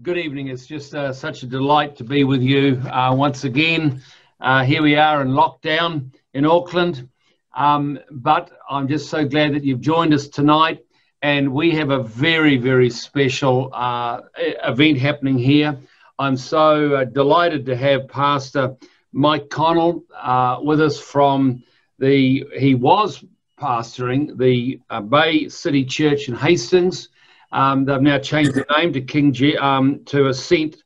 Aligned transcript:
Good 0.00 0.16
evening. 0.16 0.46
It's 0.46 0.64
just 0.64 0.94
uh, 0.94 1.12
such 1.12 1.42
a 1.42 1.46
delight 1.46 1.96
to 1.96 2.04
be 2.04 2.22
with 2.22 2.40
you 2.40 2.80
uh, 2.88 3.12
once 3.16 3.42
again. 3.42 4.00
Uh, 4.40 4.62
here 4.62 4.80
we 4.80 4.94
are 4.94 5.22
in 5.22 5.30
lockdown 5.30 6.12
in 6.34 6.46
Auckland. 6.46 7.08
Um, 7.52 7.98
but 8.08 8.52
I'm 8.70 8.86
just 8.86 9.10
so 9.10 9.24
glad 9.24 9.54
that 9.54 9.64
you've 9.64 9.80
joined 9.80 10.14
us 10.14 10.28
tonight. 10.28 10.84
And 11.20 11.52
we 11.52 11.72
have 11.72 11.90
a 11.90 12.00
very, 12.00 12.58
very 12.58 12.90
special 12.90 13.70
uh, 13.74 14.20
event 14.36 14.98
happening 14.98 15.36
here. 15.36 15.76
I'm 16.16 16.36
so 16.36 16.94
uh, 16.94 17.04
delighted 17.04 17.66
to 17.66 17.76
have 17.76 18.06
Pastor 18.06 18.76
Mike 19.10 19.50
Connell 19.50 20.04
uh, 20.14 20.60
with 20.62 20.80
us 20.80 21.00
from 21.00 21.64
the, 21.98 22.44
he 22.56 22.76
was 22.76 23.24
pastoring 23.60 24.38
the 24.38 24.78
Bay 25.08 25.48
City 25.48 25.84
Church 25.84 26.28
in 26.28 26.36
Hastings. 26.36 27.08
Um, 27.50 27.84
they've 27.84 28.00
now 28.00 28.18
changed 28.18 28.54
the 28.54 28.66
name 28.76 28.92
to 28.92 29.00
King 29.00 29.32
G, 29.32 29.56
um, 29.56 30.04
to 30.06 30.28
Ascent 30.28 30.76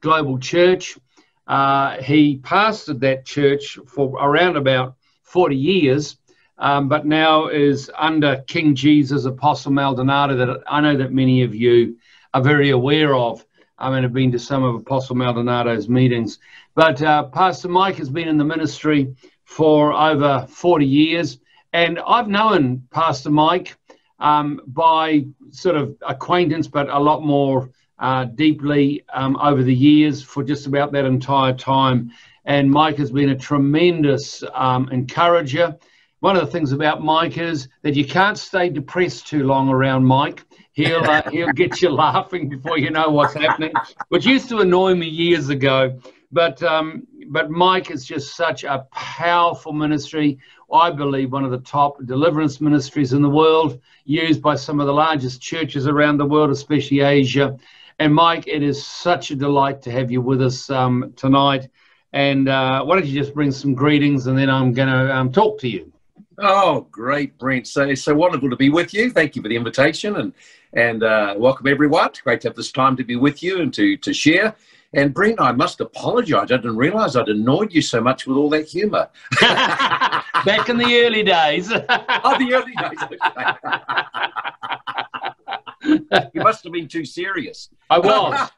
Global 0.00 0.38
Church. 0.38 0.98
Uh, 1.46 2.00
he 2.00 2.38
pastored 2.38 3.00
that 3.00 3.24
church 3.26 3.78
for 3.86 4.16
around 4.20 4.56
about 4.56 4.96
40 5.22 5.56
years, 5.56 6.16
um, 6.58 6.88
but 6.88 7.06
now 7.06 7.48
is 7.48 7.90
under 7.98 8.44
King 8.46 8.74
Jesus, 8.74 9.24
Apostle 9.24 9.72
Maldonado, 9.72 10.36
that 10.36 10.62
I 10.68 10.80
know 10.80 10.96
that 10.96 11.12
many 11.12 11.42
of 11.42 11.54
you 11.54 11.96
are 12.32 12.42
very 12.42 12.70
aware 12.70 13.14
of. 13.14 13.44
I 13.78 13.90
mean, 13.90 14.04
I've 14.04 14.12
been 14.12 14.30
to 14.32 14.38
some 14.38 14.62
of 14.62 14.76
Apostle 14.76 15.16
Maldonado's 15.16 15.88
meetings. 15.88 16.38
But 16.74 17.02
uh, 17.02 17.24
Pastor 17.24 17.68
Mike 17.68 17.96
has 17.96 18.08
been 18.08 18.28
in 18.28 18.38
the 18.38 18.44
ministry 18.44 19.14
for 19.44 19.92
over 19.92 20.46
40 20.48 20.86
years. 20.86 21.38
And 21.72 21.98
I've 22.06 22.28
known 22.28 22.86
Pastor 22.90 23.30
Mike 23.30 23.76
um, 24.22 24.60
by 24.68 25.26
sort 25.50 25.76
of 25.76 25.96
acquaintance, 26.06 26.68
but 26.68 26.88
a 26.88 26.98
lot 26.98 27.22
more 27.22 27.70
uh, 27.98 28.24
deeply 28.24 29.04
um, 29.12 29.36
over 29.36 29.62
the 29.62 29.74
years 29.74 30.22
for 30.22 30.42
just 30.42 30.66
about 30.66 30.92
that 30.92 31.04
entire 31.04 31.52
time. 31.52 32.12
And 32.44 32.70
Mike 32.70 32.96
has 32.98 33.10
been 33.10 33.30
a 33.30 33.36
tremendous 33.36 34.42
um, 34.54 34.88
encourager. 34.90 35.76
One 36.20 36.36
of 36.36 36.46
the 36.46 36.50
things 36.52 36.70
about 36.70 37.02
Mike 37.02 37.36
is 37.36 37.68
that 37.82 37.96
you 37.96 38.04
can't 38.04 38.38
stay 38.38 38.68
depressed 38.68 39.26
too 39.26 39.42
long 39.42 39.68
around 39.68 40.04
Mike. 40.04 40.44
He'll 40.72 41.04
uh, 41.04 41.22
he'll 41.30 41.52
get 41.52 41.82
you 41.82 41.90
laughing 41.90 42.48
before 42.48 42.78
you 42.78 42.90
know 42.90 43.10
what's 43.10 43.34
happening, 43.34 43.72
which 44.08 44.24
used 44.24 44.48
to 44.50 44.58
annoy 44.58 44.94
me 44.94 45.08
years 45.08 45.48
ago. 45.48 46.00
But 46.30 46.62
um, 46.62 47.06
but 47.28 47.50
Mike 47.50 47.90
is 47.90 48.04
just 48.04 48.36
such 48.36 48.62
a 48.64 48.86
powerful 48.92 49.72
ministry. 49.72 50.38
I 50.72 50.90
believe 50.90 51.32
one 51.32 51.44
of 51.44 51.50
the 51.50 51.58
top 51.58 52.02
deliverance 52.06 52.60
ministries 52.60 53.12
in 53.12 53.22
the 53.22 53.28
world, 53.28 53.80
used 54.04 54.40
by 54.40 54.54
some 54.54 54.80
of 54.80 54.86
the 54.86 54.92
largest 54.92 55.40
churches 55.40 55.86
around 55.86 56.16
the 56.16 56.24
world, 56.24 56.50
especially 56.50 57.00
Asia. 57.00 57.56
And 57.98 58.14
Mike, 58.14 58.48
it 58.48 58.62
is 58.62 58.84
such 58.84 59.30
a 59.30 59.36
delight 59.36 59.82
to 59.82 59.90
have 59.90 60.10
you 60.10 60.20
with 60.20 60.40
us 60.40 60.70
um, 60.70 61.12
tonight. 61.16 61.68
And 62.12 62.48
uh, 62.48 62.84
why 62.84 62.96
don't 62.96 63.06
you 63.06 63.18
just 63.18 63.34
bring 63.34 63.50
some 63.50 63.74
greetings, 63.74 64.26
and 64.26 64.36
then 64.36 64.50
I'm 64.50 64.72
going 64.72 64.88
to 64.88 65.14
um, 65.14 65.30
talk 65.30 65.58
to 65.60 65.68
you. 65.68 65.92
Oh, 66.38 66.86
great, 66.90 67.38
Brent. 67.38 67.66
So 67.66 67.82
it's 67.82 68.02
so 68.02 68.14
wonderful 68.14 68.50
to 68.50 68.56
be 68.56 68.70
with 68.70 68.92
you. 68.92 69.10
Thank 69.10 69.36
you 69.36 69.42
for 69.42 69.48
the 69.48 69.56
invitation, 69.56 70.16
and 70.16 70.32
and 70.74 71.02
uh, 71.02 71.34
welcome 71.36 71.66
everyone. 71.66 72.08
It's 72.08 72.20
great 72.20 72.40
to 72.42 72.48
have 72.48 72.56
this 72.56 72.72
time 72.72 72.96
to 72.96 73.04
be 73.04 73.16
with 73.16 73.42
you 73.42 73.60
and 73.60 73.72
to 73.74 73.96
to 73.98 74.12
share. 74.12 74.56
And 74.94 75.14
Brent, 75.14 75.40
I 75.40 75.52
must 75.52 75.80
apologise. 75.80 76.50
I 76.50 76.56
didn't 76.56 76.76
realise 76.76 77.16
I'd 77.16 77.28
annoyed 77.28 77.72
you 77.72 77.80
so 77.80 78.00
much 78.00 78.26
with 78.26 78.36
all 78.36 78.50
that 78.50 78.68
humour. 78.68 79.08
Back 80.44 80.68
in 80.68 80.76
the 80.76 81.04
early 81.04 81.22
days. 81.22 81.70
oh, 81.72 82.38
the 82.38 82.54
early 82.54 82.72
days. 82.74 82.98
you 86.32 86.42
must 86.42 86.64
have 86.64 86.72
been 86.72 86.88
too 86.88 87.04
serious. 87.04 87.68
I 87.90 87.98
was. 87.98 88.50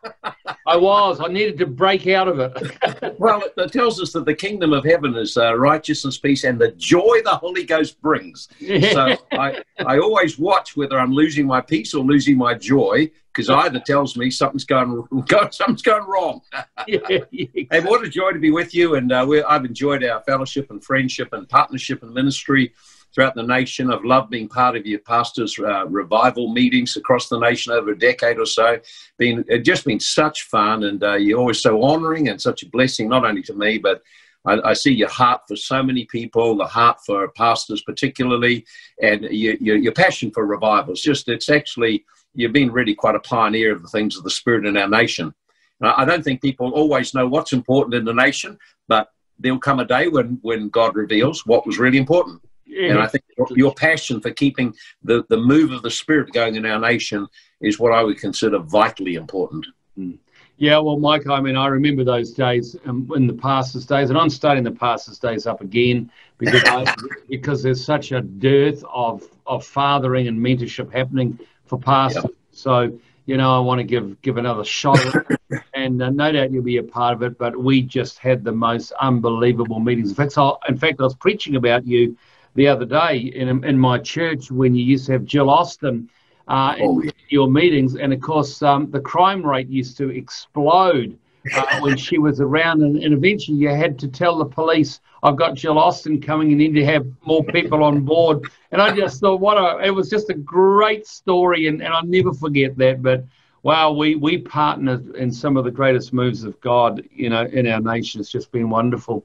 I 0.66 0.76
was. 0.76 1.20
I 1.20 1.26
needed 1.28 1.58
to 1.58 1.66
break 1.66 2.06
out 2.06 2.28
of 2.28 2.38
it. 2.38 3.16
well, 3.18 3.42
it, 3.42 3.52
it, 3.56 3.72
tells 3.72 4.00
us 4.00 4.12
that 4.12 4.24
the 4.24 4.34
kingdom 4.34 4.72
of 4.72 4.84
heaven 4.84 5.16
is 5.16 5.36
uh, 5.36 5.54
righteousness, 5.56 6.18
peace, 6.18 6.44
and 6.44 6.58
the 6.58 6.72
joy 6.72 7.20
the 7.24 7.36
Holy 7.36 7.64
Ghost 7.64 8.00
brings. 8.00 8.48
So 8.60 9.16
I, 9.32 9.62
I 9.86 9.98
always 9.98 10.38
watch 10.38 10.76
whether 10.76 10.98
I'm 10.98 11.12
losing 11.12 11.46
my 11.46 11.60
peace 11.60 11.94
or 11.94 12.04
losing 12.04 12.36
my 12.38 12.54
joy 12.54 13.10
because 13.34 13.50
either 13.50 13.80
tells 13.80 14.16
me 14.16 14.30
something's 14.30 14.64
going, 14.64 15.06
something's 15.50 15.82
going 15.82 16.06
wrong. 16.06 16.40
yeah, 16.86 16.98
Hey, 17.32 17.80
what 17.80 18.04
a 18.04 18.08
joy 18.08 18.32
to 18.32 18.38
be 18.38 18.50
with 18.50 18.74
you, 18.74 18.94
and 18.94 19.10
uh, 19.12 19.26
I've 19.48 19.64
enjoyed 19.64 20.04
our 20.04 20.20
fellowship 20.22 20.70
and 20.70 20.82
friendship 20.82 21.32
and 21.32 21.48
partnership 21.48 22.02
and 22.02 22.14
ministry 22.14 22.72
throughout 23.14 23.34
the 23.34 23.42
nation. 23.42 23.92
I've 23.92 24.04
loved 24.04 24.30
being 24.30 24.48
part 24.48 24.76
of 24.76 24.86
your 24.86 25.00
pastors' 25.00 25.58
uh, 25.58 25.86
revival 25.86 26.52
meetings 26.52 26.96
across 26.96 27.28
the 27.28 27.38
nation 27.38 27.72
over 27.72 27.90
a 27.90 27.98
decade 27.98 28.38
or 28.38 28.46
so. 28.46 28.78
Been 29.18 29.44
it 29.48 29.60
just 29.60 29.84
been 29.84 30.00
such 30.00 30.42
fun, 30.42 30.84
and 30.84 31.02
uh, 31.02 31.14
you're 31.14 31.38
always 31.38 31.60
so 31.60 31.82
honouring 31.82 32.28
and 32.28 32.40
such 32.40 32.62
a 32.62 32.68
blessing, 32.70 33.08
not 33.08 33.24
only 33.24 33.42
to 33.42 33.54
me 33.54 33.78
but. 33.78 34.02
I, 34.46 34.60
I, 34.62 34.72
see 34.74 34.92
your 34.92 35.08
heart 35.08 35.40
for 35.48 35.56
so 35.56 35.82
many 35.82 36.04
people, 36.04 36.54
the 36.54 36.66
heart 36.66 36.98
for 37.06 37.26
pastors 37.28 37.80
particularly, 37.80 38.66
and 39.00 39.22
your, 39.22 39.54
your, 39.54 39.76
your 39.76 39.92
passion 39.92 40.30
for 40.30 40.44
revival. 40.44 40.92
It's 40.92 41.00
just, 41.00 41.30
it's 41.30 41.48
actually, 41.48 42.04
you've 42.34 42.52
been 42.52 42.72
really 42.72 42.94
quite 42.94 43.14
a 43.14 43.20
pioneer 43.20 43.72
of 43.72 43.82
the 43.82 43.88
things 43.88 44.16
of 44.16 44.24
the 44.24 44.30
Spirit 44.30 44.66
in 44.66 44.76
our 44.76 44.88
nation. 44.88 45.34
I 45.80 46.04
don't 46.04 46.22
think 46.22 46.40
people 46.40 46.70
always 46.70 47.14
know 47.14 47.26
what's 47.26 47.52
important 47.52 47.94
in 47.94 48.04
the 48.04 48.14
nation, 48.14 48.58
but 48.88 49.08
there'll 49.38 49.58
come 49.58 49.80
a 49.80 49.84
day 49.84 50.08
when, 50.08 50.38
when 50.42 50.68
God 50.68 50.94
reveals 50.94 51.44
what 51.46 51.66
was 51.66 51.78
really 51.78 51.98
important. 51.98 52.40
Yeah. 52.64 52.90
And 52.90 52.98
I 53.00 53.06
think 53.06 53.24
your 53.50 53.74
passion 53.74 54.20
for 54.20 54.30
keeping 54.30 54.74
the, 55.02 55.24
the 55.28 55.36
move 55.36 55.72
of 55.72 55.82
the 55.82 55.90
Spirit 55.90 56.32
going 56.32 56.56
in 56.56 56.64
our 56.64 56.78
nation 56.78 57.26
is 57.60 57.78
what 57.78 57.92
I 57.92 58.02
would 58.02 58.18
consider 58.18 58.58
vitally 58.58 59.14
important. 59.14 59.66
Mm. 59.98 60.18
Yeah, 60.56 60.78
well, 60.78 60.98
Mike, 60.98 61.26
I 61.28 61.40
mean, 61.40 61.56
I 61.56 61.66
remember 61.66 62.04
those 62.04 62.30
days 62.30 62.76
um, 62.86 63.10
in 63.16 63.26
the 63.26 63.34
pastors' 63.34 63.86
days, 63.86 64.10
and 64.10 64.18
I'm 64.18 64.30
starting 64.30 64.62
the 64.62 64.70
pastors' 64.70 65.18
days 65.18 65.48
up 65.48 65.60
again 65.60 66.10
because 66.38 66.62
I, 66.64 66.94
because 67.28 67.62
there's 67.62 67.84
such 67.84 68.12
a 68.12 68.20
dearth 68.20 68.84
of 68.92 69.28
of 69.46 69.66
fathering 69.66 70.28
and 70.28 70.38
mentorship 70.38 70.92
happening 70.92 71.38
for 71.66 71.78
pastors. 71.78 72.24
Yep. 72.24 72.32
So, 72.52 72.98
you 73.26 73.36
know, 73.36 73.56
I 73.56 73.60
want 73.60 73.78
to 73.78 73.84
give 73.84 74.20
give 74.22 74.36
another 74.36 74.64
shot, 74.64 75.00
and 75.74 76.02
uh, 76.02 76.10
no 76.10 76.32
doubt 76.32 76.52
you'll 76.52 76.62
be 76.62 76.76
a 76.76 76.82
part 76.82 77.14
of 77.14 77.22
it. 77.22 77.38
But 77.38 77.56
we 77.56 77.82
just 77.82 78.18
had 78.18 78.44
the 78.44 78.52
most 78.52 78.92
unbelievable 79.00 79.80
meetings. 79.80 80.10
In 80.10 80.14
fact, 80.14 80.36
I, 80.36 80.52
in 80.68 80.76
fact, 80.76 81.00
I 81.00 81.04
was 81.04 81.14
preaching 81.14 81.56
about 81.56 81.86
you 81.86 82.16
the 82.54 82.68
other 82.68 82.84
day 82.84 83.16
in, 83.16 83.64
in 83.64 83.78
my 83.78 83.98
church 83.98 84.50
when 84.50 84.74
you 84.74 84.84
used 84.84 85.06
to 85.06 85.12
have 85.12 85.24
Jill 85.24 85.50
Austin 85.50 86.08
uh, 86.48 86.76
oh. 86.80 87.00
in 87.00 87.12
your 87.28 87.48
meetings. 87.48 87.96
And 87.96 88.12
of 88.12 88.20
course, 88.20 88.62
um, 88.62 88.90
the 88.90 89.00
crime 89.00 89.44
rate 89.44 89.68
used 89.68 89.96
to 89.98 90.10
explode 90.10 91.18
uh, 91.52 91.80
when 91.80 91.96
she 91.96 92.18
was 92.18 92.40
around. 92.40 92.82
And, 92.82 92.96
and, 92.96 93.12
eventually 93.12 93.58
you 93.58 93.68
had 93.68 93.98
to 94.00 94.08
tell 94.08 94.38
the 94.38 94.44
police, 94.44 95.00
I've 95.22 95.36
got 95.36 95.54
Jill 95.54 95.78
Austin 95.78 96.20
coming 96.20 96.56
need 96.56 96.74
to 96.74 96.84
have 96.84 97.06
more 97.26 97.44
people 97.44 97.82
on 97.82 98.00
board. 98.00 98.48
And 98.70 98.80
I 98.80 98.94
just 98.94 99.20
thought, 99.20 99.40
what 99.40 99.56
a, 99.56 99.84
it 99.84 99.90
was 99.90 100.08
just 100.08 100.30
a 100.30 100.34
great 100.34 101.06
story. 101.06 101.66
And, 101.66 101.82
and 101.82 101.92
I'll 101.92 102.06
never 102.06 102.32
forget 102.32 102.76
that. 102.78 103.02
But 103.02 103.24
wow, 103.62 103.92
we, 103.92 104.14
we 104.14 104.38
partnered 104.38 105.14
in 105.16 105.32
some 105.32 105.56
of 105.56 105.64
the 105.64 105.70
greatest 105.70 106.12
moves 106.12 106.44
of 106.44 106.60
God, 106.60 107.02
you 107.10 107.30
know, 107.30 107.44
in 107.44 107.66
our 107.66 107.80
nation. 107.80 108.20
It's 108.20 108.30
just 108.30 108.52
been 108.52 108.70
wonderful. 108.70 109.24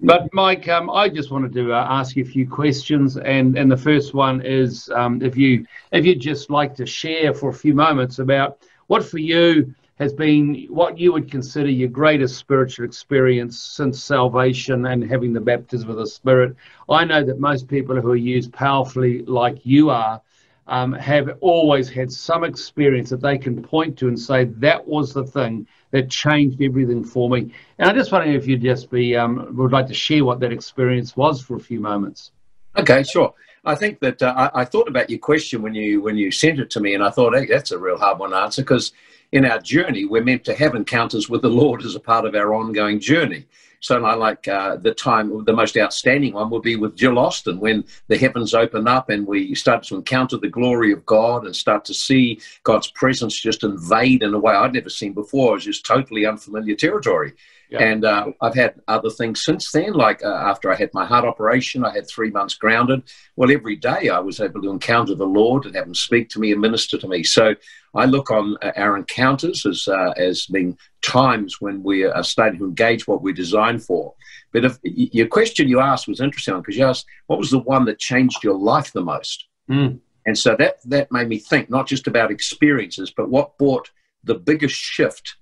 But 0.00 0.32
Mike, 0.32 0.68
um, 0.68 0.90
I 0.90 1.08
just 1.08 1.32
wanted 1.32 1.52
to 1.54 1.72
uh, 1.72 1.86
ask 1.90 2.14
you 2.14 2.22
a 2.22 2.26
few 2.26 2.48
questions, 2.48 3.16
and 3.16 3.58
and 3.58 3.68
the 3.68 3.76
first 3.76 4.14
one 4.14 4.40
is 4.42 4.88
um, 4.94 5.20
if 5.22 5.36
you 5.36 5.66
if 5.90 6.04
you'd 6.04 6.20
just 6.20 6.50
like 6.50 6.76
to 6.76 6.86
share 6.86 7.34
for 7.34 7.48
a 7.50 7.52
few 7.52 7.74
moments 7.74 8.20
about 8.20 8.58
what 8.86 9.04
for 9.04 9.18
you 9.18 9.74
has 9.98 10.12
been 10.12 10.66
what 10.68 10.98
you 10.98 11.12
would 11.12 11.30
consider 11.30 11.68
your 11.68 11.88
greatest 11.88 12.36
spiritual 12.36 12.84
experience 12.84 13.58
since 13.58 14.02
salvation 14.02 14.86
and 14.86 15.08
having 15.08 15.32
the 15.32 15.40
baptism 15.40 15.90
of 15.90 15.96
the 15.96 16.06
Spirit. 16.06 16.54
I 16.88 17.04
know 17.04 17.24
that 17.24 17.40
most 17.40 17.68
people 17.68 18.00
who 18.00 18.10
are 18.12 18.16
used 18.16 18.52
powerfully, 18.52 19.22
like 19.24 19.66
you 19.66 19.90
are, 19.90 20.20
um, 20.68 20.92
have 20.92 21.30
always 21.40 21.88
had 21.88 22.12
some 22.12 22.44
experience 22.44 23.10
that 23.10 23.22
they 23.22 23.38
can 23.38 23.62
point 23.62 23.98
to 23.98 24.08
and 24.08 24.18
say 24.18 24.44
that 24.44 24.86
was 24.86 25.12
the 25.14 25.24
thing 25.24 25.66
that 25.90 26.10
changed 26.10 26.62
everything 26.62 27.02
for 27.02 27.28
me. 27.30 27.52
And 27.78 27.90
I 27.90 27.94
just 27.94 28.12
wondering 28.12 28.34
if 28.34 28.46
you'd 28.46 28.62
just 28.62 28.90
be 28.90 29.16
um, 29.16 29.56
would 29.56 29.72
like 29.72 29.86
to 29.88 29.94
share 29.94 30.24
what 30.24 30.40
that 30.40 30.52
experience 30.52 31.16
was 31.16 31.40
for 31.40 31.56
a 31.56 31.60
few 31.60 31.80
moments. 31.80 32.32
Okay, 32.76 33.02
sure. 33.02 33.32
I 33.64 33.74
think 33.74 34.00
that 34.00 34.22
uh, 34.22 34.50
I, 34.54 34.60
I, 34.62 34.64
thought 34.64 34.88
about 34.88 35.10
your 35.10 35.18
question 35.18 35.62
when 35.62 35.74
you 35.74 36.00
when 36.00 36.16
you 36.16 36.30
sent 36.30 36.60
it 36.60 36.70
to 36.70 36.80
me, 36.80 36.94
and 36.94 37.04
I 37.04 37.10
thought, 37.10 37.34
hey, 37.34 37.46
that's 37.46 37.72
a 37.72 37.78
real 37.78 37.98
hard 37.98 38.18
one 38.18 38.30
to 38.30 38.36
answer 38.36 38.62
because 38.62 38.92
in 39.32 39.44
our 39.44 39.58
journey 39.58 40.04
we're 40.04 40.24
meant 40.24 40.44
to 40.44 40.54
have 40.54 40.74
encounters 40.74 41.28
with 41.28 41.42
the 41.42 41.48
Lord 41.48 41.82
as 41.84 41.94
a 41.94 42.00
part 42.00 42.24
of 42.24 42.34
our 42.34 42.54
ongoing 42.54 43.00
journey. 43.00 43.46
So 43.80 44.04
I 44.04 44.14
like 44.14 44.48
uh, 44.48 44.76
the 44.76 44.92
time, 44.92 45.44
the 45.44 45.52
most 45.52 45.76
outstanding 45.76 46.32
one 46.32 46.50
would 46.50 46.62
be 46.62 46.74
with 46.74 46.96
Jill 46.96 47.18
Austin 47.18 47.60
when 47.60 47.84
the 48.08 48.18
heavens 48.18 48.52
open 48.52 48.88
up 48.88 49.08
and 49.08 49.26
we 49.26 49.54
start 49.54 49.84
to 49.84 49.94
encounter 49.94 50.36
the 50.36 50.48
glory 50.48 50.92
of 50.92 51.06
God 51.06 51.44
and 51.44 51.54
start 51.54 51.84
to 51.84 51.94
see 51.94 52.40
God's 52.64 52.90
presence 52.90 53.38
just 53.38 53.62
invade 53.62 54.24
in 54.24 54.34
a 54.34 54.38
way 54.38 54.54
I'd 54.54 54.74
never 54.74 54.90
seen 54.90 55.12
before. 55.12 55.50
It 55.50 55.54
was 55.54 55.64
just 55.66 55.86
totally 55.86 56.26
unfamiliar 56.26 56.74
territory. 56.74 57.34
Yeah. 57.70 57.82
And 57.82 58.04
uh, 58.04 58.32
I've 58.40 58.54
had 58.54 58.76
other 58.88 59.10
things 59.10 59.44
since 59.44 59.70
then, 59.72 59.92
like 59.92 60.24
uh, 60.24 60.28
after 60.28 60.72
I 60.72 60.74
had 60.74 60.88
my 60.94 61.04
heart 61.04 61.26
operation, 61.26 61.84
I 61.84 61.92
had 61.92 62.08
three 62.08 62.30
months 62.30 62.54
grounded. 62.54 63.02
Well, 63.36 63.50
every 63.50 63.76
day 63.76 64.08
I 64.08 64.20
was 64.20 64.40
able 64.40 64.62
to 64.62 64.70
encounter 64.70 65.14
the 65.14 65.26
Lord 65.26 65.66
and 65.66 65.74
have 65.74 65.86
Him 65.86 65.94
speak 65.94 66.30
to 66.30 66.40
me 66.40 66.52
and 66.52 66.60
minister 66.62 66.96
to 66.96 67.06
me. 67.06 67.22
So 67.24 67.54
I 67.94 68.06
look 68.06 68.30
on 68.30 68.56
uh, 68.62 68.72
our 68.76 68.96
encounters 68.96 69.66
as 69.66 69.86
uh, 69.86 70.12
as 70.16 70.46
being 70.46 70.78
times 71.02 71.60
when 71.60 71.82
we 71.82 72.04
are 72.04 72.24
starting 72.24 72.58
to 72.60 72.64
engage 72.64 73.06
what 73.06 73.22
we're 73.22 73.34
designed 73.34 73.84
for. 73.84 74.14
But 74.52 74.64
if 74.64 74.78
your 74.82 75.26
question 75.26 75.68
you 75.68 75.80
asked 75.80 76.08
was 76.08 76.20
interesting 76.20 76.56
because 76.56 76.76
you 76.76 76.86
asked 76.86 77.06
what 77.26 77.38
was 77.38 77.50
the 77.50 77.58
one 77.58 77.84
that 77.84 77.98
changed 77.98 78.42
your 78.42 78.56
life 78.56 78.92
the 78.92 79.02
most, 79.02 79.46
mm. 79.70 79.98
and 80.24 80.38
so 80.38 80.56
that 80.58 80.76
that 80.86 81.12
made 81.12 81.28
me 81.28 81.38
think 81.38 81.68
not 81.68 81.86
just 81.86 82.06
about 82.06 82.30
experiences, 82.30 83.12
but 83.14 83.28
what 83.28 83.58
brought 83.58 83.90
the 84.24 84.34
biggest 84.34 84.74
shift. 84.74 85.36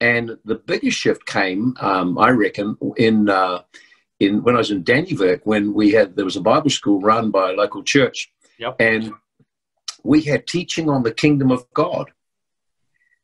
And 0.00 0.38
the 0.44 0.54
biggest 0.54 0.96
shift 0.96 1.26
came, 1.26 1.74
um, 1.80 2.18
I 2.18 2.30
reckon, 2.30 2.76
in 2.96 3.28
uh, 3.28 3.62
in 4.20 4.42
when 4.42 4.54
I 4.54 4.58
was 4.58 4.70
in 4.70 4.84
Dannevirke, 4.84 5.40
when 5.44 5.74
we 5.74 5.92
had 5.92 6.16
there 6.16 6.24
was 6.24 6.36
a 6.36 6.40
Bible 6.40 6.70
school 6.70 7.00
run 7.00 7.30
by 7.30 7.50
a 7.50 7.54
local 7.54 7.82
church, 7.82 8.30
yep. 8.58 8.76
and 8.78 9.12
we 10.04 10.22
had 10.22 10.46
teaching 10.46 10.88
on 10.88 11.02
the 11.02 11.12
kingdom 11.12 11.50
of 11.50 11.66
God. 11.74 12.10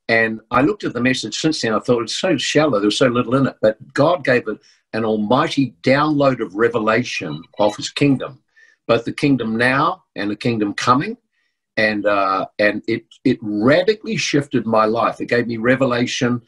And 0.08 0.40
I 0.50 0.60
looked 0.60 0.84
at 0.84 0.92
the 0.92 1.00
message 1.00 1.38
since 1.38 1.62
then. 1.62 1.72
I 1.72 1.78
thought 1.78 2.02
it's 2.02 2.16
so 2.16 2.36
shallow. 2.36 2.78
There 2.78 2.88
was 2.88 2.98
so 2.98 3.06
little 3.06 3.36
in 3.36 3.46
it. 3.46 3.56
But 3.62 3.94
God 3.94 4.22
gave 4.24 4.46
it 4.48 4.58
an 4.92 5.04
almighty 5.04 5.74
download 5.82 6.40
of 6.40 6.54
revelation 6.54 7.42
of 7.58 7.74
His 7.76 7.88
kingdom, 7.90 8.42
both 8.86 9.04
the 9.04 9.12
kingdom 9.12 9.56
now 9.56 10.04
and 10.14 10.30
the 10.30 10.36
kingdom 10.36 10.74
coming. 10.74 11.16
And 11.76 12.06
uh, 12.06 12.46
and 12.58 12.82
it 12.86 13.06
it 13.24 13.38
radically 13.40 14.16
shifted 14.16 14.66
my 14.66 14.84
life. 14.84 15.20
It 15.20 15.26
gave 15.26 15.46
me 15.46 15.56
revelation. 15.56 16.42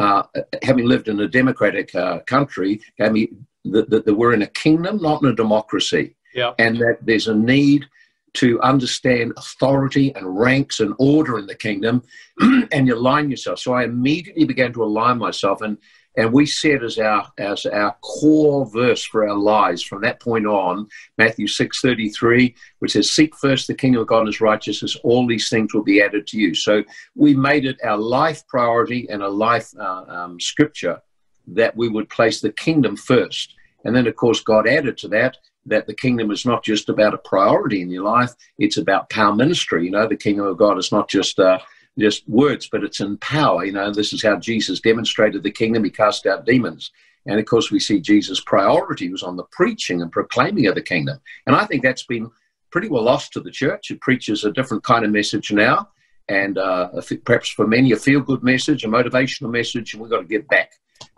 Uh, 0.00 0.22
having 0.62 0.86
lived 0.86 1.08
in 1.08 1.20
a 1.20 1.28
democratic 1.28 1.94
uh, 1.94 2.20
country, 2.20 2.80
gave 2.98 3.12
me 3.12 3.28
that, 3.66 3.90
that, 3.90 4.06
that 4.06 4.14
we're 4.14 4.32
in 4.32 4.40
a 4.42 4.46
kingdom, 4.46 4.96
not 5.02 5.22
in 5.22 5.28
a 5.28 5.34
democracy. 5.34 6.16
Yeah. 6.34 6.52
And 6.58 6.78
that 6.78 6.98
there's 7.02 7.28
a 7.28 7.34
need 7.34 7.86
to 8.34 8.60
understand 8.62 9.34
authority 9.36 10.14
and 10.14 10.38
ranks 10.38 10.80
and 10.80 10.94
order 10.98 11.38
in 11.38 11.46
the 11.46 11.54
kingdom 11.54 12.02
and 12.40 12.86
you 12.86 12.94
align 12.94 13.30
yourself. 13.30 13.58
So 13.58 13.74
I 13.74 13.84
immediately 13.84 14.44
began 14.44 14.72
to 14.72 14.84
align 14.84 15.18
myself 15.18 15.60
and 15.60 15.76
and 16.16 16.32
we 16.32 16.44
set 16.44 16.82
as 16.82 16.98
our 16.98 17.30
as 17.38 17.66
our 17.66 17.96
core 18.02 18.66
verse 18.66 19.04
for 19.04 19.28
our 19.28 19.36
lives 19.36 19.82
from 19.82 20.02
that 20.02 20.20
point 20.20 20.46
on, 20.46 20.88
Matthew 21.18 21.46
6:33, 21.46 22.54
which 22.80 22.92
says, 22.92 23.12
Seek 23.12 23.36
first 23.36 23.66
the 23.66 23.74
kingdom 23.74 24.02
of 24.02 24.08
God 24.08 24.20
and 24.20 24.28
his 24.28 24.40
righteousness, 24.40 24.96
all 25.04 25.26
these 25.26 25.48
things 25.48 25.72
will 25.72 25.84
be 25.84 26.02
added 26.02 26.26
to 26.28 26.38
you. 26.38 26.54
So 26.54 26.82
we 27.14 27.34
made 27.34 27.64
it 27.64 27.78
our 27.84 27.96
life 27.96 28.46
priority 28.48 29.08
and 29.08 29.22
a 29.22 29.28
life 29.28 29.70
uh, 29.78 30.04
um, 30.08 30.40
scripture 30.40 31.00
that 31.46 31.76
we 31.76 31.88
would 31.88 32.08
place 32.08 32.40
the 32.40 32.52
kingdom 32.52 32.96
first. 32.96 33.54
And 33.84 33.94
then, 33.94 34.06
of 34.06 34.16
course, 34.16 34.40
God 34.40 34.66
added 34.66 34.98
to 34.98 35.08
that 35.08 35.36
that 35.66 35.86
the 35.86 35.94
kingdom 35.94 36.30
is 36.30 36.46
not 36.46 36.64
just 36.64 36.88
about 36.88 37.14
a 37.14 37.18
priority 37.18 37.82
in 37.82 37.90
your 37.90 38.04
life; 38.04 38.32
it's 38.58 38.78
about 38.78 39.10
power 39.10 39.34
ministry. 39.34 39.84
You 39.84 39.92
know, 39.92 40.08
the 40.08 40.16
kingdom 40.16 40.46
of 40.46 40.56
God 40.56 40.76
is 40.76 40.90
not 40.90 41.08
just 41.08 41.38
uh, 41.38 41.58
just 42.00 42.28
words, 42.28 42.68
but 42.70 42.84
it's 42.84 43.00
in 43.00 43.16
power. 43.18 43.64
You 43.64 43.72
know, 43.72 43.92
this 43.92 44.12
is 44.12 44.22
how 44.22 44.36
Jesus 44.36 44.80
demonstrated 44.80 45.42
the 45.42 45.50
kingdom. 45.50 45.84
He 45.84 45.90
cast 45.90 46.26
out 46.26 46.46
demons, 46.46 46.90
and 47.26 47.38
of 47.38 47.46
course, 47.46 47.70
we 47.70 47.80
see 47.80 48.00
Jesus' 48.00 48.40
priority 48.40 49.10
was 49.10 49.22
on 49.22 49.36
the 49.36 49.44
preaching 49.44 50.02
and 50.02 50.10
proclaiming 50.10 50.66
of 50.66 50.74
the 50.74 50.82
kingdom. 50.82 51.20
And 51.46 51.54
I 51.54 51.66
think 51.66 51.82
that's 51.82 52.04
been 52.04 52.30
pretty 52.70 52.88
well 52.88 53.02
lost 53.02 53.32
to 53.32 53.40
the 53.40 53.50
church. 53.50 53.90
It 53.90 54.00
preaches 54.00 54.44
a 54.44 54.52
different 54.52 54.84
kind 54.84 55.04
of 55.04 55.10
message 55.10 55.52
now, 55.52 55.88
and 56.28 56.58
uh, 56.58 56.88
perhaps 57.24 57.50
for 57.50 57.66
many 57.66 57.92
a 57.92 57.96
feel-good 57.96 58.42
message, 58.42 58.84
a 58.84 58.88
motivational 58.88 59.50
message, 59.50 59.92
and 59.92 60.02
we've 60.02 60.10
got 60.10 60.20
to 60.20 60.24
get 60.24 60.48
back 60.48 60.72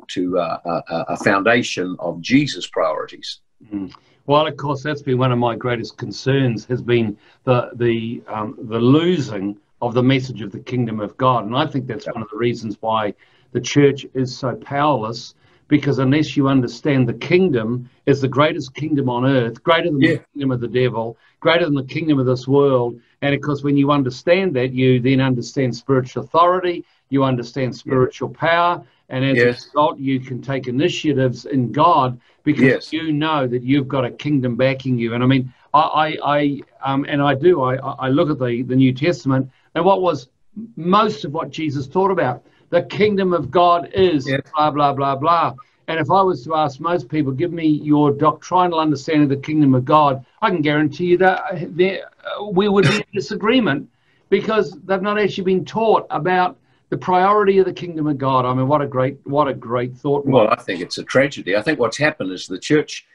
to 0.08 0.38
uh, 0.38 0.58
a, 0.64 1.04
a, 1.08 1.16
foundation 1.18 1.96
of 1.98 2.20
Jesus' 2.20 2.66
priorities. 2.66 3.40
Mm. 3.72 3.92
Well, 4.26 4.46
of 4.46 4.56
course, 4.56 4.82
that's 4.82 5.02
been 5.02 5.18
one 5.18 5.32
of 5.32 5.38
my 5.38 5.56
greatest 5.56 5.96
concerns 5.96 6.64
has 6.66 6.80
been 6.80 7.16
the 7.44 7.70
the 7.74 8.22
um, 8.28 8.56
the 8.58 8.78
losing 8.78 9.56
of 9.82 9.92
the 9.92 10.02
message 10.02 10.40
of 10.40 10.52
the 10.52 10.60
kingdom 10.60 11.00
of 11.00 11.16
God, 11.18 11.44
and 11.44 11.56
I 11.56 11.66
think 11.66 11.86
that's 11.86 12.06
one 12.06 12.22
of 12.22 12.30
the 12.30 12.38
reasons 12.38 12.78
why 12.80 13.12
the 13.50 13.60
church 13.60 14.06
is 14.14 14.34
so 14.36 14.54
powerless. 14.54 15.34
Because 15.68 15.98
unless 15.98 16.36
you 16.36 16.48
understand 16.48 17.08
the 17.08 17.14
kingdom 17.14 17.88
is 18.04 18.20
the 18.20 18.28
greatest 18.28 18.74
kingdom 18.74 19.08
on 19.08 19.24
earth, 19.24 19.62
greater 19.62 19.90
than 19.90 20.00
yeah. 20.02 20.10
the 20.12 20.18
kingdom 20.32 20.50
of 20.50 20.60
the 20.60 20.68
devil, 20.68 21.16
greater 21.40 21.64
than 21.64 21.74
the 21.74 21.84
kingdom 21.84 22.18
of 22.18 22.26
this 22.26 22.46
world, 22.46 23.00
and 23.22 23.34
of 23.34 23.40
course, 23.40 23.62
when 23.62 23.76
you 23.76 23.90
understand 23.90 24.54
that, 24.54 24.72
you 24.72 25.00
then 25.00 25.20
understand 25.20 25.74
spiritual 25.74 26.24
authority, 26.24 26.84
you 27.08 27.24
understand 27.24 27.74
spiritual 27.74 28.30
yeah. 28.34 28.40
power, 28.40 28.84
and 29.08 29.24
as 29.24 29.36
yes. 29.36 29.44
a 29.44 29.66
result, 29.68 29.98
you 29.98 30.20
can 30.20 30.42
take 30.42 30.68
initiatives 30.68 31.46
in 31.46 31.72
God 31.72 32.20
because 32.44 32.62
yes. 32.62 32.92
you 32.92 33.12
know 33.12 33.46
that 33.46 33.62
you've 33.62 33.88
got 33.88 34.04
a 34.04 34.10
kingdom 34.10 34.56
backing 34.56 34.98
you. 34.98 35.14
And 35.14 35.22
I 35.22 35.26
mean, 35.26 35.52
I, 35.74 35.80
I, 35.80 36.16
I 36.22 36.60
um, 36.84 37.06
and 37.08 37.22
I 37.22 37.34
do. 37.34 37.62
I, 37.62 37.76
I 37.76 38.08
look 38.08 38.30
at 38.30 38.38
the 38.38 38.62
the 38.62 38.76
New 38.76 38.92
Testament, 38.92 39.50
and 39.74 39.84
what 39.84 40.02
was 40.02 40.28
most 40.76 41.24
of 41.24 41.32
what 41.32 41.50
Jesus 41.50 41.86
taught 41.86 42.10
about? 42.10 42.44
The 42.70 42.82
kingdom 42.82 43.32
of 43.32 43.50
God 43.50 43.90
is 43.94 44.28
yes. 44.28 44.40
blah 44.54 44.70
blah 44.70 44.92
blah 44.92 45.16
blah. 45.16 45.54
And 45.88 45.98
if 45.98 46.10
I 46.10 46.22
was 46.22 46.44
to 46.44 46.54
ask 46.54 46.80
most 46.80 47.08
people, 47.08 47.32
give 47.32 47.52
me 47.52 47.66
your 47.66 48.12
doctrinal 48.12 48.78
understanding 48.78 49.24
of 49.24 49.28
the 49.28 49.36
kingdom 49.36 49.74
of 49.74 49.84
God, 49.84 50.24
I 50.40 50.50
can 50.50 50.62
guarantee 50.62 51.06
you 51.06 51.18
that 51.18 51.40
uh, 51.42 52.44
we 52.44 52.68
would 52.68 52.84
be 52.84 52.96
in 52.96 53.04
disagreement 53.12 53.90
because 54.30 54.78
they've 54.84 55.02
not 55.02 55.18
actually 55.18 55.44
been 55.44 55.64
taught 55.64 56.06
about 56.10 56.56
the 56.88 56.96
priority 56.96 57.58
of 57.58 57.66
the 57.66 57.72
kingdom 57.72 58.06
of 58.06 58.16
God. 58.16 58.44
I 58.44 58.54
mean, 58.54 58.68
what 58.68 58.80
a 58.80 58.86
great, 58.86 59.18
what 59.24 59.48
a 59.48 59.54
great 59.54 59.96
thought. 59.96 60.24
Well, 60.24 60.48
I 60.48 60.56
think 60.56 60.80
it's 60.80 60.98
a 60.98 61.04
tragedy. 61.04 61.56
I 61.56 61.62
think 61.62 61.78
what's 61.78 61.98
happened 61.98 62.32
is 62.32 62.46
the 62.46 62.58
church 62.58 63.06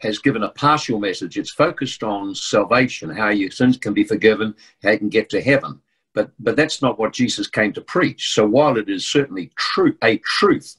has 0.00 0.18
given 0.18 0.42
a 0.42 0.50
partial 0.50 0.98
message. 0.98 1.38
It's 1.38 1.50
focused 1.50 2.02
on 2.02 2.34
salvation, 2.34 3.08
how 3.10 3.28
your 3.28 3.50
sins 3.50 3.76
can 3.76 3.94
be 3.94 4.04
forgiven, 4.04 4.54
how 4.82 4.90
you 4.90 4.98
can 4.98 5.08
get 5.08 5.30
to 5.30 5.40
heaven. 5.40 5.80
But 6.16 6.30
but 6.40 6.56
that's 6.56 6.80
not 6.80 6.98
what 6.98 7.12
Jesus 7.12 7.46
came 7.46 7.72
to 7.74 7.82
preach. 7.82 8.32
So 8.32 8.46
while 8.46 8.78
it 8.78 8.88
is 8.88 9.06
certainly 9.06 9.52
true 9.56 9.94
a 10.02 10.16
truth, 10.38 10.76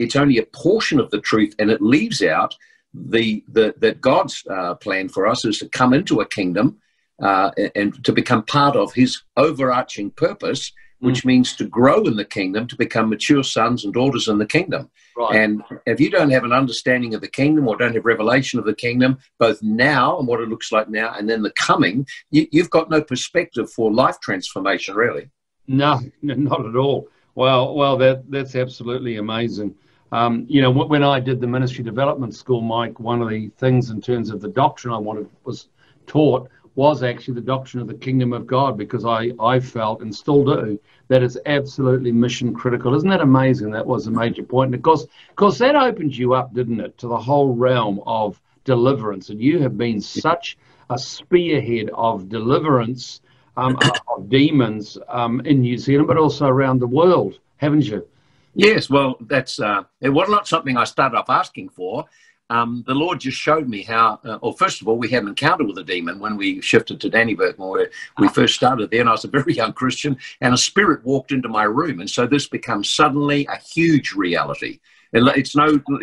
it's 0.00 0.16
only 0.16 0.38
a 0.38 0.46
portion 0.46 0.98
of 0.98 1.10
the 1.10 1.20
truth, 1.20 1.54
and 1.60 1.70
it 1.70 1.80
leaves 1.80 2.20
out 2.22 2.56
the 2.92 3.44
the 3.48 3.72
that 3.78 4.00
God's 4.00 4.44
uh, 4.50 4.74
plan 4.74 5.08
for 5.08 5.28
us 5.28 5.44
is 5.44 5.58
to 5.60 5.68
come 5.68 5.94
into 5.94 6.20
a 6.20 6.28
kingdom 6.28 6.78
uh, 7.22 7.52
and 7.76 8.04
to 8.04 8.12
become 8.12 8.42
part 8.44 8.74
of 8.74 8.92
His 8.92 9.22
overarching 9.36 10.10
purpose 10.10 10.72
which 11.00 11.22
mm. 11.22 11.26
means 11.26 11.56
to 11.56 11.66
grow 11.66 12.02
in 12.04 12.16
the 12.16 12.24
kingdom, 12.24 12.66
to 12.68 12.76
become 12.76 13.10
mature 13.10 13.42
sons 13.42 13.84
and 13.84 13.92
daughters 13.92 14.28
in 14.28 14.38
the 14.38 14.46
kingdom. 14.46 14.90
Right. 15.16 15.36
And 15.36 15.62
if 15.86 16.00
you 16.00 16.10
don't 16.10 16.30
have 16.30 16.44
an 16.44 16.52
understanding 16.52 17.14
of 17.14 17.20
the 17.20 17.28
kingdom 17.28 17.66
or 17.66 17.76
don't 17.76 17.94
have 17.94 18.04
revelation 18.04 18.58
of 18.58 18.64
the 18.64 18.74
kingdom, 18.74 19.18
both 19.38 19.62
now 19.62 20.18
and 20.18 20.28
what 20.28 20.40
it 20.40 20.48
looks 20.48 20.72
like 20.72 20.88
now 20.88 21.14
and 21.16 21.28
then 21.28 21.42
the 21.42 21.52
coming, 21.52 22.06
you, 22.30 22.46
have 22.54 22.70
got 22.70 22.90
no 22.90 23.02
perspective 23.02 23.70
for 23.70 23.92
life 23.92 24.20
transformation, 24.20 24.94
really. 24.94 25.30
No, 25.66 26.00
not 26.20 26.66
at 26.66 26.74
all. 26.74 27.06
Well, 27.36 27.76
well, 27.76 27.96
that 27.98 28.28
that's 28.28 28.56
absolutely 28.56 29.18
amazing. 29.18 29.76
Um, 30.10 30.44
you 30.48 30.60
know, 30.60 30.70
when 30.72 31.04
I 31.04 31.20
did 31.20 31.40
the 31.40 31.46
ministry 31.46 31.84
development 31.84 32.34
school, 32.34 32.60
Mike, 32.60 32.98
one 32.98 33.22
of 33.22 33.28
the 33.28 33.50
things 33.56 33.90
in 33.90 34.00
terms 34.00 34.30
of 34.30 34.40
the 34.40 34.48
doctrine 34.48 34.92
I 34.92 34.98
wanted 34.98 35.28
was 35.44 35.68
taught 36.08 36.50
was 36.74 37.02
actually 37.02 37.34
the 37.34 37.40
doctrine 37.40 37.80
of 37.80 37.88
the 37.88 37.94
kingdom 37.94 38.32
of 38.32 38.46
God 38.46 38.78
because 38.78 39.04
I, 39.04 39.32
I 39.40 39.60
felt 39.60 40.02
and 40.02 40.14
still 40.14 40.44
do 40.44 40.78
that 41.08 41.22
it's 41.22 41.36
absolutely 41.46 42.12
mission 42.12 42.54
critical. 42.54 42.94
Isn't 42.94 43.10
that 43.10 43.20
amazing? 43.20 43.70
That 43.70 43.86
was 43.86 44.06
a 44.06 44.10
major 44.10 44.44
point. 44.44 44.68
And 44.68 44.76
of 44.76 44.82
course, 44.82 45.02
of 45.02 45.36
course, 45.36 45.58
that 45.58 45.74
opened 45.74 46.16
you 46.16 46.34
up, 46.34 46.54
didn't 46.54 46.80
it, 46.80 46.96
to 46.98 47.08
the 47.08 47.18
whole 47.18 47.54
realm 47.54 48.00
of 48.06 48.40
deliverance. 48.64 49.30
And 49.30 49.40
you 49.40 49.58
have 49.60 49.76
been 49.76 50.00
such 50.00 50.56
a 50.88 50.98
spearhead 50.98 51.90
of 51.94 52.28
deliverance 52.28 53.20
um, 53.56 53.76
of 54.08 54.28
demons 54.28 54.96
um, 55.08 55.40
in 55.40 55.60
New 55.60 55.76
Zealand, 55.76 56.08
but 56.08 56.16
also 56.16 56.46
around 56.46 56.78
the 56.78 56.86
world, 56.86 57.38
haven't 57.56 57.86
you? 57.86 58.06
Yes, 58.54 58.90
well, 58.90 59.16
that's 59.20 59.60
uh, 59.60 59.82
it 60.00 60.08
was 60.08 60.28
not 60.28 60.48
something 60.48 60.76
I 60.76 60.84
started 60.84 61.16
off 61.16 61.30
asking 61.30 61.68
for 61.70 62.06
um, 62.50 62.82
the 62.86 62.94
Lord 62.94 63.20
just 63.20 63.38
showed 63.38 63.68
me 63.68 63.82
how, 63.82 64.18
uh, 64.24 64.38
well, 64.42 64.52
first 64.52 64.82
of 64.82 64.88
all, 64.88 64.98
we 64.98 65.08
had 65.08 65.22
an 65.22 65.28
encounter 65.28 65.64
with 65.64 65.78
a 65.78 65.84
demon 65.84 66.18
when 66.18 66.36
we 66.36 66.60
shifted 66.60 67.00
to 67.00 67.08
Dannevirke, 67.08 67.56
where 67.58 67.90
we 68.18 68.28
first 68.28 68.56
started 68.56 68.90
there, 68.90 69.00
and 69.00 69.08
I 69.08 69.12
was 69.12 69.24
a 69.24 69.28
very 69.28 69.54
young 69.54 69.72
Christian, 69.72 70.16
and 70.40 70.52
a 70.52 70.58
spirit 70.58 71.04
walked 71.04 71.30
into 71.30 71.48
my 71.48 71.62
room. 71.62 72.00
And 72.00 72.10
so 72.10 72.26
this 72.26 72.48
becomes 72.48 72.90
suddenly 72.90 73.46
a 73.46 73.56
huge 73.56 74.12
reality. 74.12 74.80
It's 75.12 75.56
no, 75.56 75.80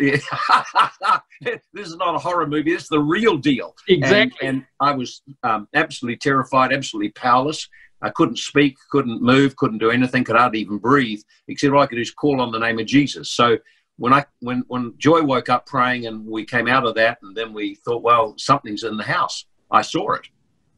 this 1.40 1.60
is 1.74 1.96
not 1.96 2.14
a 2.14 2.18
horror 2.18 2.46
movie. 2.46 2.72
It's 2.72 2.88
the 2.88 3.00
real 3.00 3.36
deal. 3.36 3.74
Exactly. 3.88 4.46
And, 4.46 4.58
and 4.58 4.66
I 4.80 4.92
was 4.92 5.22
um, 5.42 5.68
absolutely 5.74 6.16
terrified, 6.16 6.72
absolutely 6.72 7.10
powerless. 7.10 7.68
I 8.00 8.10
couldn't 8.10 8.38
speak, 8.38 8.76
couldn't 8.90 9.22
move, 9.22 9.56
couldn't 9.56 9.78
do 9.78 9.90
anything, 9.90 10.24
could 10.24 10.36
hardly 10.36 10.60
even 10.60 10.78
breathe, 10.78 11.20
except 11.48 11.72
all 11.72 11.80
I 11.80 11.86
could 11.86 11.96
do 11.96 12.02
is 12.02 12.10
call 12.10 12.40
on 12.40 12.52
the 12.52 12.58
name 12.58 12.78
of 12.78 12.86
Jesus. 12.86 13.30
So 13.30 13.58
when 13.98 14.12
I 14.12 14.24
when 14.40 14.64
when 14.68 14.94
Joy 14.96 15.22
woke 15.22 15.48
up 15.48 15.66
praying 15.66 16.06
and 16.06 16.24
we 16.24 16.44
came 16.44 16.68
out 16.68 16.86
of 16.86 16.94
that 16.94 17.18
and 17.22 17.36
then 17.36 17.52
we 17.52 17.74
thought, 17.74 18.02
well, 18.02 18.34
something's 18.38 18.84
in 18.84 18.96
the 18.96 19.04
house. 19.04 19.44
I 19.70 19.82
saw 19.82 20.12
it, 20.12 20.26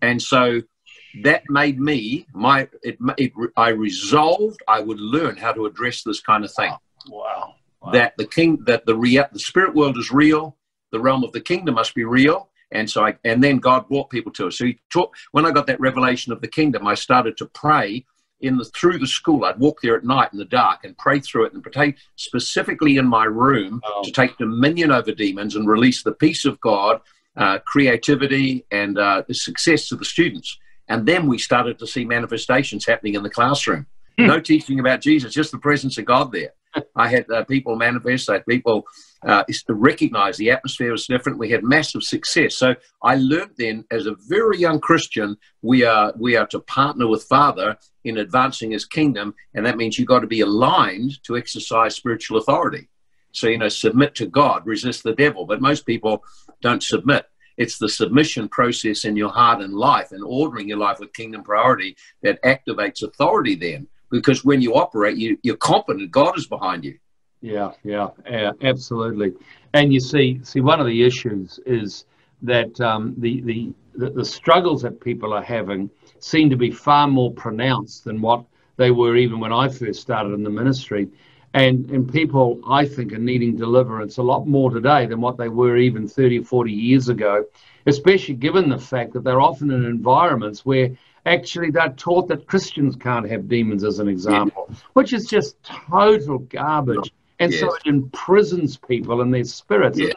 and 0.02 0.20
so 0.20 0.62
that 1.22 1.42
made 1.48 1.78
me 1.78 2.26
my 2.32 2.68
it, 2.82 2.98
it 3.18 3.32
I 3.56 3.68
resolved 3.68 4.62
I 4.66 4.80
would 4.80 5.00
learn 5.00 5.36
how 5.36 5.52
to 5.52 5.66
address 5.66 6.02
this 6.02 6.20
kind 6.20 6.44
of 6.44 6.52
thing. 6.52 6.72
Wow. 7.08 7.54
wow. 7.82 7.92
That 7.92 8.14
the 8.16 8.26
king 8.26 8.58
that 8.66 8.86
the 8.86 8.96
real 8.96 9.26
the 9.32 9.38
spirit 9.38 9.74
world 9.74 9.98
is 9.98 10.10
real, 10.10 10.56
the 10.90 11.00
realm 11.00 11.22
of 11.22 11.32
the 11.32 11.40
kingdom 11.40 11.74
must 11.74 11.94
be 11.94 12.04
real. 12.04 12.48
And 12.72 12.88
so 12.88 13.04
I 13.04 13.16
and 13.24 13.44
then 13.44 13.58
God 13.58 13.88
brought 13.88 14.10
people 14.10 14.32
to 14.32 14.46
us. 14.46 14.58
So 14.58 14.64
he 14.64 14.78
taught 14.90 15.10
when 15.32 15.44
I 15.44 15.50
got 15.50 15.66
that 15.66 15.80
revelation 15.80 16.32
of 16.32 16.40
the 16.40 16.48
kingdom, 16.48 16.86
I 16.86 16.94
started 16.94 17.36
to 17.38 17.46
pray 17.46 18.06
in 18.40 18.56
the 18.56 18.64
through 18.64 18.98
the 18.98 19.06
school. 19.06 19.44
I'd 19.44 19.58
walk 19.58 19.80
there 19.82 19.96
at 19.96 20.04
night 20.04 20.30
in 20.32 20.38
the 20.38 20.44
dark 20.44 20.84
and 20.84 20.96
pray 20.96 21.20
through 21.20 21.46
it 21.46 21.52
and 21.52 21.62
pray 21.62 21.94
specifically 22.16 22.96
in 22.96 23.06
my 23.06 23.24
room 23.24 23.80
oh. 23.84 24.02
to 24.02 24.10
take 24.10 24.36
dominion 24.38 24.90
over 24.90 25.12
demons 25.12 25.56
and 25.56 25.68
release 25.68 26.02
the 26.02 26.12
peace 26.12 26.44
of 26.44 26.60
God, 26.60 27.00
uh, 27.36 27.58
creativity, 27.60 28.64
and 28.70 28.98
uh, 28.98 29.22
success 29.30 29.88
to 29.88 29.96
the 29.96 30.04
students. 30.04 30.58
And 30.88 31.06
then 31.06 31.26
we 31.26 31.38
started 31.38 31.78
to 31.78 31.86
see 31.86 32.04
manifestations 32.04 32.86
happening 32.86 33.14
in 33.14 33.22
the 33.22 33.30
classroom. 33.30 33.86
Hmm. 34.18 34.26
No 34.26 34.40
teaching 34.40 34.80
about 34.80 35.00
Jesus, 35.00 35.32
just 35.32 35.52
the 35.52 35.58
presence 35.58 35.98
of 35.98 36.04
God 36.04 36.32
there. 36.32 36.52
I 36.96 37.08
had 37.08 37.30
uh, 37.30 37.44
people 37.44 37.76
manifest, 37.76 38.30
I 38.30 38.34
had 38.34 38.46
people 38.46 38.84
uh, 39.26 39.44
to 39.44 39.74
recognize 39.74 40.36
the 40.36 40.50
atmosphere 40.50 40.92
was 40.92 41.06
different. 41.06 41.38
We 41.38 41.50
had 41.50 41.64
massive 41.64 42.02
success. 42.02 42.56
So 42.56 42.74
I 43.02 43.16
learned 43.16 43.52
then, 43.58 43.84
as 43.90 44.06
a 44.06 44.16
very 44.28 44.58
young 44.58 44.80
Christian, 44.80 45.36
we 45.62 45.84
are 45.84 46.12
we 46.16 46.36
are 46.36 46.46
to 46.48 46.60
partner 46.60 47.06
with 47.06 47.24
Father 47.24 47.76
in 48.04 48.18
advancing 48.18 48.70
His 48.70 48.86
kingdom, 48.86 49.34
and 49.54 49.66
that 49.66 49.76
means 49.76 49.98
you've 49.98 50.08
got 50.08 50.20
to 50.20 50.26
be 50.26 50.40
aligned 50.40 51.22
to 51.24 51.36
exercise 51.36 51.96
spiritual 51.96 52.38
authority. 52.38 52.88
So 53.32 53.48
you 53.48 53.58
know, 53.58 53.68
submit 53.68 54.14
to 54.16 54.26
God, 54.26 54.66
resist 54.66 55.02
the 55.02 55.14
devil. 55.14 55.44
But 55.44 55.60
most 55.60 55.86
people 55.86 56.24
don't 56.62 56.82
submit. 56.82 57.26
It's 57.56 57.78
the 57.78 57.90
submission 57.90 58.48
process 58.48 59.04
in 59.04 59.16
your 59.16 59.28
heart 59.28 59.60
and 59.60 59.74
life 59.74 60.12
and 60.12 60.24
ordering 60.24 60.68
your 60.68 60.78
life 60.78 60.98
with 60.98 61.12
kingdom 61.12 61.42
priority 61.42 61.94
that 62.22 62.42
activates 62.42 63.02
authority 63.02 63.54
then. 63.54 63.86
Because 64.10 64.44
when 64.44 64.60
you 64.60 64.74
operate, 64.74 65.16
you, 65.16 65.38
you're 65.42 65.56
confident 65.56 66.10
God 66.10 66.36
is 66.38 66.46
behind 66.46 66.84
you. 66.84 66.98
Yeah, 67.40 67.72
yeah, 67.84 68.08
yeah, 68.28 68.52
absolutely. 68.62 69.32
And 69.72 69.92
you 69.92 70.00
see, 70.00 70.40
see, 70.42 70.60
one 70.60 70.80
of 70.80 70.86
the 70.86 71.02
issues 71.02 71.58
is 71.64 72.04
that 72.42 72.78
um, 72.80 73.14
the, 73.18 73.40
the, 73.42 73.72
the 73.94 74.10
the 74.10 74.24
struggles 74.24 74.82
that 74.82 75.00
people 75.00 75.32
are 75.32 75.42
having 75.42 75.90
seem 76.18 76.50
to 76.50 76.56
be 76.56 76.70
far 76.70 77.06
more 77.06 77.32
pronounced 77.32 78.04
than 78.04 78.20
what 78.20 78.44
they 78.76 78.90
were 78.90 79.16
even 79.16 79.40
when 79.40 79.52
I 79.52 79.68
first 79.68 80.00
started 80.00 80.32
in 80.32 80.42
the 80.42 80.50
ministry. 80.50 81.08
And, 81.52 81.90
and 81.90 82.10
people, 82.10 82.60
I 82.66 82.86
think, 82.86 83.12
are 83.12 83.18
needing 83.18 83.56
deliverance 83.56 84.18
a 84.18 84.22
lot 84.22 84.46
more 84.46 84.70
today 84.70 85.06
than 85.06 85.20
what 85.20 85.36
they 85.36 85.48
were 85.48 85.76
even 85.76 86.06
30 86.06 86.40
or 86.40 86.44
40 86.44 86.72
years 86.72 87.08
ago, 87.08 87.44
especially 87.86 88.34
given 88.34 88.68
the 88.68 88.78
fact 88.78 89.12
that 89.14 89.24
they're 89.24 89.40
often 89.40 89.70
in 89.70 89.84
environments 89.84 90.64
where 90.64 90.90
actually 91.26 91.70
they're 91.70 91.90
taught 91.90 92.28
that 92.28 92.46
Christians 92.46 92.96
can't 92.96 93.28
have 93.28 93.48
demons, 93.48 93.84
as 93.84 93.98
an 93.98 94.08
example, 94.08 94.66
yeah. 94.68 94.76
which 94.94 95.12
is 95.12 95.26
just 95.26 95.62
total 95.62 96.38
garbage. 96.38 97.12
And 97.38 97.52
yes. 97.52 97.60
so 97.60 97.74
it 97.74 97.82
imprisons 97.86 98.76
people 98.76 99.22
in 99.22 99.30
their 99.30 99.44
spirits. 99.44 99.98
Yeah. 99.98 100.12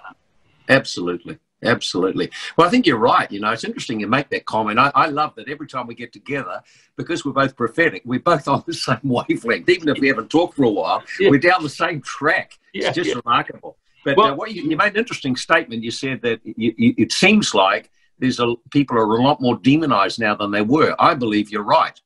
Absolutely. 0.70 1.40
Absolutely. 1.64 2.30
Well, 2.58 2.68
I 2.68 2.70
think 2.70 2.86
you're 2.86 2.98
right. 2.98 3.32
You 3.32 3.40
know, 3.40 3.52
it's 3.52 3.64
interesting 3.64 4.00
you 4.00 4.08
make 4.08 4.30
that 4.30 4.46
comment. 4.46 4.80
I, 4.80 4.92
I, 4.94 5.08
love 5.08 5.34
that 5.36 5.48
every 5.48 5.68
time 5.68 5.88
we 5.88 5.96
get 5.96 6.12
together, 6.12 6.62
because 6.98 7.24
we're 7.24 7.32
both 7.32 7.56
prophetic, 7.56 8.02
we're 8.06 8.20
both 8.20 8.48
on 8.50 8.64
the 8.68 8.74
same 8.74 9.00
wavelength. 9.04 9.70
Even 9.70 9.90
if 9.90 10.00
we 10.00 10.08
haven't 10.08 10.30
talked 10.30 10.56
for 10.56 10.64
a 10.64 10.70
while, 10.70 11.04
yeah. 11.20 11.30
we're 11.30 11.40
down 11.40 11.64
the 11.64 11.70
same 11.70 12.02
track. 12.02 12.60
It's 12.74 12.94
just 12.96 13.10
yeah. 13.10 13.22
remarkable. 13.24 13.78
But 14.04 14.18
well, 14.18 14.34
uh, 14.34 14.36
what 14.36 14.54
you, 14.54 14.64
you, 14.70 14.76
made 14.76 14.94
an 14.94 14.98
interesting 14.98 15.36
statement. 15.36 15.84
You 15.84 15.92
said 15.92 16.22
that 16.24 16.42
you, 16.44 16.74
you, 16.78 16.94
it 16.98 17.14
seems 17.14 17.54
like 17.54 17.90
there's 18.20 18.40
a, 18.40 18.56
people 18.72 18.98
are 18.98 19.04
a 19.04 19.22
lot 19.22 19.42
more 19.42 19.58
demonized 19.58 20.20
now 20.20 20.36
than 20.36 20.52
they 20.52 20.62
were. 20.62 20.96
I 21.00 21.14
believe 21.16 21.50
you're 21.50 21.64
right 21.64 22.00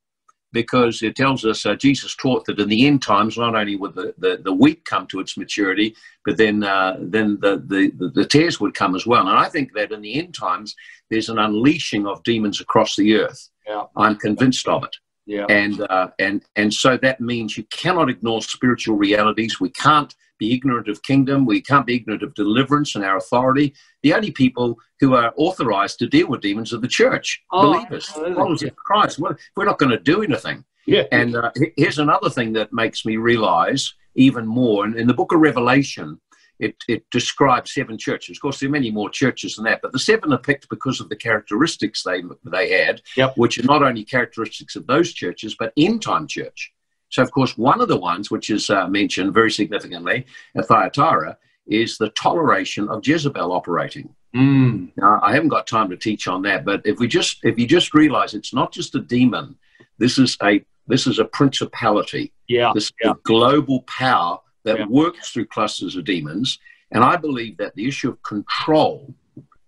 because 0.53 1.01
it 1.01 1.15
tells 1.15 1.45
us 1.45 1.65
uh, 1.65 1.75
Jesus 1.75 2.15
taught 2.15 2.45
that 2.45 2.59
in 2.59 2.69
the 2.69 2.87
end 2.87 3.01
times, 3.01 3.37
not 3.37 3.55
only 3.55 3.75
would 3.75 3.95
the, 3.95 4.13
the, 4.17 4.39
the 4.43 4.53
wheat 4.53 4.85
come 4.85 5.05
to 5.07 5.19
its 5.19 5.37
maturity, 5.37 5.95
but 6.25 6.37
then 6.37 6.63
uh, 6.63 6.97
then 6.99 7.37
the, 7.41 7.57
the, 7.67 8.09
the 8.13 8.25
tares 8.25 8.59
would 8.59 8.73
come 8.73 8.95
as 8.95 9.05
well. 9.05 9.27
And 9.27 9.37
I 9.37 9.49
think 9.49 9.73
that 9.73 9.91
in 9.91 10.01
the 10.01 10.17
end 10.17 10.33
times, 10.33 10.75
there's 11.09 11.29
an 11.29 11.37
unleashing 11.37 12.07
of 12.07 12.23
demons 12.23 12.61
across 12.61 12.95
the 12.95 13.15
earth. 13.15 13.49
Yeah. 13.67 13.83
I'm 13.95 14.15
convinced 14.15 14.67
of 14.67 14.83
it. 14.83 14.95
Yeah. 15.25 15.45
And 15.49 15.81
uh, 15.81 16.09
and 16.19 16.43
and 16.55 16.73
so 16.73 16.97
that 16.97 17.19
means 17.19 17.57
you 17.57 17.65
cannot 17.65 18.09
ignore 18.09 18.41
spiritual 18.41 18.95
realities. 18.95 19.59
We 19.59 19.69
can't 19.69 20.15
be 20.37 20.53
ignorant 20.53 20.87
of 20.87 21.01
kingdom. 21.03 21.45
We 21.45 21.61
can't 21.61 21.85
be 21.85 21.95
ignorant 21.95 22.23
of 22.23 22.33
deliverance 22.33 22.95
and 22.95 23.03
our 23.03 23.17
authority. 23.17 23.73
The 24.03 24.13
only 24.13 24.31
people 24.31 24.77
who 24.99 25.15
are 25.15 25.33
authorized 25.37 25.99
to 25.99 26.07
deal 26.07 26.27
with 26.27 26.41
demons 26.41 26.73
are 26.73 26.79
the 26.79 26.87
church, 26.87 27.43
oh, 27.51 27.73
believers, 27.73 28.05
followers 28.05 28.63
of 28.63 28.75
Christ. 28.75 29.19
Well, 29.19 29.35
we're 29.55 29.65
not 29.65 29.79
going 29.79 29.91
to 29.91 29.99
do 29.99 30.23
anything. 30.23 30.63
Yeah. 30.85 31.03
And 31.11 31.35
uh, 31.35 31.51
here's 31.75 31.99
another 31.99 32.29
thing 32.29 32.53
that 32.53 32.71
makes 32.71 33.05
me 33.05 33.17
realize 33.17 33.93
even 34.15 34.47
more. 34.47 34.85
And 34.85 34.95
in 34.95 35.07
the 35.07 35.13
book 35.13 35.33
of 35.33 35.39
Revelation, 35.39 36.19
it, 36.59 36.75
it 36.87 37.05
describes 37.11 37.73
seven 37.73 37.97
churches. 37.97 38.37
Of 38.37 38.41
course, 38.41 38.59
there 38.59 38.69
are 38.69 38.71
many 38.71 38.89
more 38.89 39.09
churches 39.09 39.55
than 39.55 39.65
that, 39.65 39.81
but 39.81 39.91
the 39.91 39.99
seven 39.99 40.33
are 40.33 40.39
picked 40.39 40.69
because 40.69 40.99
of 40.99 41.09
the 41.09 41.15
characteristics 41.15 42.03
they, 42.03 42.23
they 42.45 42.71
had, 42.71 43.01
yep. 43.15 43.33
which 43.35 43.59
are 43.59 43.63
not 43.63 43.83
only 43.83 44.03
characteristics 44.03 44.75
of 44.75 44.87
those 44.87 45.13
churches, 45.13 45.55
but 45.57 45.73
end 45.77 46.01
time 46.01 46.25
church. 46.25 46.73
So, 47.09 47.23
of 47.23 47.31
course, 47.31 47.57
one 47.57 47.81
of 47.81 47.87
the 47.87 47.97
ones 47.97 48.29
which 48.29 48.49
is 48.49 48.69
uh, 48.69 48.87
mentioned 48.87 49.33
very 49.33 49.51
significantly 49.51 50.25
at 50.55 50.67
Thyatira 50.67 51.37
is 51.65 51.97
the 51.97 52.09
toleration 52.09 52.87
of 52.89 53.05
Jezebel 53.05 53.51
operating. 53.51 54.13
Mm. 54.35 54.91
Now, 54.97 55.19
I 55.23 55.33
haven't 55.33 55.49
got 55.49 55.67
time 55.67 55.89
to 55.89 55.97
teach 55.97 56.27
on 56.27 56.41
that, 56.43 56.65
but 56.65 56.81
if 56.85 56.99
we 56.99 57.07
just 57.07 57.39
if 57.43 57.57
you 57.57 57.65
just 57.65 57.93
realize 57.93 58.33
it's 58.33 58.53
not 58.53 58.71
just 58.71 58.95
a 58.95 58.99
demon, 58.99 59.55
this 59.97 60.17
is 60.17 60.37
a 60.43 60.63
this 60.87 61.07
is 61.07 61.19
a 61.19 61.25
principality. 61.25 62.33
Yeah, 62.47 62.71
this 62.73 62.91
yeah. 63.03 63.13
global 63.23 63.83
power 63.83 64.39
that 64.63 64.79
yeah. 64.79 64.85
works 64.87 65.31
through 65.31 65.45
clusters 65.45 65.95
of 65.95 66.05
demons. 66.05 66.59
And 66.91 67.03
I 67.03 67.17
believe 67.17 67.57
that 67.57 67.75
the 67.75 67.87
issue 67.87 68.09
of 68.09 68.21
control 68.23 69.13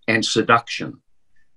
and 0.07 0.23
seduction 0.23 1.01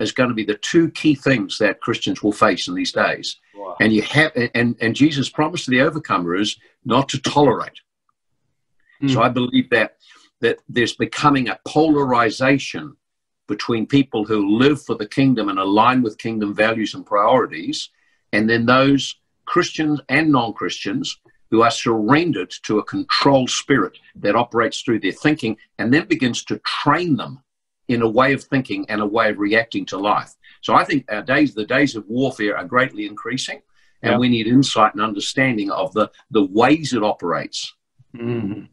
is 0.02 0.12
going 0.12 0.28
to 0.28 0.34
be 0.34 0.44
the 0.44 0.56
two 0.56 0.90
key 0.90 1.14
things 1.14 1.58
that 1.58 1.80
Christians 1.80 2.22
will 2.22 2.32
face 2.32 2.68
in 2.68 2.74
these 2.74 2.92
days. 2.92 3.38
Wow. 3.54 3.76
And 3.80 3.92
you 3.92 4.02
have 4.02 4.32
and 4.54 4.76
and 4.80 4.94
Jesus 4.94 5.28
promised 5.28 5.64
to 5.66 5.70
the 5.70 5.80
overcomer 5.80 6.34
is 6.34 6.56
not 6.84 7.08
to 7.10 7.20
tolerate. 7.20 7.80
Mm. 9.02 9.12
So 9.12 9.22
I 9.22 9.28
believe 9.28 9.70
that 9.70 9.96
that 10.40 10.58
there's 10.68 10.96
becoming 10.96 11.48
a 11.48 11.58
polarization 11.66 12.96
between 13.48 13.86
people 13.86 14.24
who 14.24 14.58
live 14.58 14.82
for 14.82 14.96
the 14.96 15.06
kingdom 15.06 15.48
and 15.48 15.58
align 15.58 16.02
with 16.02 16.18
kingdom 16.18 16.54
values 16.54 16.94
and 16.94 17.06
priorities, 17.06 17.90
and 18.32 18.48
then 18.48 18.66
those 18.66 19.16
Christians 19.44 20.00
and 20.08 20.30
non-Christians 20.30 21.18
who 21.50 21.62
are 21.62 21.70
surrendered 21.70 22.52
to 22.62 22.78
a 22.78 22.84
controlled 22.84 23.50
spirit 23.50 23.98
that 24.16 24.34
operates 24.34 24.80
through 24.80 25.00
their 25.00 25.12
thinking 25.12 25.56
and 25.78 25.92
then 25.92 26.06
begins 26.06 26.44
to 26.44 26.58
train 26.60 27.16
them 27.16 27.42
in 27.88 28.02
a 28.02 28.08
way 28.08 28.32
of 28.32 28.42
thinking 28.44 28.86
and 28.88 29.00
a 29.00 29.06
way 29.06 29.30
of 29.30 29.38
reacting 29.38 29.84
to 29.86 29.98
life. 29.98 30.34
So 30.60 30.74
I 30.74 30.84
think 30.84 31.04
our 31.10 31.22
days, 31.22 31.54
the 31.54 31.66
days 31.66 31.96
of 31.96 32.06
warfare 32.08 32.56
are 32.56 32.64
greatly 32.64 33.06
increasing, 33.06 33.62
and 34.02 34.18
we 34.18 34.28
need 34.28 34.46
insight 34.46 34.94
and 34.94 35.02
understanding 35.02 35.70
of 35.70 35.92
the, 35.92 36.10
the 36.30 36.44
ways 36.44 36.92
it 36.92 37.04
operates. 37.04 37.74
Mm-hmm. 38.16 38.64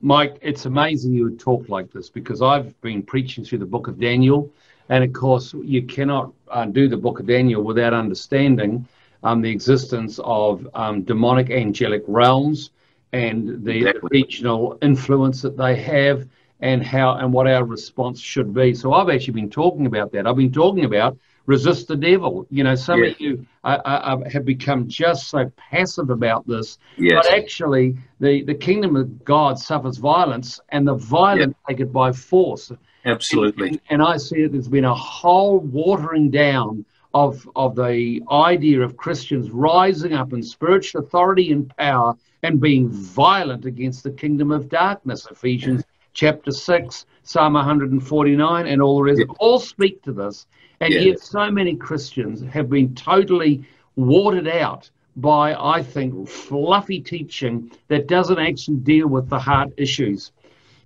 Mike, 0.00 0.38
it's 0.42 0.66
amazing 0.66 1.12
you 1.12 1.24
would 1.24 1.40
talk 1.40 1.68
like 1.68 1.90
this 1.92 2.08
because 2.08 2.40
I've 2.40 2.78
been 2.80 3.02
preaching 3.02 3.44
through 3.44 3.58
the 3.58 3.66
book 3.66 3.88
of 3.88 3.98
Daniel. 3.98 4.50
And 4.88 5.04
of 5.04 5.12
course, 5.12 5.52
you 5.54 5.82
cannot 5.82 6.32
uh, 6.50 6.66
do 6.66 6.88
the 6.88 6.96
book 6.96 7.20
of 7.20 7.26
Daniel 7.26 7.62
without 7.62 7.92
understanding 7.92 8.86
um, 9.22 9.42
the 9.42 9.50
existence 9.50 10.20
of 10.22 10.66
um, 10.74 11.02
demonic 11.02 11.50
angelic 11.50 12.04
realms 12.06 12.70
and 13.12 13.64
the 13.64 13.78
exactly. 13.78 14.08
regional 14.12 14.78
influence 14.82 15.42
that 15.42 15.56
they 15.56 15.76
have 15.76 16.28
and 16.60 16.84
how 16.84 17.14
and 17.16 17.32
what 17.32 17.46
our 17.46 17.64
response 17.64 18.20
should 18.20 18.52
be. 18.52 18.74
So 18.74 18.92
I've 18.92 19.08
actually 19.08 19.34
been 19.34 19.50
talking 19.50 19.86
about 19.86 20.12
that. 20.12 20.26
I've 20.26 20.36
been 20.36 20.52
talking 20.52 20.84
about 20.84 21.16
resist 21.48 21.88
the 21.88 21.96
devil. 21.96 22.46
You 22.50 22.62
know, 22.62 22.76
some 22.76 23.02
yes. 23.02 23.14
of 23.14 23.20
you 23.20 23.46
uh, 23.64 23.78
uh, 23.84 24.28
have 24.30 24.44
become 24.44 24.86
just 24.86 25.28
so 25.28 25.50
passive 25.56 26.10
about 26.10 26.46
this, 26.46 26.78
yes. 26.96 27.26
but 27.26 27.34
actually, 27.34 27.96
the 28.20 28.44
the 28.44 28.54
kingdom 28.54 28.94
of 28.94 29.24
God 29.24 29.58
suffers 29.58 29.96
violence, 29.96 30.60
and 30.68 30.86
the 30.86 30.94
violent 30.94 31.56
yes. 31.56 31.76
take 31.76 31.80
it 31.80 31.92
by 31.92 32.12
force. 32.12 32.70
Absolutely. 33.04 33.68
And, 33.68 33.80
and, 33.90 34.02
I 34.02 34.16
see 34.18 34.42
that 34.42 34.52
there's 34.52 34.68
been 34.68 34.84
a 34.84 34.94
whole 34.94 35.58
watering 35.58 36.30
down 36.30 36.84
of 37.14 37.48
of 37.56 37.74
the 37.74 38.20
idea 38.30 38.82
of 38.82 38.96
Christians 38.96 39.50
rising 39.50 40.12
up 40.12 40.32
in 40.32 40.42
spiritual 40.42 41.02
authority 41.02 41.50
and 41.50 41.74
power 41.76 42.14
and 42.42 42.60
being 42.60 42.90
violent 42.90 43.64
against 43.64 44.04
the 44.04 44.10
kingdom 44.10 44.50
of 44.50 44.68
darkness. 44.68 45.26
Ephesians 45.30 45.82
chapter 46.18 46.50
six, 46.50 47.06
Psalm 47.22 47.52
149, 47.52 48.66
and 48.66 48.82
all 48.82 48.96
the 48.96 49.02
rest 49.04 49.22
all 49.38 49.60
speak 49.60 50.02
to 50.02 50.12
this. 50.12 50.46
And 50.80 50.92
yeah. 50.92 51.00
yet, 51.00 51.20
so 51.20 51.48
many 51.48 51.76
Christians 51.76 52.42
have 52.52 52.68
been 52.68 52.92
totally 52.96 53.64
watered 53.94 54.48
out 54.48 54.90
by, 55.14 55.54
I 55.54 55.80
think, 55.80 56.28
fluffy 56.28 57.00
teaching 57.00 57.70
that 57.86 58.08
doesn't 58.08 58.38
actually 58.38 58.78
deal 58.78 59.06
with 59.06 59.28
the 59.28 59.38
heart 59.38 59.70
issues. 59.76 60.32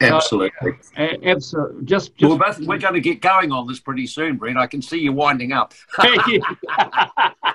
Absolutely. 0.02 0.72
Uh, 0.98 1.08
absolutely. 1.24 1.84
Just, 1.86 2.14
just 2.16 2.30
we're, 2.30 2.38
both, 2.38 2.60
we're 2.60 2.78
going 2.78 2.94
to 2.94 3.00
get 3.00 3.22
going 3.22 3.52
on 3.52 3.66
this 3.66 3.80
pretty 3.80 4.06
soon, 4.06 4.36
Brent. 4.36 4.58
I 4.58 4.66
can 4.66 4.82
see 4.82 4.98
you 4.98 5.12
winding 5.12 5.52
up. 5.52 5.72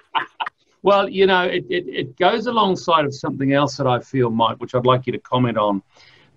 well, 0.82 1.08
you 1.08 1.28
know, 1.28 1.44
it, 1.44 1.66
it, 1.70 1.88
it 1.88 2.18
goes 2.18 2.48
alongside 2.48 3.06
of 3.06 3.14
something 3.14 3.54
else 3.54 3.78
that 3.78 3.86
I 3.86 4.00
feel, 4.00 4.32
Mike, 4.32 4.58
which 4.58 4.74
I'd 4.74 4.86
like 4.86 5.06
you 5.06 5.14
to 5.14 5.20
comment 5.20 5.58
on. 5.60 5.84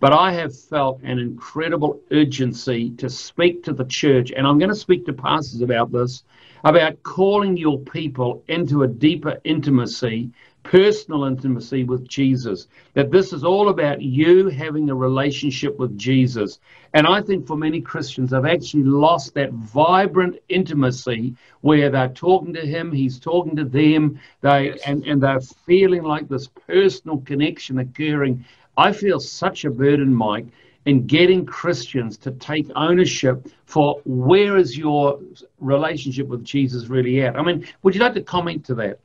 But 0.01 0.15
I 0.15 0.33
have 0.33 0.59
felt 0.59 1.03
an 1.03 1.19
incredible 1.19 2.01
urgency 2.11 2.91
to 2.93 3.09
speak 3.11 3.63
to 3.65 3.73
the 3.73 3.85
church, 3.85 4.33
and 4.33 4.47
I'm 4.47 4.59
going 4.59 4.71
to 4.71 4.75
speak 4.75 5.07
to 5.07 5.13
pastors 5.13 5.61
about 5.61 5.93
this 5.93 6.25
about 6.65 7.03
calling 7.03 7.57
your 7.57 7.79
people 7.79 8.43
into 8.49 8.83
a 8.83 8.89
deeper 8.89 9.39
intimacy 9.45 10.31
personal 10.63 11.25
intimacy 11.25 11.85
with 11.85 12.07
Jesus. 12.09 12.69
That 12.95 13.11
this 13.11 13.33
is 13.33 13.45
all 13.45 13.69
about 13.69 14.03
you 14.03 14.49
having 14.49 14.91
a 14.91 14.95
relationship 14.95 15.79
with 15.79 15.97
Jesus. 15.97 16.59
And 16.93 17.07
I 17.07 17.23
think 17.23 17.47
for 17.47 17.57
many 17.57 17.81
Christians, 17.81 18.31
they've 18.31 18.45
actually 18.45 18.85
lost 18.85 19.35
that 19.35 19.53
vibrant 19.53 20.37
intimacy 20.49 21.35
where 21.61 21.91
they're 21.91 22.09
talking 22.09 22.53
to 22.55 22.67
Him, 22.67 22.93
He's 22.93 23.19
talking 23.19 23.57
to 23.57 23.65
them, 23.65 24.21
they 24.41 24.67
yes. 24.67 24.81
and, 24.87 25.05
and 25.05 25.23
they're 25.23 25.41
feeling 25.41 26.03
like 26.03 26.29
this 26.29 26.49
personal 26.49 27.19
connection 27.19 27.79
occurring. 27.79 28.45
I 28.81 28.93
feel 28.93 29.21
such 29.21 29.67
a 29.67 29.71
burden, 29.71 30.15
Mike, 30.15 30.47
in 30.87 31.07
getting 31.07 31.45
Christians 31.45 32.17
to 32.17 32.31
take 32.31 32.67
ownership 32.75 33.47
for 33.67 34.01
where 34.07 34.57
is 34.57 34.79
your 34.79 35.21
relationship 35.59 36.29
with 36.29 36.43
Jesus 36.43 36.87
really 36.87 37.21
at? 37.21 37.39
I 37.39 37.43
mean, 37.43 37.67
would 37.83 37.95
you 37.95 38.01
like 38.01 38.15
to 38.15 38.23
comment 38.23 38.65
to 38.65 38.75
that? 38.77 39.01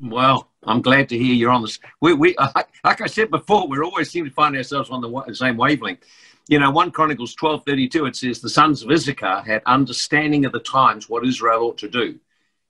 Well, 0.00 0.48
I'm 0.62 0.80
glad 0.82 1.08
to 1.08 1.18
hear 1.18 1.34
you're 1.34 1.50
on 1.50 1.62
this. 1.62 1.80
We, 2.00 2.14
we, 2.14 2.36
like 2.84 3.00
I 3.00 3.08
said 3.08 3.32
before, 3.32 3.66
we 3.66 3.80
always 3.80 4.08
seem 4.08 4.24
to 4.24 4.30
find 4.30 4.56
ourselves 4.56 4.88
on 4.88 5.00
the 5.00 5.34
same 5.34 5.56
wavelength. 5.56 6.04
You 6.46 6.60
know, 6.60 6.70
1 6.70 6.92
Chronicles 6.92 7.34
12:32, 7.34 8.06
it 8.06 8.14
says, 8.14 8.40
The 8.40 8.48
sons 8.48 8.84
of 8.84 8.90
Issachar 8.92 9.40
had 9.40 9.62
understanding 9.66 10.44
of 10.44 10.52
the 10.52 10.60
times 10.60 11.08
what 11.08 11.26
Israel 11.26 11.64
ought 11.64 11.78
to 11.78 11.88
do. 11.88 12.20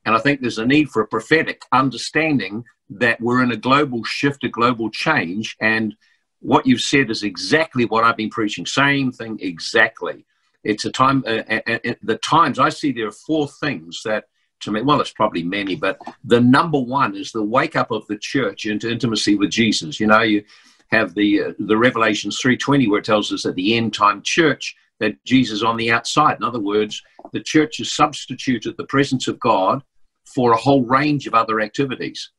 And 0.07 0.17
I 0.17 0.19
think 0.19 0.41
there's 0.41 0.57
a 0.57 0.65
need 0.65 0.89
for 0.89 1.03
a 1.03 1.07
prophetic 1.07 1.61
understanding 1.73 2.65
that 2.89 3.21
we're 3.21 3.43
in 3.43 3.53
a 3.53 3.57
global 3.57 4.03
shift, 4.03 4.45
a 4.45 4.49
global 4.49 4.89
change. 4.89 5.55
And 5.61 5.95
what 6.41 6.67
you've 6.67 6.81
said 6.81 7.11
is 7.11 7.23
exactly 7.23 7.85
what 7.85 8.05
I've 8.05 8.17
been 8.17 8.31
preaching. 8.31 8.67
Same 8.67 9.13
thing 9.13 9.39
exactly. 9.41 10.25
It's 10.65 10.85
a 10.85 10.91
time, 10.91 11.25
uh, 11.27 11.43
uh, 11.49 11.79
uh, 11.85 11.95
the 12.03 12.19
times 12.19 12.59
I 12.59 12.69
see 12.69 12.93
there 12.93 13.09
are 13.09 13.13
four 13.13 13.49
things 13.49 14.03
that 14.05 14.25
to 14.61 14.73
me, 14.73 14.83
well, 14.83 15.01
it's 15.01 15.13
probably 15.13 15.43
many, 15.43 15.77
but 15.77 16.01
the 16.25 16.41
number 16.41 16.81
one 16.81 17.17
is 17.17 17.31
the 17.31 17.43
wake 17.43 17.77
up 17.77 17.91
of 17.91 18.07
the 18.09 18.19
church 18.19 18.67
into 18.67 18.91
intimacy 18.91 19.37
with 19.37 19.51
Jesus. 19.51 20.01
You 20.01 20.09
know, 20.09 20.23
you 20.23 20.43
have 20.91 21.15
the 21.15 21.43
uh, 21.43 21.53
the 21.59 21.77
Revelations 21.77 22.41
3:20 22.43 22.89
where 22.89 22.99
it 22.99 23.05
tells 23.05 23.33
us 23.33 23.45
that 23.45 23.55
the 23.55 23.77
end 23.77 23.95
time 23.95 24.23
church 24.23 24.75
that 25.01 25.23
Jesus 25.25 25.63
on 25.63 25.77
the 25.77 25.93
outside. 25.93 26.37
In 26.39 26.45
other 26.45 26.59
words, 26.59 27.03
the 27.33 27.41
church 27.41 27.79
has 27.79 27.93
substituted 27.93 28.77
the 28.77 28.87
presence 28.87 29.29
of 29.29 29.39
God 29.39 29.83
for 30.25 30.53
a 30.53 30.57
whole 30.57 30.85
range 30.85 31.27
of 31.27 31.35
other 31.35 31.61
activities. 31.61 32.31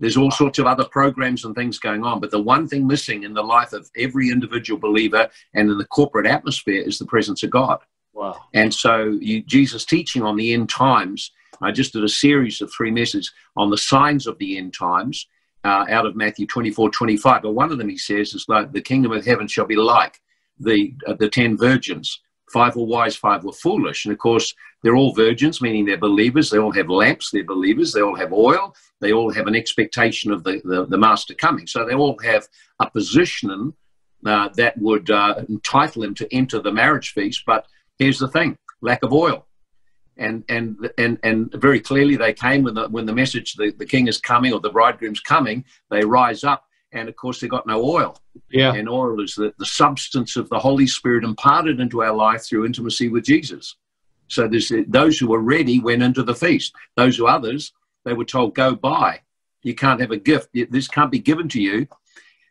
There's 0.00 0.16
all 0.16 0.30
sorts 0.30 0.58
of 0.58 0.66
other 0.66 0.84
programs 0.84 1.44
and 1.44 1.54
things 1.54 1.78
going 1.78 2.04
on, 2.04 2.20
but 2.20 2.30
the 2.30 2.42
one 2.42 2.66
thing 2.66 2.86
missing 2.86 3.22
in 3.22 3.34
the 3.34 3.42
life 3.42 3.72
of 3.72 3.90
every 3.96 4.30
individual 4.30 4.80
believer 4.80 5.28
and 5.54 5.70
in 5.70 5.78
the 5.78 5.84
corporate 5.84 6.26
atmosphere 6.26 6.82
is 6.82 6.98
the 6.98 7.06
presence 7.06 7.42
of 7.42 7.50
God. 7.50 7.78
Wow. 8.12 8.36
And 8.54 8.74
so 8.74 9.18
you, 9.20 9.42
Jesus' 9.42 9.84
teaching 9.84 10.22
on 10.22 10.36
the 10.36 10.52
end 10.52 10.68
times, 10.68 11.30
I 11.60 11.70
just 11.70 11.92
did 11.92 12.02
a 12.02 12.08
series 12.08 12.60
of 12.60 12.72
three 12.72 12.90
messages 12.90 13.30
on 13.56 13.70
the 13.70 13.78
signs 13.78 14.26
of 14.26 14.38
the 14.38 14.56
end 14.56 14.74
times 14.74 15.26
uh, 15.64 15.84
out 15.88 16.06
of 16.06 16.16
Matthew 16.16 16.46
24, 16.46 16.90
25. 16.90 17.42
But 17.42 17.52
one 17.52 17.70
of 17.70 17.78
them 17.78 17.88
he 17.88 17.98
says 17.98 18.34
is 18.34 18.46
like 18.48 18.72
the 18.72 18.80
kingdom 18.80 19.12
of 19.12 19.24
heaven 19.24 19.46
shall 19.46 19.66
be 19.66 19.76
like 19.76 20.18
the, 20.58 20.94
uh, 21.06 21.14
the 21.14 21.28
ten 21.28 21.56
virgins 21.56 22.20
Five 22.50 22.74
were 22.74 22.84
wise, 22.84 23.14
five 23.14 23.44
were 23.44 23.52
foolish. 23.52 24.04
And 24.04 24.12
of 24.12 24.18
course, 24.18 24.54
they're 24.82 24.96
all 24.96 25.14
virgins, 25.14 25.60
meaning 25.60 25.84
they're 25.84 25.98
believers. 25.98 26.50
They 26.50 26.58
all 26.58 26.72
have 26.72 26.88
lamps, 26.88 27.30
they're 27.30 27.44
believers. 27.44 27.92
They 27.92 28.00
all 28.00 28.16
have 28.16 28.32
oil. 28.32 28.74
They 29.00 29.12
all 29.12 29.32
have 29.32 29.46
an 29.46 29.54
expectation 29.54 30.32
of 30.32 30.44
the, 30.44 30.60
the, 30.64 30.86
the 30.86 30.98
master 30.98 31.34
coming. 31.34 31.66
So 31.66 31.84
they 31.84 31.94
all 31.94 32.18
have 32.22 32.46
a 32.80 32.90
position 32.90 33.74
uh, 34.24 34.48
that 34.56 34.76
would 34.78 35.10
uh, 35.10 35.42
entitle 35.48 36.02
them 36.02 36.14
to 36.14 36.34
enter 36.34 36.60
the 36.60 36.72
marriage 36.72 37.12
feast. 37.12 37.44
But 37.46 37.66
here's 37.98 38.18
the 38.18 38.28
thing 38.28 38.56
lack 38.80 39.02
of 39.02 39.12
oil. 39.12 39.46
And, 40.16 40.44
and, 40.50 40.90
and, 40.98 41.18
and 41.22 41.50
very 41.54 41.80
clearly 41.80 42.16
they 42.16 42.34
came 42.34 42.62
when 42.64 42.74
the, 42.74 42.88
when 42.88 43.06
the 43.06 43.14
message 43.14 43.54
the, 43.54 43.70
the 43.70 43.86
king 43.86 44.06
is 44.06 44.18
coming 44.18 44.52
or 44.52 44.60
the 44.60 44.68
bridegroom's 44.70 45.20
coming, 45.20 45.64
they 45.90 46.04
rise 46.04 46.44
up 46.44 46.64
and 46.92 47.08
of 47.08 47.16
course 47.16 47.40
they've 47.40 47.48
got 47.48 47.66
no 47.66 47.82
oil. 47.82 48.16
Yeah. 48.50 48.74
And 48.74 48.88
oil 48.88 49.22
is 49.22 49.34
the, 49.34 49.54
the 49.58 49.66
substance 49.66 50.36
of 50.36 50.48
the 50.50 50.58
Holy 50.58 50.86
Spirit 50.86 51.24
imparted 51.24 51.80
into 51.80 52.02
our 52.02 52.14
life 52.14 52.44
through 52.44 52.66
intimacy 52.66 53.08
with 53.08 53.24
Jesus. 53.24 53.76
So 54.30 54.46
there's 54.48 54.72
those 54.86 55.18
who 55.18 55.28
were 55.28 55.40
ready 55.40 55.80
went 55.80 56.02
into 56.02 56.22
the 56.22 56.34
feast. 56.34 56.74
Those 56.96 57.16
who 57.16 57.26
others, 57.26 57.72
they 58.04 58.12
were 58.12 58.24
told, 58.24 58.54
go 58.54 58.74
buy. 58.74 59.20
You 59.62 59.74
can't 59.74 60.00
have 60.00 60.12
a 60.12 60.16
gift. 60.16 60.48
This 60.54 60.88
can't 60.88 61.10
be 61.10 61.18
given 61.18 61.48
to 61.50 61.60
you. 61.60 61.86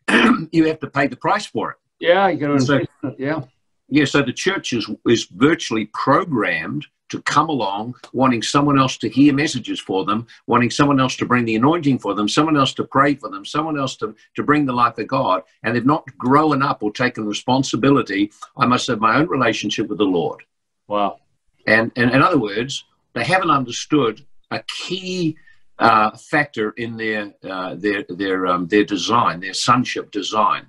you 0.52 0.66
have 0.66 0.80
to 0.80 0.90
pay 0.90 1.06
the 1.06 1.16
price 1.16 1.46
for 1.46 1.72
it. 1.72 1.76
Yeah, 1.98 2.28
you 2.28 2.38
got 2.38 2.58
to 2.58 2.60
so, 2.60 2.80
Yeah. 3.18 3.42
Yeah, 3.88 4.04
so 4.04 4.22
the 4.22 4.32
church 4.32 4.72
is, 4.72 4.88
is 5.06 5.24
virtually 5.24 5.86
programmed 5.86 6.86
to 7.08 7.20
come 7.22 7.48
along 7.48 7.94
wanting 8.12 8.40
someone 8.40 8.78
else 8.78 8.96
to 8.98 9.08
hear 9.08 9.34
messages 9.34 9.80
for 9.80 10.04
them, 10.04 10.26
wanting 10.46 10.70
someone 10.70 11.00
else 11.00 11.16
to 11.16 11.26
bring 11.26 11.44
the 11.44 11.56
anointing 11.56 11.98
for 11.98 12.14
them, 12.14 12.28
someone 12.28 12.56
else 12.56 12.72
to 12.74 12.84
pray 12.84 13.14
for 13.14 13.28
them, 13.28 13.44
someone 13.44 13.78
else 13.78 13.96
to, 13.96 14.14
to 14.36 14.42
bring 14.44 14.64
the 14.64 14.72
life 14.72 14.96
of 14.98 15.08
God, 15.08 15.42
and 15.64 15.74
they've 15.74 15.84
not 15.84 16.06
grown 16.16 16.62
up 16.62 16.82
or 16.82 16.92
taken 16.92 17.26
responsibility. 17.26 18.30
I 18.56 18.66
must 18.66 18.86
have 18.86 19.00
my 19.00 19.16
own 19.16 19.26
relationship 19.26 19.88
with 19.88 19.98
the 19.98 20.04
Lord. 20.04 20.44
Wow. 20.86 21.19
And, 21.66 21.92
and 21.96 22.10
in 22.10 22.22
other 22.22 22.38
words, 22.38 22.84
they 23.14 23.24
haven't 23.24 23.50
understood 23.50 24.24
a 24.50 24.62
key 24.62 25.36
uh, 25.78 26.16
factor 26.16 26.70
in 26.72 26.96
their 26.96 27.32
uh, 27.48 27.74
their 27.74 28.04
their 28.08 28.46
um, 28.46 28.66
their 28.68 28.84
design, 28.84 29.40
their 29.40 29.54
sonship 29.54 30.10
design. 30.10 30.66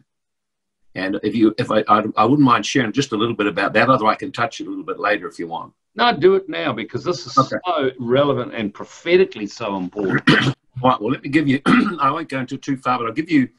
And 0.95 1.19
if 1.23 1.35
you, 1.35 1.53
if 1.57 1.71
I, 1.71 1.83
I, 1.87 2.03
I, 2.17 2.25
wouldn't 2.25 2.45
mind 2.45 2.65
sharing 2.65 2.91
just 2.91 3.13
a 3.13 3.15
little 3.15 3.35
bit 3.35 3.47
about 3.47 3.71
that, 3.73 3.89
other 3.89 4.05
I 4.07 4.15
can 4.15 4.31
touch 4.31 4.59
it 4.59 4.67
a 4.67 4.69
little 4.69 4.83
bit 4.83 4.99
later 4.99 5.25
if 5.27 5.39
you 5.39 5.47
want. 5.47 5.73
No, 5.95 6.15
do 6.15 6.35
it 6.35 6.49
now 6.49 6.73
because 6.73 7.03
this 7.03 7.25
is 7.25 7.37
okay. 7.37 7.55
so 7.65 7.91
relevant 7.99 8.53
and 8.53 8.73
prophetically 8.73 9.47
so 9.47 9.77
important. 9.77 10.23
right. 10.83 11.01
Well, 11.01 11.11
let 11.11 11.23
me 11.23 11.29
give 11.29 11.47
you. 11.47 11.61
I 11.99 12.11
won't 12.11 12.29
go 12.29 12.39
into 12.39 12.57
too 12.57 12.77
far, 12.77 12.97
but 12.97 13.07
I'll 13.07 13.13
give 13.13 13.31
you 13.31 13.49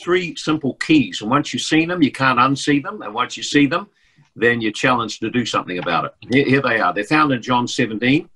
three 0.00 0.36
simple 0.36 0.74
keys. 0.74 1.20
And 1.20 1.30
once 1.30 1.52
you've 1.52 1.62
seen 1.62 1.88
them, 1.88 2.02
you 2.02 2.12
can't 2.12 2.38
unsee 2.38 2.82
them. 2.82 3.02
And 3.02 3.14
once 3.14 3.36
you 3.36 3.42
see 3.42 3.66
them, 3.66 3.88
then 4.36 4.60
you're 4.60 4.72
challenged 4.72 5.20
to 5.20 5.30
do 5.30 5.44
something 5.44 5.78
about 5.78 6.06
it. 6.06 6.14
Here, 6.30 6.44
here 6.44 6.62
they 6.62 6.80
are. 6.80 6.92
They're 6.92 7.04
found 7.04 7.32
in 7.32 7.42
John 7.42 7.66
17, 7.66 8.28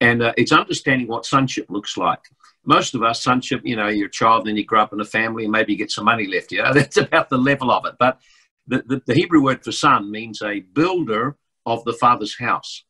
and 0.00 0.22
uh, 0.22 0.32
it's 0.36 0.52
understanding 0.52 1.08
what 1.08 1.26
sonship 1.26 1.66
looks 1.68 1.96
like. 1.96 2.20
Most 2.64 2.94
of 2.94 3.02
us, 3.02 3.22
sonship, 3.22 3.62
you 3.64 3.76
know, 3.76 3.88
you're 3.88 4.08
a 4.08 4.10
child, 4.10 4.46
then 4.46 4.56
you 4.56 4.64
grow 4.64 4.82
up 4.82 4.92
in 4.92 5.00
a 5.00 5.04
family, 5.04 5.44
and 5.44 5.52
maybe 5.52 5.72
you 5.72 5.78
get 5.78 5.90
some 5.90 6.04
money 6.04 6.26
left. 6.26 6.52
You 6.52 6.62
know, 6.62 6.74
that's 6.74 6.96
about 6.96 7.30
the 7.30 7.38
level 7.38 7.70
of 7.70 7.84
it. 7.86 7.94
But 7.98 8.20
the, 8.66 8.82
the, 8.86 9.02
the 9.06 9.14
Hebrew 9.14 9.42
word 9.42 9.64
for 9.64 9.72
son 9.72 10.10
means 10.10 10.42
a 10.42 10.60
builder 10.60 11.36
of 11.66 11.84
the 11.84 11.94
father's 11.94 12.38
house. 12.38 12.84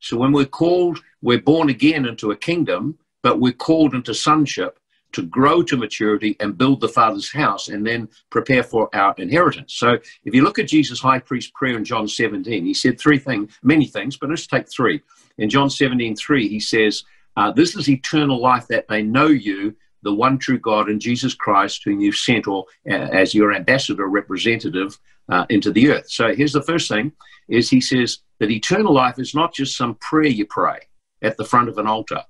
So 0.00 0.16
when 0.16 0.32
we're 0.32 0.46
called, 0.46 1.02
we're 1.22 1.42
born 1.42 1.68
again 1.68 2.06
into 2.06 2.30
a 2.30 2.36
kingdom, 2.36 2.98
but 3.22 3.38
we're 3.38 3.52
called 3.52 3.94
into 3.94 4.14
sonship 4.14 4.79
to 5.12 5.22
grow 5.22 5.62
to 5.62 5.76
maturity 5.76 6.36
and 6.40 6.56
build 6.56 6.80
the 6.80 6.88
Father's 6.88 7.32
house 7.32 7.68
and 7.68 7.86
then 7.86 8.08
prepare 8.30 8.62
for 8.62 8.94
our 8.94 9.14
inheritance. 9.18 9.74
So 9.74 9.98
if 10.24 10.34
you 10.34 10.42
look 10.42 10.58
at 10.58 10.68
Jesus' 10.68 11.00
high 11.00 11.18
priest 11.18 11.52
prayer 11.54 11.76
in 11.76 11.84
John 11.84 12.08
17, 12.08 12.64
he 12.64 12.74
said 12.74 12.98
three 12.98 13.18
things, 13.18 13.52
many 13.62 13.86
things, 13.86 14.16
but 14.16 14.30
let's 14.30 14.46
take 14.46 14.70
three. 14.70 15.00
In 15.38 15.48
John 15.48 15.70
17, 15.70 16.16
3, 16.16 16.48
he 16.48 16.60
says, 16.60 17.04
uh, 17.36 17.50
This 17.52 17.74
is 17.74 17.88
eternal 17.88 18.40
life 18.40 18.68
that 18.68 18.88
they 18.88 19.02
know 19.02 19.26
you, 19.28 19.74
the 20.02 20.14
one 20.14 20.38
true 20.38 20.58
God, 20.58 20.88
and 20.88 21.00
Jesus 21.00 21.34
Christ, 21.34 21.82
whom 21.84 22.00
you've 22.00 22.16
sent 22.16 22.46
or 22.46 22.66
uh, 22.88 22.94
as 22.94 23.34
your 23.34 23.52
ambassador 23.52 24.06
representative 24.06 24.98
uh, 25.30 25.46
into 25.48 25.72
the 25.72 25.90
earth. 25.90 26.10
So 26.10 26.34
here's 26.34 26.52
the 26.52 26.62
first 26.62 26.88
thing 26.88 27.12
is 27.48 27.68
he 27.68 27.80
says 27.80 28.18
that 28.38 28.50
eternal 28.50 28.92
life 28.92 29.18
is 29.18 29.34
not 29.34 29.52
just 29.54 29.76
some 29.76 29.94
prayer 29.96 30.26
you 30.26 30.46
pray 30.46 30.78
at 31.22 31.36
the 31.36 31.44
front 31.44 31.68
of 31.68 31.78
an 31.78 31.86
altar. 31.86 32.22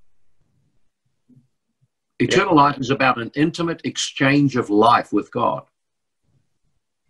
Eternal 2.21 2.55
yeah. 2.55 2.63
life 2.63 2.79
is 2.79 2.91
about 2.91 3.19
an 3.19 3.33
intimate 3.35 3.81
exchange 3.85 4.55
of 4.55 4.69
life 4.69 5.13
with 5.13 5.33
God. 5.33 5.65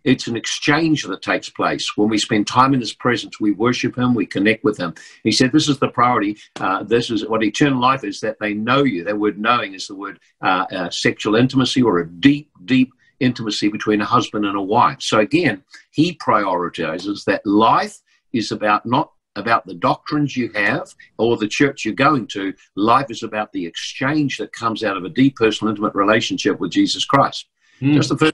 It's 0.03 0.25
an 0.27 0.35
exchange 0.35 1.03
that 1.03 1.21
takes 1.21 1.49
place. 1.49 1.95
When 1.95 2.09
we 2.09 2.17
spend 2.17 2.47
time 2.47 2.73
in 2.73 2.79
His 2.79 2.93
presence, 2.93 3.39
we 3.39 3.51
worship 3.51 3.97
Him, 3.97 4.15
we 4.15 4.25
connect 4.25 4.63
with 4.63 4.77
Him. 4.77 4.95
He 5.23 5.31
said, 5.31 5.51
This 5.51 5.67
is 5.67 5.79
the 5.79 5.89
priority. 5.89 6.37
Uh, 6.59 6.83
this 6.83 7.11
is 7.11 7.27
what 7.27 7.43
eternal 7.43 7.79
life 7.79 8.03
is 8.03 8.19
that 8.21 8.37
they 8.39 8.53
know 8.53 8.83
you. 8.83 9.03
That 9.03 9.19
word 9.19 9.37
knowing 9.37 9.73
is 9.73 9.87
the 9.87 9.95
word 9.95 10.19
uh, 10.41 10.65
uh, 10.71 10.89
sexual 10.89 11.35
intimacy 11.35 11.81
or 11.81 11.99
a 11.99 12.09
deep, 12.09 12.49
deep 12.65 12.93
intimacy 13.19 13.67
between 13.67 14.01
a 14.01 14.05
husband 14.05 14.45
and 14.45 14.57
a 14.57 14.61
wife. 14.61 15.01
So 15.01 15.19
again, 15.19 15.63
He 15.91 16.15
prioritizes 16.15 17.25
that 17.25 17.45
life 17.45 17.99
is 18.33 18.51
about 18.51 18.85
not 18.85 19.11
about 19.35 19.65
the 19.65 19.73
doctrines 19.73 20.35
you 20.35 20.51
have 20.53 20.93
or 21.17 21.37
the 21.37 21.47
church 21.47 21.85
you're 21.85 21.93
going 21.93 22.27
to. 22.27 22.53
Life 22.75 23.07
is 23.09 23.23
about 23.23 23.51
the 23.53 23.65
exchange 23.65 24.37
that 24.37 24.53
comes 24.53 24.83
out 24.83 24.97
of 24.97 25.05
a 25.05 25.09
deep 25.09 25.35
personal, 25.35 25.71
intimate 25.71 25.95
relationship 25.95 26.59
with 26.59 26.71
Jesus 26.71 27.05
Christ. 27.05 27.47
Mm. 27.81 27.93
Just 27.93 28.09
the 28.09 28.17
first. 28.17 28.33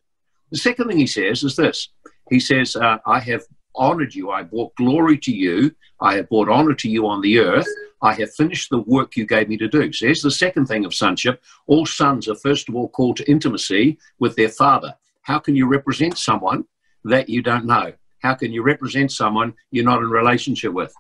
The 0.52 0.58
second 0.58 0.88
thing 0.88 0.98
he 0.98 1.08
says 1.08 1.44
is 1.44 1.56
this. 1.56 1.90
He 2.30 2.40
says, 2.40 2.76
uh, 2.76 2.98
"I 3.06 3.20
have 3.20 3.44
honored 3.76 4.16
you. 4.16 4.32
I 4.32 4.44
brought 4.44 4.76
glory 4.76 5.18
to 5.20 5.32
you. 5.32 5.76
I 6.02 6.16
have 6.16 6.30
brought 6.30 6.50
honor 6.50 6.74
to 6.74 6.90
you 6.90 7.08
on 7.08 7.22
the 7.22 7.40
earth. 7.40 7.68
I 8.02 8.14
have 8.14 8.34
finished 8.34 8.70
the 8.70 8.80
work 8.80 9.16
you 9.16 9.26
gave 9.26 9.50
me 9.50 9.58
to 9.58 9.68
do." 9.68 9.92
So 9.92 10.06
here's 10.06 10.22
the 10.22 10.32
second 10.32 10.66
thing 10.68 10.86
of 10.86 10.96
sonship. 10.96 11.44
All 11.68 11.86
sons 11.86 12.28
are 12.28 12.36
first 12.36 12.70
of 12.70 12.76
all 12.76 12.90
called 12.90 13.18
to 13.18 13.30
intimacy 13.30 13.98
with 14.20 14.36
their 14.36 14.50
father. 14.50 14.96
How 15.22 15.40
can 15.40 15.56
you 15.56 15.68
represent 15.68 16.18
someone 16.18 16.66
that 17.04 17.30
you 17.30 17.42
don't 17.42 17.66
know? 17.66 17.94
How 18.20 18.34
can 18.34 18.52
you 18.52 18.64
represent 18.64 19.12
someone 19.12 19.54
you're 19.72 19.86
not 19.86 20.00
in 20.00 20.10
relationship 20.10 20.74
with? 20.74 20.94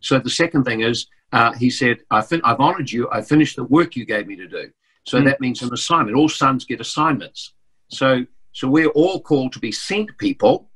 So 0.00 0.18
the 0.18 0.30
second 0.30 0.64
thing 0.64 0.80
is, 0.80 1.06
uh, 1.32 1.52
he 1.52 1.70
said, 1.70 1.98
I 2.10 2.22
fin- 2.22 2.40
I've 2.44 2.60
honored 2.60 2.90
you. 2.90 3.08
I 3.10 3.22
finished 3.22 3.56
the 3.56 3.64
work 3.64 3.96
you 3.96 4.04
gave 4.04 4.26
me 4.26 4.36
to 4.36 4.48
do. 4.48 4.70
So 5.06 5.20
mm. 5.20 5.24
that 5.24 5.40
means 5.40 5.62
an 5.62 5.72
assignment. 5.72 6.16
All 6.16 6.28
sons 6.28 6.64
get 6.64 6.80
assignments. 6.80 7.54
So, 7.88 8.24
so 8.52 8.68
we're 8.68 8.88
all 8.88 9.20
called 9.20 9.52
to 9.52 9.58
be 9.58 9.72
sent 9.72 10.16
people 10.18 10.70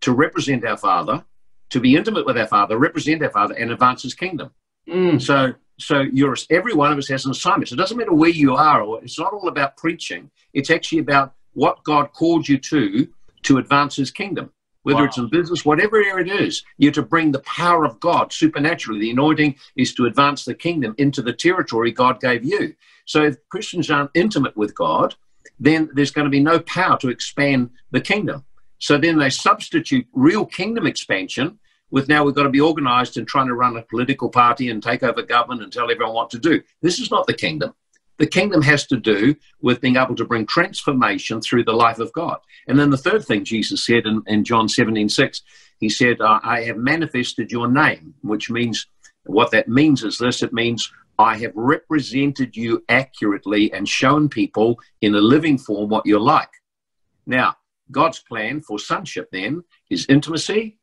to 0.00 0.12
represent 0.12 0.64
our 0.64 0.76
Father, 0.76 1.24
to 1.70 1.80
be 1.80 1.96
intimate 1.96 2.24
with 2.24 2.38
our 2.38 2.46
Father, 2.46 2.78
represent 2.78 3.22
our 3.22 3.30
Father, 3.30 3.54
and 3.54 3.70
advance 3.70 4.02
His 4.02 4.14
kingdom. 4.14 4.50
Mm. 4.88 5.20
So, 5.20 5.54
so 5.78 6.00
you're 6.00 6.36
every 6.50 6.74
one 6.74 6.92
of 6.92 6.98
us 6.98 7.08
has 7.08 7.24
an 7.24 7.32
assignment. 7.32 7.68
So 7.68 7.74
it 7.74 7.78
doesn't 7.78 7.96
matter 7.96 8.14
where 8.14 8.30
you 8.30 8.54
are, 8.54 8.80
or 8.80 9.02
it's 9.02 9.18
not 9.18 9.32
all 9.32 9.48
about 9.48 9.76
preaching. 9.76 10.30
It's 10.54 10.70
actually 10.70 10.98
about 10.98 11.34
what 11.52 11.82
God 11.84 12.12
called 12.12 12.48
you 12.48 12.58
to 12.58 13.08
to 13.42 13.58
advance 13.58 13.96
His 13.96 14.10
kingdom. 14.10 14.50
Whether 14.88 15.00
wow. 15.00 15.04
it's 15.04 15.18
in 15.18 15.28
business, 15.28 15.66
whatever 15.66 16.02
area 16.02 16.24
it 16.24 16.40
is, 16.40 16.64
you're 16.78 16.92
to 16.92 17.02
bring 17.02 17.30
the 17.30 17.40
power 17.40 17.84
of 17.84 18.00
God 18.00 18.32
supernaturally. 18.32 19.00
The 19.00 19.10
anointing 19.10 19.56
is 19.76 19.92
to 19.92 20.06
advance 20.06 20.46
the 20.46 20.54
kingdom 20.54 20.94
into 20.96 21.20
the 21.20 21.34
territory 21.34 21.92
God 21.92 22.22
gave 22.22 22.42
you. 22.42 22.74
So 23.04 23.22
if 23.22 23.36
Christians 23.50 23.90
aren't 23.90 24.12
intimate 24.14 24.56
with 24.56 24.74
God, 24.74 25.14
then 25.60 25.90
there's 25.92 26.10
going 26.10 26.24
to 26.24 26.30
be 26.30 26.40
no 26.40 26.58
power 26.60 26.96
to 27.00 27.10
expand 27.10 27.68
the 27.90 28.00
kingdom. 28.00 28.46
So 28.78 28.96
then 28.96 29.18
they 29.18 29.28
substitute 29.28 30.06
real 30.14 30.46
kingdom 30.46 30.86
expansion 30.86 31.58
with 31.90 32.08
now 32.08 32.24
we've 32.24 32.34
got 32.34 32.44
to 32.44 32.48
be 32.48 32.60
organized 32.62 33.18
and 33.18 33.28
trying 33.28 33.48
to 33.48 33.54
run 33.54 33.76
a 33.76 33.82
political 33.82 34.30
party 34.30 34.70
and 34.70 34.82
take 34.82 35.02
over 35.02 35.20
government 35.20 35.62
and 35.62 35.70
tell 35.70 35.90
everyone 35.90 36.14
what 36.14 36.30
to 36.30 36.38
do. 36.38 36.62
This 36.80 36.98
is 36.98 37.10
not 37.10 37.26
the 37.26 37.34
kingdom. 37.34 37.74
The 38.18 38.26
kingdom 38.26 38.62
has 38.62 38.86
to 38.88 38.96
do 38.96 39.36
with 39.62 39.80
being 39.80 39.96
able 39.96 40.16
to 40.16 40.24
bring 40.24 40.44
transformation 40.44 41.40
through 41.40 41.64
the 41.64 41.72
life 41.72 42.00
of 42.00 42.12
God. 42.12 42.38
And 42.66 42.78
then 42.78 42.90
the 42.90 42.96
third 42.96 43.24
thing 43.24 43.44
Jesus 43.44 43.86
said 43.86 44.06
in, 44.06 44.22
in 44.26 44.44
John 44.44 44.68
17, 44.68 45.08
6, 45.08 45.42
he 45.78 45.88
said, 45.88 46.16
I 46.20 46.64
have 46.64 46.76
manifested 46.76 47.52
your 47.52 47.68
name, 47.68 48.14
which 48.22 48.50
means 48.50 48.86
what 49.24 49.52
that 49.52 49.68
means 49.68 50.02
is 50.02 50.18
this 50.18 50.42
it 50.42 50.52
means 50.52 50.90
I 51.18 51.36
have 51.38 51.52
represented 51.54 52.56
you 52.56 52.84
accurately 52.88 53.72
and 53.72 53.88
shown 53.88 54.28
people 54.28 54.78
in 55.00 55.14
a 55.14 55.20
living 55.20 55.58
form 55.58 55.88
what 55.88 56.06
you're 56.06 56.18
like. 56.18 56.50
Now, 57.26 57.56
God's 57.90 58.18
plan 58.20 58.60
for 58.60 58.78
sonship 58.78 59.28
then 59.30 59.62
is 59.90 60.06
intimacy, 60.08 60.78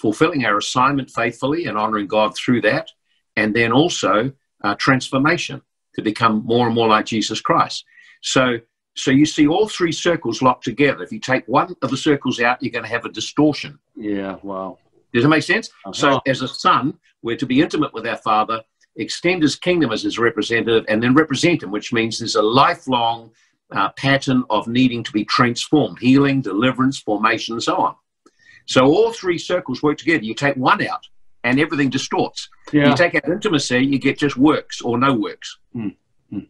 fulfilling 0.00 0.44
our 0.44 0.58
assignment 0.58 1.10
faithfully 1.10 1.66
and 1.66 1.76
honoring 1.76 2.06
God 2.06 2.36
through 2.36 2.60
that, 2.62 2.90
and 3.36 3.54
then 3.54 3.72
also 3.72 4.32
uh, 4.62 4.74
transformation 4.76 5.62
to 5.96 6.02
become 6.02 6.44
more 6.44 6.66
and 6.66 6.74
more 6.74 6.88
like 6.88 7.06
Jesus 7.06 7.40
Christ. 7.40 7.84
So, 8.22 8.58
so 8.94 9.10
you 9.10 9.26
see 9.26 9.46
all 9.46 9.68
three 9.68 9.92
circles 9.92 10.40
locked 10.40 10.64
together. 10.64 11.02
If 11.02 11.12
you 11.12 11.20
take 11.20 11.46
one 11.46 11.74
of 11.82 11.90
the 11.90 11.96
circles 11.96 12.40
out, 12.40 12.62
you're 12.62 12.72
going 12.72 12.84
to 12.84 12.90
have 12.90 13.04
a 13.04 13.10
distortion. 13.10 13.78
Yeah, 13.94 14.36
wow. 14.42 14.78
Does 15.12 15.24
it 15.24 15.28
make 15.28 15.42
sense? 15.42 15.68
Uh-huh. 15.84 15.92
So, 15.92 16.20
as 16.26 16.42
a 16.42 16.48
son, 16.48 16.98
we're 17.22 17.36
to 17.36 17.46
be 17.46 17.60
intimate 17.60 17.92
with 17.94 18.06
our 18.06 18.18
Father, 18.18 18.62
extend 18.96 19.42
His 19.42 19.56
kingdom 19.56 19.92
as 19.92 20.02
His 20.02 20.18
representative, 20.18 20.84
and 20.88 21.02
then 21.02 21.14
represent 21.14 21.62
Him, 21.62 21.70
which 21.70 21.92
means 21.92 22.18
there's 22.18 22.36
a 22.36 22.42
lifelong 22.42 23.30
uh, 23.72 23.90
pattern 23.90 24.44
of 24.50 24.68
needing 24.68 25.02
to 25.02 25.12
be 25.12 25.24
transformed 25.24 25.98
healing, 25.98 26.40
deliverance, 26.40 26.98
formation, 26.98 27.54
and 27.54 27.62
so 27.62 27.76
on. 27.76 27.94
So, 28.66 28.84
all 28.84 29.12
three 29.12 29.38
circles 29.38 29.82
work 29.82 29.98
together. 29.98 30.24
You 30.24 30.34
take 30.34 30.56
one 30.56 30.86
out, 30.86 31.06
and 31.46 31.60
everything 31.60 31.90
distorts. 31.90 32.48
Yeah. 32.72 32.90
You 32.90 32.96
take 32.96 33.14
out 33.14 33.28
intimacy, 33.28 33.78
you 33.78 33.98
get 33.98 34.18
just 34.18 34.36
works 34.36 34.80
or 34.80 34.98
no 34.98 35.14
works. 35.14 35.58
Mm. 35.74 35.94
Mm. 36.32 36.48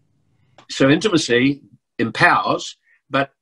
So, 0.71 0.89
intimacy 0.89 1.63
empowers, 1.99 2.77
but 3.11 3.33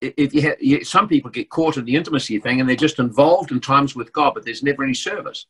if 0.00 0.34
you, 0.34 0.42
have, 0.42 0.86
some 0.86 1.08
people 1.08 1.30
get 1.30 1.48
caught 1.48 1.76
in 1.76 1.84
the 1.84 1.94
intimacy 1.94 2.38
thing 2.40 2.60
and 2.60 2.68
they're 2.68 2.76
just 2.76 2.98
involved 2.98 3.52
in 3.52 3.60
times 3.60 3.94
with 3.94 4.12
God, 4.12 4.34
but 4.34 4.44
there's 4.44 4.62
never 4.62 4.82
any 4.82 4.94
service. 4.94 5.46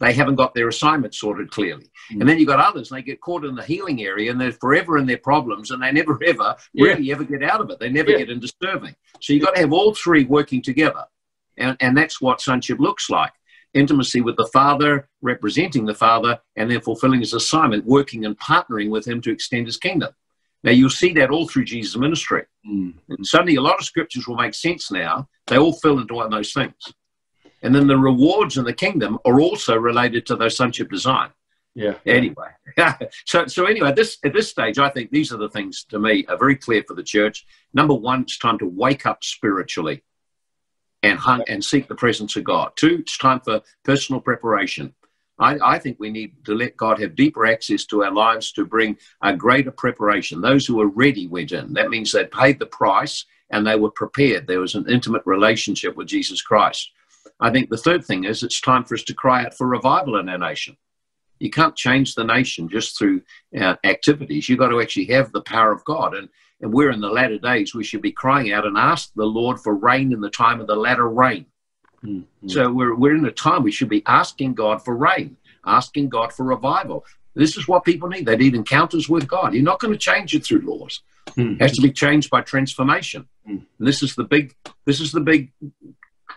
They 0.00 0.12
haven't 0.12 0.34
got 0.34 0.52
their 0.52 0.68
assignment 0.68 1.14
sorted 1.14 1.50
clearly. 1.50 1.86
Mm. 2.10 2.20
And 2.20 2.28
then 2.28 2.38
you've 2.38 2.48
got 2.48 2.60
others, 2.60 2.90
and 2.90 2.98
they 2.98 3.02
get 3.02 3.20
caught 3.20 3.44
in 3.44 3.54
the 3.54 3.62
healing 3.62 4.02
area 4.02 4.30
and 4.30 4.40
they're 4.40 4.52
forever 4.52 4.96
in 4.96 5.06
their 5.06 5.18
problems 5.18 5.70
and 5.70 5.82
they 5.82 5.92
never 5.92 6.18
ever 6.26 6.56
yeah. 6.72 6.84
really 6.84 7.12
ever 7.12 7.24
get 7.24 7.42
out 7.42 7.60
of 7.60 7.68
it. 7.68 7.78
They 7.78 7.90
never 7.90 8.12
yeah. 8.12 8.18
get 8.18 8.30
into 8.30 8.50
serving. 8.62 8.96
So 9.20 9.34
you've 9.34 9.44
got 9.44 9.54
to 9.54 9.60
have 9.60 9.72
all 9.74 9.94
three 9.94 10.24
working 10.24 10.62
together. 10.62 11.04
And, 11.58 11.76
and 11.80 11.96
that's 11.96 12.20
what 12.20 12.40
sonship 12.40 12.78
looks 12.78 13.08
like 13.08 13.32
intimacy 13.74 14.20
with 14.20 14.36
the 14.36 14.48
Father, 14.52 15.08
representing 15.22 15.84
the 15.84 15.94
Father, 15.94 16.38
and 16.56 16.70
then 16.70 16.80
fulfilling 16.80 17.20
his 17.20 17.34
assignment, 17.34 17.84
working 17.84 18.24
and 18.24 18.38
partnering 18.38 18.90
with 18.90 19.06
him 19.06 19.20
to 19.22 19.30
extend 19.30 19.66
his 19.66 19.76
kingdom. 19.76 20.12
Now, 20.62 20.72
you'll 20.72 20.90
see 20.90 21.12
that 21.14 21.30
all 21.30 21.46
through 21.46 21.64
Jesus' 21.64 21.96
ministry. 21.96 22.44
Mm. 22.68 22.94
And 23.08 23.26
suddenly, 23.26 23.56
a 23.56 23.60
lot 23.60 23.78
of 23.78 23.84
scriptures 23.84 24.26
will 24.26 24.36
make 24.36 24.54
sense 24.54 24.90
now. 24.90 25.28
They 25.46 25.58
all 25.58 25.72
fill 25.74 26.00
into 26.00 26.14
one 26.14 26.26
of 26.26 26.32
those 26.32 26.52
things. 26.52 26.74
And 27.62 27.74
then 27.74 27.86
the 27.86 27.98
rewards 27.98 28.56
in 28.58 28.64
the 28.64 28.72
kingdom 28.72 29.18
are 29.24 29.40
also 29.40 29.76
related 29.76 30.26
to 30.26 30.36
those 30.36 30.56
sonship 30.56 30.90
design. 30.90 31.30
Yeah. 31.76 31.94
Anyway, 32.06 32.48
so 33.26 33.46
so 33.46 33.66
anyway, 33.66 33.92
this 33.92 34.16
at 34.24 34.32
this 34.32 34.48
stage, 34.48 34.78
I 34.78 34.88
think 34.88 35.10
these 35.10 35.30
are 35.30 35.36
the 35.36 35.50
things 35.50 35.84
to 35.90 35.98
me 35.98 36.24
are 36.26 36.38
very 36.38 36.56
clear 36.56 36.82
for 36.88 36.94
the 36.94 37.02
church. 37.02 37.44
Number 37.74 37.92
one, 37.92 38.22
it's 38.22 38.38
time 38.38 38.58
to 38.60 38.66
wake 38.66 39.04
up 39.04 39.22
spiritually, 39.22 40.02
and 41.06 41.18
hunt 41.18 41.44
and 41.48 41.64
seek 41.64 41.88
the 41.88 41.94
presence 41.94 42.36
of 42.36 42.44
God. 42.44 42.72
Two, 42.76 42.98
it's 43.00 43.18
time 43.18 43.40
for 43.40 43.60
personal 43.84 44.20
preparation. 44.20 44.94
I, 45.38 45.58
I, 45.62 45.78
think 45.78 45.98
we 45.98 46.10
need 46.10 46.32
to 46.46 46.54
let 46.54 46.76
God 46.76 46.98
have 47.00 47.14
deeper 47.14 47.46
access 47.46 47.84
to 47.86 48.04
our 48.04 48.12
lives 48.12 48.52
to 48.52 48.64
bring 48.64 48.96
a 49.22 49.36
greater 49.36 49.70
preparation. 49.70 50.40
Those 50.40 50.64
who 50.66 50.80
are 50.80 50.88
ready 50.88 51.26
went 51.26 51.52
in. 51.52 51.74
That 51.74 51.90
means 51.90 52.10
they 52.10 52.24
paid 52.24 52.58
the 52.58 52.66
price 52.66 53.24
and 53.50 53.66
they 53.66 53.76
were 53.76 53.90
prepared. 53.90 54.46
There 54.46 54.60
was 54.60 54.74
an 54.74 54.88
intimate 54.88 55.22
relationship 55.26 55.94
with 55.94 56.08
Jesus 56.08 56.40
Christ. 56.40 56.90
I 57.38 57.50
think 57.50 57.68
the 57.68 57.76
third 57.76 58.04
thing 58.04 58.24
is 58.24 58.42
it's 58.42 58.62
time 58.62 58.84
for 58.84 58.94
us 58.94 59.02
to 59.04 59.14
cry 59.14 59.44
out 59.44 59.54
for 59.54 59.66
revival 59.66 60.16
in 60.16 60.28
our 60.30 60.38
nation. 60.38 60.76
You 61.38 61.50
can't 61.50 61.76
change 61.76 62.14
the 62.14 62.24
nation 62.24 62.66
just 62.66 62.96
through 62.96 63.20
uh, 63.60 63.76
activities. 63.84 64.48
You've 64.48 64.58
got 64.58 64.68
to 64.68 64.80
actually 64.80 65.04
have 65.06 65.32
the 65.32 65.42
power 65.42 65.70
of 65.70 65.84
God. 65.84 66.14
And, 66.14 66.30
and 66.60 66.72
we're 66.72 66.90
in 66.90 67.00
the 67.00 67.08
latter 67.08 67.38
days. 67.38 67.74
We 67.74 67.84
should 67.84 68.02
be 68.02 68.12
crying 68.12 68.52
out 68.52 68.66
and 68.66 68.76
ask 68.76 69.12
the 69.14 69.24
Lord 69.24 69.60
for 69.60 69.74
rain 69.74 70.12
in 70.12 70.20
the 70.20 70.30
time 70.30 70.60
of 70.60 70.66
the 70.66 70.76
latter 70.76 71.08
rain. 71.08 71.46
Mm-hmm. 72.04 72.48
So 72.48 72.72
we're, 72.72 72.94
we're 72.94 73.16
in 73.16 73.24
a 73.26 73.32
time 73.32 73.62
we 73.62 73.72
should 73.72 73.88
be 73.88 74.02
asking 74.06 74.54
God 74.54 74.84
for 74.84 74.96
rain, 74.96 75.36
asking 75.64 76.08
God 76.08 76.32
for 76.32 76.44
revival. 76.44 77.04
This 77.34 77.56
is 77.56 77.68
what 77.68 77.84
people 77.84 78.08
need. 78.08 78.26
They 78.26 78.36
need 78.36 78.54
encounters 78.54 79.08
with 79.08 79.28
God. 79.28 79.52
You're 79.52 79.62
not 79.62 79.80
going 79.80 79.92
to 79.92 79.98
change 79.98 80.34
it 80.34 80.44
through 80.44 80.60
laws. 80.60 81.02
Mm-hmm. 81.30 81.54
It 81.54 81.60
has 81.60 81.72
to 81.72 81.82
be 81.82 81.92
changed 81.92 82.30
by 82.30 82.40
transformation. 82.40 83.28
Mm-hmm. 83.46 83.64
And 83.78 83.88
this 83.88 84.02
is 84.02 84.14
the 84.14 84.24
big 84.24 84.54
this 84.86 85.00
is 85.00 85.12
the 85.12 85.20
big 85.20 85.52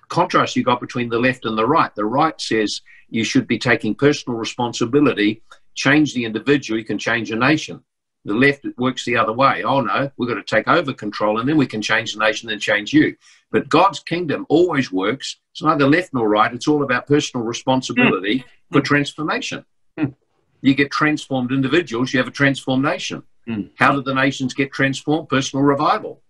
contrast 0.10 0.55
you 0.55 0.63
got 0.63 0.82
between 0.82 1.10
the 1.10 1.19
left 1.19 1.45
and 1.45 1.58
the 1.58 1.65
right. 1.65 1.93
The 1.95 2.05
right 2.05 2.39
says 2.41 2.82
you 3.10 3.23
should 3.23 3.47
be 3.47 3.60
taking 3.60 3.95
personal 3.95 4.38
responsibility, 4.38 5.41
change 5.75 6.13
the 6.13 6.25
individual, 6.25 6.79
you 6.79 6.86
can 6.86 6.97
change 6.97 7.32
a 7.32 7.36
nation. 7.36 7.84
The 8.25 8.34
left 8.34 8.65
it 8.65 8.77
works 8.77 9.05
the 9.05 9.15
other 9.15 9.32
way. 9.32 9.63
Oh 9.63 9.82
no, 9.82 10.12
we've 10.17 10.29
got 10.29 10.36
to 10.36 10.43
take 10.43 10.67
over 10.67 10.93
control 10.93 11.39
and 11.39 11.47
then 11.47 11.58
we 11.58 11.65
can 11.65 11.82
change 11.82 12.13
the 12.13 12.19
nation 12.19 12.49
and 12.49 12.62
change 12.62 12.93
you. 12.93 13.15
But 13.51 13.69
God's 13.69 13.99
kingdom 14.01 14.45
always 14.49 14.91
works. 14.91 15.38
It's 15.51 15.63
neither 15.63 15.88
left 15.88 16.13
nor 16.13 16.27
right. 16.27 16.53
It's 16.53 16.67
all 16.67 16.84
about 16.84 17.08
personal 17.08 17.45
responsibility 17.45 18.39
mm. 18.39 18.43
for 18.71 18.82
transformation. 18.82 19.65
Mm. 19.97 20.15
You 20.62 20.75
get 20.75 20.91
transformed 20.91 21.51
individuals, 21.51 22.13
you 22.13 22.19
have 22.19 22.27
a 22.27 22.32
transformed 22.32 22.84
nation. 22.84 23.23
Mm. 23.47 23.71
How 23.75 23.95
did 23.95 24.05
the 24.05 24.13
nations 24.13 24.53
get 24.53 24.71
transformed? 24.73 25.29
Personal 25.29 25.63
revival. 25.63 26.21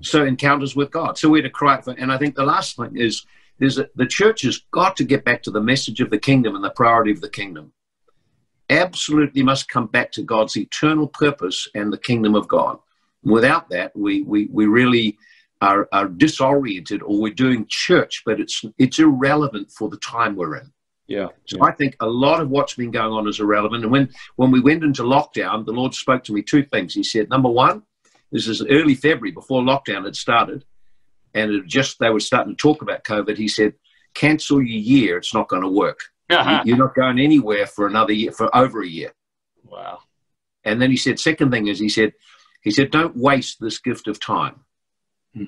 So 0.00 0.24
encounters 0.24 0.76
with 0.76 0.90
God. 0.90 1.16
So 1.16 1.30
we're 1.30 1.42
to 1.42 1.50
cry 1.50 1.80
for, 1.80 1.92
and 1.92 2.12
I 2.12 2.18
think 2.18 2.34
the 2.34 2.44
last 2.44 2.76
thing 2.76 2.96
is, 2.96 3.24
is 3.58 3.76
that 3.76 3.96
the 3.96 4.06
church 4.06 4.42
has 4.42 4.58
got 4.70 4.96
to 4.96 5.04
get 5.04 5.24
back 5.24 5.42
to 5.42 5.50
the 5.50 5.60
message 5.60 6.00
of 6.00 6.10
the 6.10 6.18
kingdom 6.18 6.54
and 6.54 6.64
the 6.64 6.70
priority 6.70 7.10
of 7.10 7.20
the 7.20 7.28
kingdom. 7.28 7.72
Absolutely 8.70 9.42
must 9.42 9.68
come 9.68 9.86
back 9.86 10.12
to 10.12 10.22
God's 10.22 10.56
eternal 10.56 11.08
purpose 11.08 11.68
and 11.74 11.92
the 11.92 11.98
kingdom 11.98 12.34
of 12.34 12.48
God. 12.48 12.78
Without 13.22 13.68
that, 13.70 13.96
we 13.96 14.22
we, 14.22 14.48
we 14.52 14.66
really 14.66 15.18
are, 15.60 15.88
are 15.92 16.08
disoriented 16.08 17.02
or 17.02 17.20
we're 17.20 17.32
doing 17.32 17.66
church, 17.68 18.22
but 18.24 18.40
it's 18.40 18.64
it's 18.78 18.98
irrelevant 18.98 19.70
for 19.70 19.88
the 19.88 19.96
time 19.98 20.36
we're 20.36 20.56
in. 20.56 20.72
Yeah. 21.06 21.28
So 21.46 21.56
yeah. 21.56 21.64
I 21.64 21.72
think 21.72 21.96
a 22.00 22.06
lot 22.06 22.40
of 22.40 22.50
what's 22.50 22.74
been 22.74 22.90
going 22.90 23.12
on 23.12 23.26
is 23.26 23.40
irrelevant. 23.40 23.82
And 23.82 23.92
when 23.92 24.10
when 24.36 24.50
we 24.50 24.60
went 24.60 24.84
into 24.84 25.02
lockdown, 25.02 25.64
the 25.64 25.72
Lord 25.72 25.94
spoke 25.94 26.22
to 26.24 26.32
me 26.32 26.42
two 26.42 26.62
things. 26.62 26.94
He 26.94 27.02
said, 27.02 27.30
number 27.30 27.48
one, 27.48 27.82
this 28.30 28.46
is 28.46 28.62
early 28.62 28.94
February 28.94 29.32
before 29.32 29.62
lockdown 29.62 30.04
had 30.04 30.16
started, 30.16 30.64
and 31.34 31.50
it 31.50 31.66
just 31.66 31.98
they 31.98 32.10
were 32.10 32.20
starting 32.20 32.54
to 32.54 32.60
talk 32.60 32.82
about 32.82 33.04
COVID. 33.04 33.36
He 33.36 33.48
said, 33.48 33.74
"Cancel 34.14 34.58
your 34.58 34.80
year; 34.80 35.16
it's 35.16 35.32
not 35.32 35.48
going 35.48 35.62
to 35.62 35.68
work. 35.68 36.00
Uh-huh. 36.30 36.62
You're 36.64 36.76
not 36.76 36.94
going 36.94 37.18
anywhere 37.18 37.66
for 37.66 37.86
another 37.86 38.12
year, 38.12 38.32
for 38.32 38.54
over 38.56 38.82
a 38.82 38.88
year." 38.88 39.12
Wow. 39.64 40.00
And 40.64 40.80
then 40.82 40.90
he 40.90 40.96
said, 40.96 41.18
second 41.18 41.50
thing 41.50 41.68
is 41.68 41.78
he 41.78 41.88
said, 41.88 42.12
he 42.62 42.70
said, 42.70 42.90
don't 42.90 43.16
waste 43.16 43.60
this 43.60 43.78
gift 43.78 44.08
of 44.08 44.20
time. 44.20 44.60
Hmm. 45.34 45.44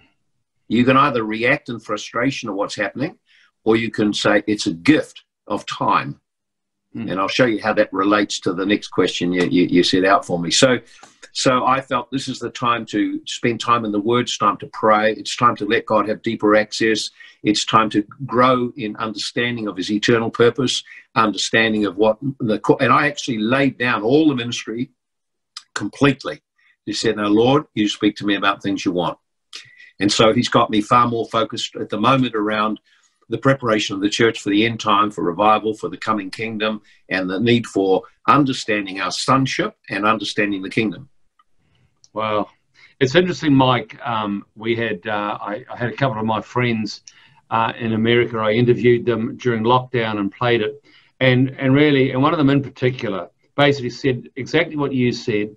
You 0.69 0.85
can 0.85 0.97
either 0.97 1.25
react 1.25 1.69
in 1.69 1.81
frustration 1.81 2.49
at 2.49 2.55
what's 2.55 2.77
happening, 2.77 3.19
or 3.65 3.77
you 3.77 3.91
can 3.91 4.15
say 4.15 4.43
it's 4.47 4.67
a 4.67 4.73
gift 4.73 5.25
of 5.47 5.67
time. 5.67 6.21
Hmm. 6.93 7.09
And 7.09 7.21
I'll 7.21 7.29
show 7.29 7.47
you 7.47 7.61
how 7.61 7.75
that 7.75 7.93
relates 7.93 8.41
to 8.41 8.55
the 8.55 8.65
next 8.65 8.89
question 8.89 9.33
you, 9.33 9.45
you, 9.45 9.65
you 9.65 9.83
set 9.83 10.05
out 10.05 10.25
for 10.25 10.39
me. 10.39 10.51
So 10.51 10.79
so 11.33 11.65
I 11.65 11.81
felt 11.81 12.11
this 12.11 12.29
is 12.29 12.39
the 12.39 12.51
time 12.51 12.85
to 12.87 13.21
spend 13.27 13.61
time 13.61 13.85
in 13.85 13.93
the 13.93 14.01
Word. 14.01 14.23
It's 14.23 14.39
time 14.39 14.57
to 14.59 14.71
pray. 14.73 15.13
It's 15.13 15.37
time 15.37 15.57
to 15.57 15.67
let 15.67 15.87
God 15.87 16.09
have 16.09 16.23
deeper 16.23 16.57
access. 16.57 17.11
It's 17.43 17.65
time 17.65 17.91
to 17.91 18.03
grow 18.27 18.73
in 18.77 18.97
understanding 18.97 19.69
of 19.69 19.77
His 19.77 19.91
eternal 19.91 20.31
purpose, 20.31 20.83
understanding 21.15 21.87
of 21.87 21.97
what 21.97 22.19
the 22.21 22.61
and 22.81 22.93
I 22.93 23.07
actually 23.07 23.39
laid 23.39 23.79
down 23.79 24.03
all 24.03 24.29
the 24.29 24.35
ministry 24.35 24.91
completely. 25.75 26.41
He 26.87 26.93
said, 26.93 27.17
Now, 27.17 27.29
Lord, 27.29 27.65
you 27.75 27.89
speak 27.89 28.17
to 28.17 28.27
me 28.27 28.35
about 28.35 28.63
things 28.63 28.85
you 28.85 28.93
want. 28.93 29.19
And 30.01 30.11
so 30.11 30.33
he's 30.33 30.49
got 30.49 30.71
me 30.71 30.81
far 30.81 31.07
more 31.07 31.29
focused 31.29 31.77
at 31.77 31.91
the 31.91 32.01
moment 32.01 32.35
around 32.35 32.81
the 33.29 33.39
preparation 33.39 33.95
of 33.95 34.01
the 34.01 34.09
church 34.09 34.41
for 34.41 34.49
the 34.49 34.65
end 34.65 34.81
time, 34.81 35.11
for 35.11 35.23
revival, 35.23 35.75
for 35.75 35.89
the 35.89 35.97
coming 35.97 36.31
kingdom, 36.31 36.81
and 37.11 37.29
the 37.29 37.39
need 37.39 37.67
for 37.67 38.03
understanding 38.27 39.01
our 39.01 39.13
sonship 39.13 39.77
and 39.91 40.05
understanding 40.05 40.63
the 40.63 40.71
kingdom. 40.71 41.10
Wow. 42.13 42.49
It's 42.99 43.15
interesting, 43.15 43.55
Mike. 43.55 43.99
Um, 44.05 44.45
we 44.57 44.77
had 44.77 45.07
uh, 45.07 45.39
I, 45.41 45.65
I, 45.71 45.77
had 45.77 45.91
a 45.91 45.97
couple 45.97 46.19
of 46.19 46.27
my 46.27 46.41
friends 46.41 47.03
uh, 47.51 47.73
in 47.79 47.93
America. 47.93 48.39
I 48.39 48.53
interviewed 48.53 49.07
them 49.07 49.37
during 49.37 49.63
lockdown 49.63 50.19
and 50.19 50.31
played 50.31 50.61
it, 50.61 50.85
and 51.21 51.51
and 51.59 51.75
really, 51.75 52.11
and 52.11 52.23
one 52.23 52.33
of 52.33 52.39
them 52.39 52.51
in 52.51 52.63
particular 52.63 53.31
basically 53.57 53.91
said 53.91 54.29
exactly 54.37 54.77
what 54.77 54.93
you 54.93 55.13
said. 55.13 55.57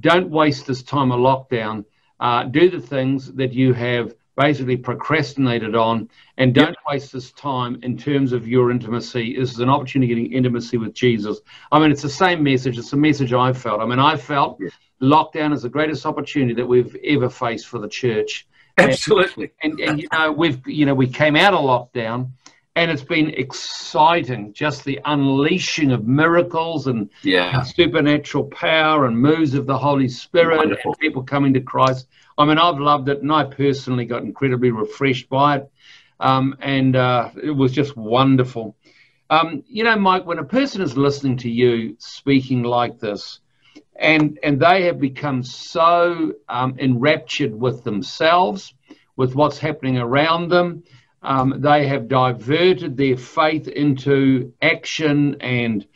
Don't 0.00 0.30
waste 0.30 0.66
this 0.66 0.82
time 0.82 1.10
of 1.10 1.20
lockdown. 1.20 1.84
Uh, 2.20 2.44
do 2.44 2.70
the 2.70 2.80
things 2.80 3.32
that 3.32 3.52
you 3.52 3.72
have 3.72 4.14
basically 4.36 4.76
procrastinated 4.76 5.74
on 5.74 6.08
and 6.36 6.54
don't 6.54 6.68
yep. 6.68 6.76
waste 6.88 7.12
this 7.12 7.32
time 7.32 7.78
in 7.82 7.96
terms 7.96 8.32
of 8.32 8.46
your 8.46 8.70
intimacy. 8.70 9.36
This 9.36 9.52
is 9.52 9.60
an 9.60 9.70
opportunity 9.70 10.14
getting 10.14 10.32
intimacy 10.32 10.76
with 10.76 10.92
Jesus. 10.92 11.40
I 11.72 11.78
mean, 11.78 11.90
it's 11.90 12.02
the 12.02 12.10
same 12.10 12.42
message. 12.42 12.78
It's 12.78 12.92
a 12.92 12.96
message 12.96 13.32
I 13.32 13.52
felt. 13.52 13.80
I 13.80 13.86
mean, 13.86 13.98
I 13.98 14.16
felt 14.16 14.60
lockdown 15.00 15.52
is 15.52 15.62
the 15.62 15.68
greatest 15.68 16.06
opportunity 16.06 16.54
that 16.54 16.66
we've 16.66 16.96
ever 17.04 17.28
faced 17.28 17.66
for 17.66 17.78
the 17.78 17.88
church. 17.88 18.46
Absolutely. 18.78 19.52
And, 19.62 19.80
and, 19.80 19.90
and 19.90 20.02
you 20.02 20.08
know, 20.12 20.32
we've, 20.32 20.66
you 20.66 20.86
know, 20.86 20.94
we 20.94 21.08
came 21.08 21.36
out 21.36 21.54
of 21.54 21.60
lockdown 21.60 22.30
and 22.76 22.90
it's 22.90 23.02
been 23.02 23.30
exciting 23.30 24.52
just 24.52 24.84
the 24.84 25.00
unleashing 25.06 25.90
of 25.90 26.06
miracles 26.06 26.86
and 26.86 27.10
yeah. 27.22 27.62
supernatural 27.62 28.44
power 28.44 29.06
and 29.06 29.18
moves 29.18 29.54
of 29.54 29.66
the 29.66 29.76
holy 29.76 30.08
spirit 30.08 30.58
Wonderful. 30.58 30.92
and 30.92 30.98
people 30.98 31.22
coming 31.22 31.54
to 31.54 31.60
christ 31.60 32.06
i 32.38 32.44
mean 32.44 32.58
i've 32.58 32.78
loved 32.78 33.08
it 33.08 33.22
and 33.22 33.32
i 33.32 33.42
personally 33.42 34.04
got 34.04 34.22
incredibly 34.22 34.70
refreshed 34.70 35.28
by 35.28 35.56
it 35.56 35.70
um, 36.18 36.56
and 36.60 36.96
uh, 36.96 37.28
it 37.42 37.50
was 37.50 37.72
just 37.72 37.96
wonderful 37.96 38.76
um, 39.30 39.64
you 39.66 39.82
know 39.82 39.96
mike 39.96 40.24
when 40.24 40.38
a 40.38 40.44
person 40.44 40.80
is 40.80 40.96
listening 40.96 41.36
to 41.38 41.50
you 41.50 41.96
speaking 41.98 42.62
like 42.62 43.00
this 43.00 43.40
and 43.98 44.38
and 44.42 44.60
they 44.60 44.84
have 44.84 45.00
become 45.00 45.42
so 45.42 46.32
um, 46.48 46.76
enraptured 46.78 47.54
with 47.54 47.84
themselves 47.84 48.74
with 49.16 49.34
what's 49.34 49.58
happening 49.58 49.98
around 49.98 50.48
them 50.48 50.82
um, 51.22 51.54
they 51.58 51.88
have 51.88 52.08
diverted 52.08 52.96
their 52.96 53.16
faith 53.16 53.66
into 53.68 54.52
action 54.62 55.36
and 55.40 55.86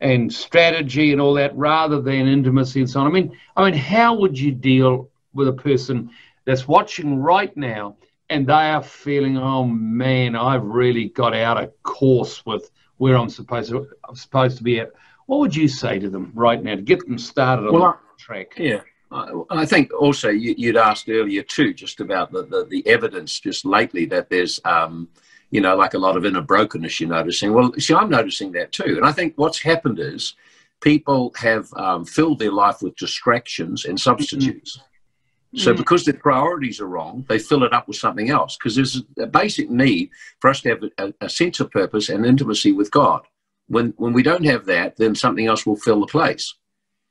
and 0.00 0.32
strategy 0.32 1.12
and 1.12 1.20
all 1.20 1.34
that 1.34 1.56
rather 1.56 2.00
than 2.00 2.26
intimacy 2.26 2.80
and 2.80 2.90
so 2.90 3.00
on. 3.00 3.06
I 3.06 3.10
mean, 3.10 3.38
I 3.56 3.64
mean, 3.64 3.78
how 3.78 4.16
would 4.16 4.36
you 4.36 4.50
deal 4.50 5.08
with 5.32 5.46
a 5.46 5.52
person 5.52 6.10
that's 6.44 6.66
watching 6.66 7.20
right 7.20 7.56
now 7.56 7.96
and 8.28 8.44
they 8.44 8.52
are 8.52 8.82
feeling, 8.82 9.38
oh 9.38 9.64
man, 9.64 10.34
I've 10.34 10.64
really 10.64 11.10
got 11.10 11.34
out 11.34 11.62
of 11.62 11.80
course 11.84 12.44
with 12.44 12.68
where 12.96 13.16
I'm 13.16 13.28
supposed 13.28 13.70
to 13.70 13.86
I'm 14.08 14.16
supposed 14.16 14.56
to 14.58 14.64
be 14.64 14.80
at. 14.80 14.90
What 15.26 15.40
would 15.40 15.56
you 15.56 15.68
say 15.68 15.98
to 15.98 16.10
them 16.10 16.32
right 16.34 16.62
now 16.62 16.76
to 16.76 16.82
get 16.82 17.06
them 17.06 17.18
started 17.18 17.66
on 17.66 17.72
well, 17.72 18.00
the 18.16 18.22
track? 18.22 18.54
Yeah. 18.56 18.80
I 19.50 19.66
think 19.66 19.92
also 19.92 20.30
you, 20.30 20.54
would 20.68 20.76
asked 20.76 21.08
earlier 21.08 21.42
too, 21.42 21.74
just 21.74 22.00
about 22.00 22.32
the, 22.32 22.44
the, 22.44 22.64
the, 22.64 22.86
evidence 22.86 23.40
just 23.40 23.64
lately 23.64 24.06
that 24.06 24.30
there's, 24.30 24.58
um, 24.64 25.08
you 25.50 25.60
know, 25.60 25.76
like 25.76 25.92
a 25.92 25.98
lot 25.98 26.16
of 26.16 26.24
inner 26.24 26.40
brokenness 26.40 26.98
you're 26.98 27.10
noticing. 27.10 27.52
Well, 27.52 27.74
see, 27.74 27.94
I'm 27.94 28.08
noticing 28.08 28.52
that 28.52 28.72
too. 28.72 28.96
And 28.96 29.04
I 29.04 29.12
think 29.12 29.34
what's 29.36 29.60
happened 29.60 29.98
is 29.98 30.34
people 30.80 31.32
have 31.36 31.72
um, 31.74 32.06
filled 32.06 32.38
their 32.38 32.52
life 32.52 32.80
with 32.80 32.96
distractions 32.96 33.84
and 33.84 34.00
substitutes. 34.00 34.78
Mm-hmm. 34.78 35.58
So, 35.58 35.74
mm. 35.74 35.76
because 35.76 36.04
their 36.06 36.14
priorities 36.14 36.80
are 36.80 36.86
wrong, 36.86 37.26
they 37.28 37.38
fill 37.38 37.64
it 37.64 37.74
up 37.74 37.86
with 37.86 37.98
something 37.98 38.30
else. 38.30 38.56
Because 38.56 38.76
there's 38.76 39.02
a 39.18 39.26
basic 39.26 39.68
need 39.68 40.10
for 40.40 40.48
us 40.48 40.62
to 40.62 40.70
have 40.70 40.82
a, 40.96 41.12
a 41.20 41.28
sense 41.28 41.60
of 41.60 41.70
purpose 41.70 42.08
and 42.08 42.24
intimacy 42.24 42.72
with 42.72 42.90
God. 42.90 43.22
When, 43.72 43.94
when 43.96 44.12
we 44.12 44.22
don't 44.22 44.44
have 44.44 44.66
that, 44.66 44.98
then 44.98 45.14
something 45.14 45.46
else 45.46 45.64
will 45.64 45.76
fill 45.76 46.00
the 46.00 46.06
place. 46.06 46.54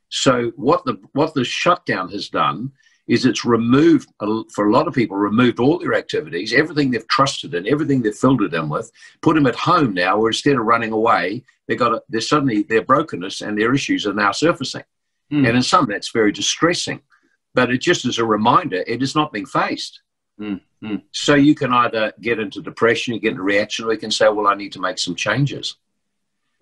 So 0.10 0.52
what 0.58 0.86
the 0.86 1.02
what 1.14 1.34
the 1.34 1.44
shutdown 1.44 2.10
has 2.10 2.30
done 2.30 2.72
is 3.08 3.26
it's 3.26 3.44
removed 3.44 4.10
for 4.54 4.68
a 4.68 4.72
lot 4.72 4.88
of 4.88 4.94
people 4.94 5.18
removed 5.18 5.60
all 5.60 5.80
their 5.80 5.96
activities, 5.96 6.54
everything 6.54 6.92
they've 6.92 7.08
trusted 7.08 7.56
in, 7.56 7.68
everything 7.68 8.02
they've 8.02 8.16
filled 8.16 8.44
it 8.44 8.54
in 8.54 8.70
with, 8.70 8.92
put 9.22 9.34
them 9.34 9.48
at 9.48 9.56
home 9.56 9.94
now, 9.96 10.20
where 10.20 10.30
instead 10.30 10.56
of 10.56 10.66
running 10.66 10.92
away, 10.92 11.44
they 11.68 11.76
got 11.76 11.94
a, 11.94 12.04
they're 12.10 12.22
suddenly 12.22 12.62
their 12.62 12.84
brokenness 12.84 13.42
and 13.42 13.58
their 13.58 13.74
issues 13.74 14.06
are 14.06 14.14
now 14.14 14.32
surfacing, 14.32 14.84
mm. 15.32 15.48
and 15.48 15.58
in 15.58 15.64
some 15.64 15.88
that's 15.88 16.12
very 16.12 16.32
distressing. 16.32 17.02
But 17.56 17.72
it 17.72 17.80
just 17.82 18.06
as 18.06 18.20
a 18.20 18.26
reminder, 18.26 18.84
it 18.86 19.02
is 19.02 19.16
not 19.16 19.34
being 19.34 19.48
faced. 19.48 20.02
Mm. 20.40 20.62
Mm. 20.84 21.02
So 21.12 21.34
you 21.34 21.56
can 21.56 21.74
either 21.74 22.14
get 22.22 22.40
into 22.40 22.62
depression, 22.62 23.16
you 23.16 23.20
get 23.20 23.32
into 23.32 23.44
reaction, 23.44 23.86
or 23.86 23.94
you 23.94 24.00
can 24.00 24.12
say, 24.12 24.30
"Well, 24.30 24.48
I 24.48 24.54
need 24.54 24.74
to 24.74 24.80
make 24.80 25.00
some 25.00 25.16
changes." 25.16 25.76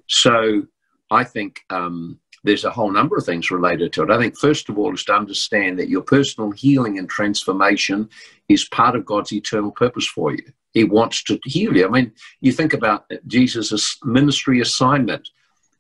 So 0.10 0.64
I 1.10 1.24
think. 1.24 1.62
Um, 1.70 2.20
there's 2.44 2.64
a 2.64 2.72
whole 2.72 2.92
number 2.92 3.18
of 3.18 3.26
things 3.26 3.52
related 3.52 3.92
to 3.94 4.04
it. 4.04 4.10
I 4.10 4.18
think, 4.18 4.38
first 4.38 4.70
of 4.70 4.78
all, 4.78 4.94
is 4.94 5.04
to 5.06 5.14
understand 5.14 5.78
that 5.80 5.90
your 5.90 6.02
personal 6.02 6.52
healing 6.52 6.98
and 6.98 7.10
transformation 7.10 8.10
is 8.48 8.70
part 8.70 8.96
of 8.96 9.06
God's 9.06 9.34
eternal 9.34 9.72
purpose 9.72 10.08
for 10.08 10.34
you. 10.34 10.44
He 10.74 10.84
wants 10.84 11.24
to 11.24 11.40
heal 11.46 11.76
you. 11.76 11.86
I 11.86 11.90
mean, 11.90 12.12
you 12.42 12.52
think 12.52 12.74
about 12.74 13.12
Jesus' 13.28 13.98
ministry 14.04 14.62
assignment, 14.62 15.30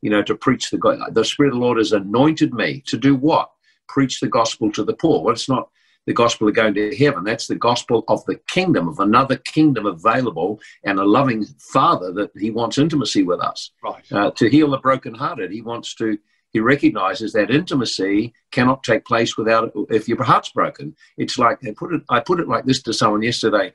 you 0.01 0.09
know, 0.09 0.23
to 0.23 0.35
preach 0.35 0.69
the 0.69 0.77
God. 0.77 0.99
The 1.13 1.23
Spirit 1.23 1.49
of 1.49 1.55
the 1.55 1.65
Lord 1.65 1.77
has 1.77 1.93
anointed 1.93 2.53
me 2.53 2.83
to 2.87 2.97
do 2.97 3.15
what? 3.15 3.51
Preach 3.87 4.19
the 4.19 4.27
gospel 4.27 4.71
to 4.71 4.83
the 4.83 4.93
poor. 4.93 5.21
Well, 5.21 5.33
it's 5.33 5.49
not 5.49 5.69
the 6.09 6.13
gospel 6.15 6.47
of 6.47 6.55
going 6.55 6.73
to 6.73 6.95
heaven. 6.97 7.23
That's 7.23 7.45
the 7.45 7.53
gospel 7.53 8.03
of 8.07 8.25
the 8.25 8.37
kingdom, 8.47 8.87
of 8.87 8.99
another 8.99 9.37
kingdom 9.37 9.85
available, 9.85 10.59
and 10.83 10.97
a 10.97 11.03
loving 11.05 11.45
Father 11.71 12.11
that 12.13 12.31
He 12.35 12.49
wants 12.49 12.79
intimacy 12.79 13.21
with 13.21 13.39
us. 13.39 13.69
Right. 13.83 14.03
Uh, 14.11 14.31
to 14.31 14.49
heal 14.49 14.71
the 14.71 14.79
brokenhearted, 14.79 15.51
He 15.51 15.61
wants 15.61 15.93
to 15.95 16.17
he 16.51 16.59
recognizes 16.59 17.31
that 17.33 17.51
intimacy 17.51 18.33
cannot 18.49 18.81
take 18.81 19.05
place 19.05 19.37
without 19.37 19.71
if 19.91 20.07
your 20.07 20.23
heart's 20.23 20.49
broken. 20.49 20.95
It's 21.15 21.37
like 21.37 21.59
I 21.63 21.75
put 21.77 21.93
it. 21.93 22.01
I 22.09 22.21
put 22.21 22.39
it 22.39 22.47
like 22.47 22.65
this 22.65 22.81
to 22.83 22.93
someone 22.93 23.21
yesterday, 23.21 23.71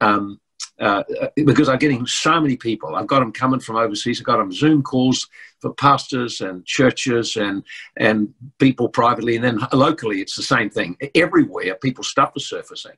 um, 0.00 0.40
uh, 0.78 1.02
because 1.36 1.68
I'm 1.68 1.78
getting 1.78 2.06
so 2.06 2.40
many 2.40 2.56
people. 2.56 2.96
I've 2.96 3.06
got 3.06 3.20
them 3.20 3.32
coming 3.32 3.60
from 3.60 3.76
overseas. 3.76 4.20
I've 4.20 4.26
got 4.26 4.36
them 4.38 4.52
Zoom 4.52 4.82
calls 4.82 5.28
for 5.60 5.72
pastors 5.74 6.40
and 6.40 6.64
churches 6.66 7.36
and 7.36 7.64
and 7.96 8.34
people 8.58 8.88
privately, 8.88 9.36
and 9.36 9.44
then 9.44 9.58
locally, 9.72 10.20
it's 10.20 10.36
the 10.36 10.42
same 10.42 10.68
thing. 10.68 10.96
Everywhere, 11.14 11.76
people 11.76 12.04
stuff 12.04 12.32
is 12.36 12.48
surfacing, 12.48 12.96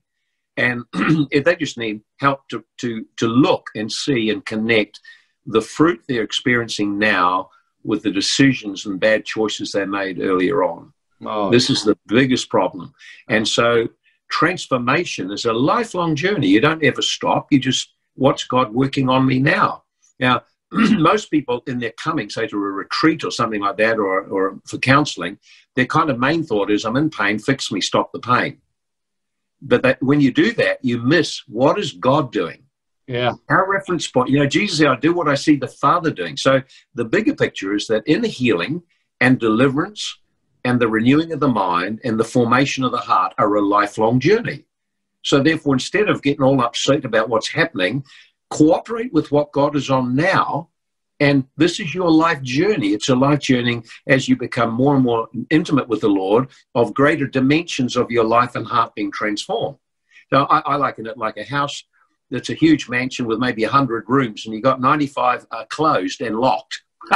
and 0.57 0.85
if 1.31 1.45
they 1.45 1.57
just 1.57 1.79
need 1.79 2.01
help 2.19 2.49
to 2.49 2.65
to 2.79 3.05
to 3.17 3.29
look 3.29 3.71
and 3.75 3.91
see 3.91 4.31
and 4.31 4.45
connect 4.45 5.01
the 5.47 5.63
fruit 5.63 6.03
they're 6.09 6.23
experiencing 6.23 6.99
now 6.99 7.49
with 7.85 8.03
the 8.03 8.11
decisions 8.11 8.87
and 8.87 9.01
bad 9.01 9.25
choices 9.25 9.73
they 9.73 9.87
made 9.87 10.21
earlier 10.21 10.63
on. 10.63 10.93
Oh. 11.25 11.51
This 11.51 11.71
is 11.71 11.85
the 11.85 11.97
biggest 12.07 12.49
problem. 12.49 12.93
And 13.29 13.47
so 13.47 13.89
transformation 14.29 15.31
is 15.31 15.45
a 15.45 15.53
lifelong 15.53 16.15
journey. 16.15 16.49
You 16.49 16.61
don't 16.61 16.85
ever 16.85 17.03
stop. 17.03 17.49
You 17.51 17.59
just, 17.59 17.93
what's 18.15 18.45
God 18.45 18.73
working 18.73 19.09
on 19.09 19.27
me 19.27 19.39
now? 19.39 19.85
Now, 20.19 20.43
most 20.73 21.31
people 21.31 21.63
in 21.67 21.79
their 21.79 21.93
coming, 21.93 22.29
say 22.29 22.47
to 22.47 22.57
a 22.57 22.59
retreat 22.59 23.25
or 23.25 23.31
something 23.31 23.61
like 23.61 23.77
that, 23.79 23.99
or, 23.99 24.25
or 24.25 24.61
for 24.67 24.79
counseling, 24.79 25.39
their 25.77 25.87
kind 25.87 26.11
of 26.11 26.19
main 26.19 26.45
thought 26.45 26.71
is, 26.71 26.85
I'm 26.85 26.97
in 26.97 27.11
pain, 27.11 27.39
fix 27.39 27.73
me, 27.73 27.81
stop 27.81 28.13
the 28.13 28.21
pain. 28.21 28.59
But 29.61 29.83
that, 29.83 30.03
when 30.03 30.21
you 30.21 30.33
do 30.33 30.53
that, 30.55 30.85
you 30.85 30.99
miss 30.99 31.43
what 31.49 31.79
is 31.79 31.93
God 31.93 32.33
doing? 32.33 32.65
Yeah. 33.07 33.33
Our 33.49 33.71
reference 33.71 34.07
point, 34.07 34.29
you 34.29 34.39
know, 34.39 34.47
Jesus 34.47 34.79
said, 34.79 34.89
I 34.89 34.97
do 34.97 35.15
what 35.15 35.29
I 35.29 35.35
see 35.35 35.57
the 35.57 35.67
Father 35.67 36.11
doing. 36.11 36.37
So 36.37 36.63
the 36.95 37.07
bigger 37.07 37.35
picture 37.35 37.75
is 37.75 37.87
that 37.87 38.07
in 38.07 38.21
the 38.21 38.29
healing 38.29 38.83
and 39.21 39.41
deliverance 39.41 40.19
and 40.65 40.81
the 40.81 40.89
renewing 40.89 41.33
of 41.33 41.41
the 41.41 41.49
mind 41.49 42.01
and 42.05 42.19
the 42.19 42.25
formation 42.25 42.85
of 42.85 42.93
the 42.93 42.99
heart 42.99 43.35
are 43.39 43.57
a 43.57 43.61
lifelong 43.61 44.21
journey. 44.21 44.65
So 45.23 45.43
therefore, 45.43 45.75
instead 45.75 46.09
of 46.09 46.23
getting 46.23 46.43
all 46.43 46.61
upset 46.61 47.05
about 47.05 47.29
what's 47.29 47.49
happening, 47.49 48.05
cooperate 48.51 49.13
with 49.13 49.31
what 49.31 49.53
God 49.53 49.77
is 49.77 49.91
on 49.91 50.15
now. 50.15 50.71
And 51.21 51.45
this 51.57 51.81
is 51.81 51.95
your 51.95 52.11
life 52.11 52.41
journey. 52.43 52.89
It's 52.89 53.09
a 53.09 53.17
life 53.17 53.41
journey 53.41 53.83
as 54.07 54.29
you 54.29 54.37
become 54.37 54.73
more 54.73 54.95
and 54.95 55.05
more 55.05 55.29
intimate 55.51 55.89
with 55.89 56.01
the 56.01 56.09
Lord 56.09 56.49
of 56.75 56.95
greater 56.95 57.27
dimensions 57.27 57.97
of 57.97 58.11
your 58.11 58.25
life 58.25 58.55
and 58.55 58.65
heart 58.65 58.95
being 58.95 59.11
transformed. 59.11 59.79
So 60.33 60.45
I, 60.45 60.61
I 60.61 60.77
liken 60.77 61.07
it 61.07 61.19
like 61.19 61.37
a 61.37 61.45
house 61.45 61.83
that's 62.31 62.51
a 62.51 62.55
huge 62.55 62.89
mansion 62.89 63.27
with 63.27 63.39
maybe 63.39 63.65
100 63.65 64.05
rooms 64.07 64.45
and 64.45 64.55
you've 64.55 64.63
got 64.63 64.81
95 64.81 65.47
uh, 65.51 65.65
closed 65.71 66.21
and 66.21 66.39
locked. 66.39 66.83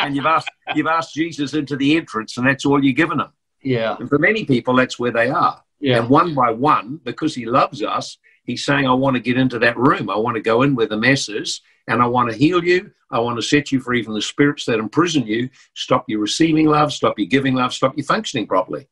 and 0.00 0.14
you've 0.14 0.26
asked, 0.26 0.50
you've 0.74 0.86
asked 0.86 1.14
Jesus 1.14 1.54
into 1.54 1.76
the 1.76 1.96
entrance 1.96 2.36
and 2.36 2.46
that's 2.46 2.64
all 2.64 2.82
you're 2.82 2.92
given 2.92 3.18
them. 3.18 3.32
Yeah. 3.62 3.96
And 3.98 4.08
for 4.08 4.18
many 4.18 4.44
people, 4.44 4.74
that's 4.76 4.98
where 4.98 5.10
they 5.10 5.28
are. 5.28 5.62
Yeah. 5.80 5.98
And 5.98 6.08
one 6.08 6.34
by 6.34 6.50
one, 6.50 7.00
because 7.04 7.34
he 7.34 7.46
loves 7.46 7.82
us, 7.82 8.18
he's 8.44 8.64
saying, 8.64 8.86
I 8.86 8.92
want 8.92 9.14
to 9.14 9.20
get 9.20 9.36
into 9.36 9.58
that 9.60 9.76
room. 9.76 10.10
I 10.10 10.16
want 10.16 10.36
to 10.36 10.42
go 10.42 10.62
in 10.62 10.74
where 10.74 10.86
the 10.86 10.96
mess 10.96 11.28
is 11.28 11.60
and 11.86 12.02
I 12.02 12.06
want 12.06 12.30
to 12.30 12.36
heal 12.36 12.62
you. 12.62 12.92
I 13.10 13.18
want 13.20 13.38
to 13.38 13.42
set 13.42 13.72
you 13.72 13.80
free 13.80 14.02
from 14.02 14.14
the 14.14 14.22
spirits 14.22 14.66
that 14.66 14.78
imprison 14.78 15.26
you, 15.26 15.48
stop 15.74 16.04
you 16.08 16.18
receiving 16.18 16.66
love, 16.66 16.92
stop 16.92 17.18
you 17.18 17.26
giving 17.26 17.54
love, 17.54 17.72
stop 17.72 17.96
you 17.96 18.04
functioning 18.04 18.46
properly. 18.46 18.86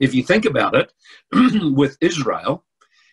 if 0.00 0.14
you 0.14 0.22
think 0.22 0.46
about 0.46 0.74
it, 0.74 0.92
with 1.74 1.98
Israel, 2.00 2.64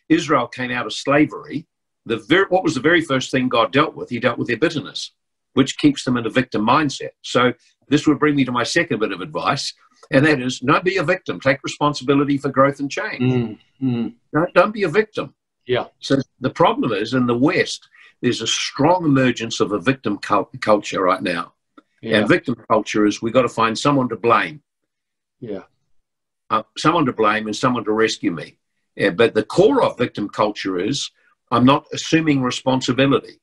Israel 0.08 0.48
came 0.48 0.72
out 0.72 0.86
of 0.86 0.94
slavery. 0.94 1.68
The 2.06 2.18
ver- 2.18 2.48
what 2.50 2.64
was 2.64 2.76
the 2.76 2.82
very 2.82 3.02
first 3.02 3.30
thing 3.32 3.50
God 3.50 3.72
dealt 3.72 3.96
with? 3.96 4.10
He 4.10 4.20
dealt 4.20 4.38
with 4.38 4.48
their 4.48 4.58
bitterness, 4.58 5.12
which 5.54 5.78
keeps 5.78 6.04
them 6.04 6.18
in 6.18 6.26
a 6.26 6.30
victim 6.30 6.66
mindset. 6.66 7.12
So 7.22 7.54
this 7.88 8.08
would 8.08 8.20
bring 8.20 8.36
me 8.36 8.46
to 8.46 8.52
my 8.52 8.64
second 8.64 9.00
bit 9.00 9.12
of 9.12 9.22
advice, 9.22 9.74
and 10.12 10.26
that 10.26 10.42
is 10.42 10.60
don't 10.60 10.84
be 10.84 10.98
a 10.98 11.04
victim. 11.04 11.40
Take 11.40 11.64
responsibility 11.64 12.38
for 12.38 12.50
growth 12.50 12.80
and 12.80 12.90
change. 12.90 13.22
Mm, 13.22 13.58
mm. 13.82 14.14
Don't, 14.34 14.54
don't 14.54 14.74
be 14.74 14.84
a 14.84 14.90
victim. 14.90 15.34
Yeah. 15.66 15.86
So 16.00 16.18
the 16.40 16.50
problem 16.50 16.92
is 16.92 17.14
in 17.14 17.28
the 17.28 17.38
West, 17.38 17.88
there's 18.22 18.42
a 18.42 18.48
strong 18.48 19.06
emergence 19.06 19.60
of 19.60 19.72
a 19.72 19.80
victim 19.80 20.18
culture 20.18 21.02
right 21.02 21.22
now. 21.22 21.54
Yeah. 22.02 22.18
And 22.18 22.28
victim 22.28 22.56
culture 22.70 23.06
is 23.06 23.22
we've 23.22 23.34
got 23.34 23.44
to 23.44 23.50
find 23.50 23.78
someone 23.78 24.10
to 24.10 24.16
blame. 24.16 24.62
Yeah. 25.40 25.64
Uh, 26.50 26.64
someone 26.78 27.06
to 27.06 27.14
blame 27.14 27.48
and 27.48 27.56
someone 27.56 27.86
to 27.86 27.92
rescue 27.92 28.32
me. 28.32 28.58
Yeah, 28.96 29.12
but 29.12 29.34
the 29.34 29.44
core 29.44 29.84
of 29.84 29.98
victim 29.98 30.28
culture 30.28 30.80
is 30.80 31.10
I'm 31.52 31.66
not 31.66 31.86
assuming 31.94 32.42
responsibility. 32.42 33.41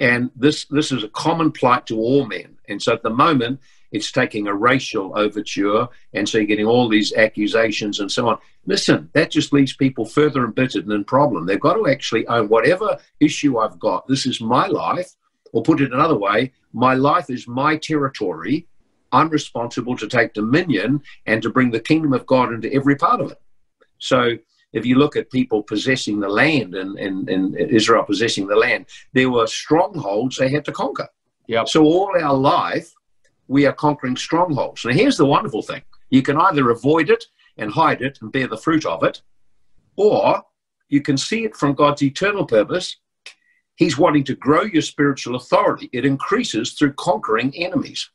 And 0.00 0.30
this, 0.36 0.64
this 0.66 0.92
is 0.92 1.02
a 1.02 1.08
common 1.08 1.50
plight 1.52 1.86
to 1.86 1.98
all 1.98 2.26
men. 2.26 2.56
And 2.68 2.80
so 2.80 2.92
at 2.92 3.02
the 3.02 3.10
moment, 3.10 3.60
it's 3.90 4.12
taking 4.12 4.46
a 4.46 4.54
racial 4.54 5.16
overture. 5.18 5.88
And 6.12 6.28
so 6.28 6.38
you're 6.38 6.46
getting 6.46 6.66
all 6.66 6.88
these 6.88 7.12
accusations 7.14 8.00
and 8.00 8.10
so 8.10 8.28
on. 8.28 8.38
Listen, 8.66 9.10
that 9.14 9.30
just 9.30 9.52
leaves 9.52 9.74
people 9.74 10.04
further 10.04 10.44
embittered 10.44 10.84
and 10.84 10.92
in 10.92 11.04
problem. 11.04 11.46
They've 11.46 11.58
got 11.58 11.74
to 11.74 11.88
actually 11.88 12.26
own 12.26 12.48
whatever 12.48 12.98
issue 13.20 13.58
I've 13.58 13.78
got. 13.78 14.06
This 14.06 14.26
is 14.26 14.40
my 14.40 14.66
life. 14.66 15.10
Or 15.52 15.62
put 15.62 15.80
it 15.80 15.94
another 15.94 16.16
way, 16.16 16.52
my 16.74 16.92
life 16.92 17.30
is 17.30 17.48
my 17.48 17.78
territory. 17.78 18.66
I'm 19.12 19.30
responsible 19.30 19.96
to 19.96 20.06
take 20.06 20.34
dominion 20.34 21.02
and 21.24 21.40
to 21.42 21.48
bring 21.48 21.70
the 21.70 21.80
kingdom 21.80 22.12
of 22.12 22.26
God 22.26 22.52
into 22.52 22.70
every 22.70 22.96
part 22.96 23.22
of 23.22 23.30
it. 23.30 23.40
So 23.98 24.36
if 24.72 24.84
you 24.84 24.96
look 24.96 25.16
at 25.16 25.30
people 25.30 25.62
possessing 25.62 26.20
the 26.20 26.28
land 26.28 26.74
and, 26.74 26.98
and, 26.98 27.28
and 27.28 27.56
Israel 27.56 28.04
possessing 28.04 28.46
the 28.46 28.56
land, 28.56 28.86
there 29.12 29.30
were 29.30 29.46
strongholds 29.46 30.36
they 30.36 30.50
had 30.50 30.64
to 30.66 30.72
conquer. 30.72 31.08
Yep. 31.46 31.68
So 31.68 31.84
all 31.84 32.12
our 32.20 32.34
life, 32.34 32.92
we 33.46 33.64
are 33.66 33.72
conquering 33.72 34.16
strongholds. 34.16 34.84
Now 34.84 34.92
here's 34.92 35.16
the 35.16 35.24
wonderful 35.24 35.62
thing. 35.62 35.82
You 36.10 36.22
can 36.22 36.36
either 36.36 36.70
avoid 36.70 37.10
it 37.10 37.24
and 37.56 37.72
hide 37.72 38.02
it 38.02 38.18
and 38.20 38.30
bear 38.30 38.46
the 38.46 38.56
fruit 38.56 38.84
of 38.84 39.02
it, 39.02 39.22
or 39.96 40.42
you 40.88 41.00
can 41.00 41.16
see 41.16 41.44
it 41.44 41.56
from 41.56 41.74
God's 41.74 42.02
eternal 42.02 42.46
purpose. 42.46 42.96
He's 43.76 43.98
wanting 43.98 44.24
to 44.24 44.34
grow 44.34 44.62
your 44.62 44.82
spiritual 44.82 45.36
authority. 45.36 45.88
It 45.92 46.04
increases 46.04 46.72
through 46.72 46.94
conquering 46.94 47.54
enemies. 47.56 48.10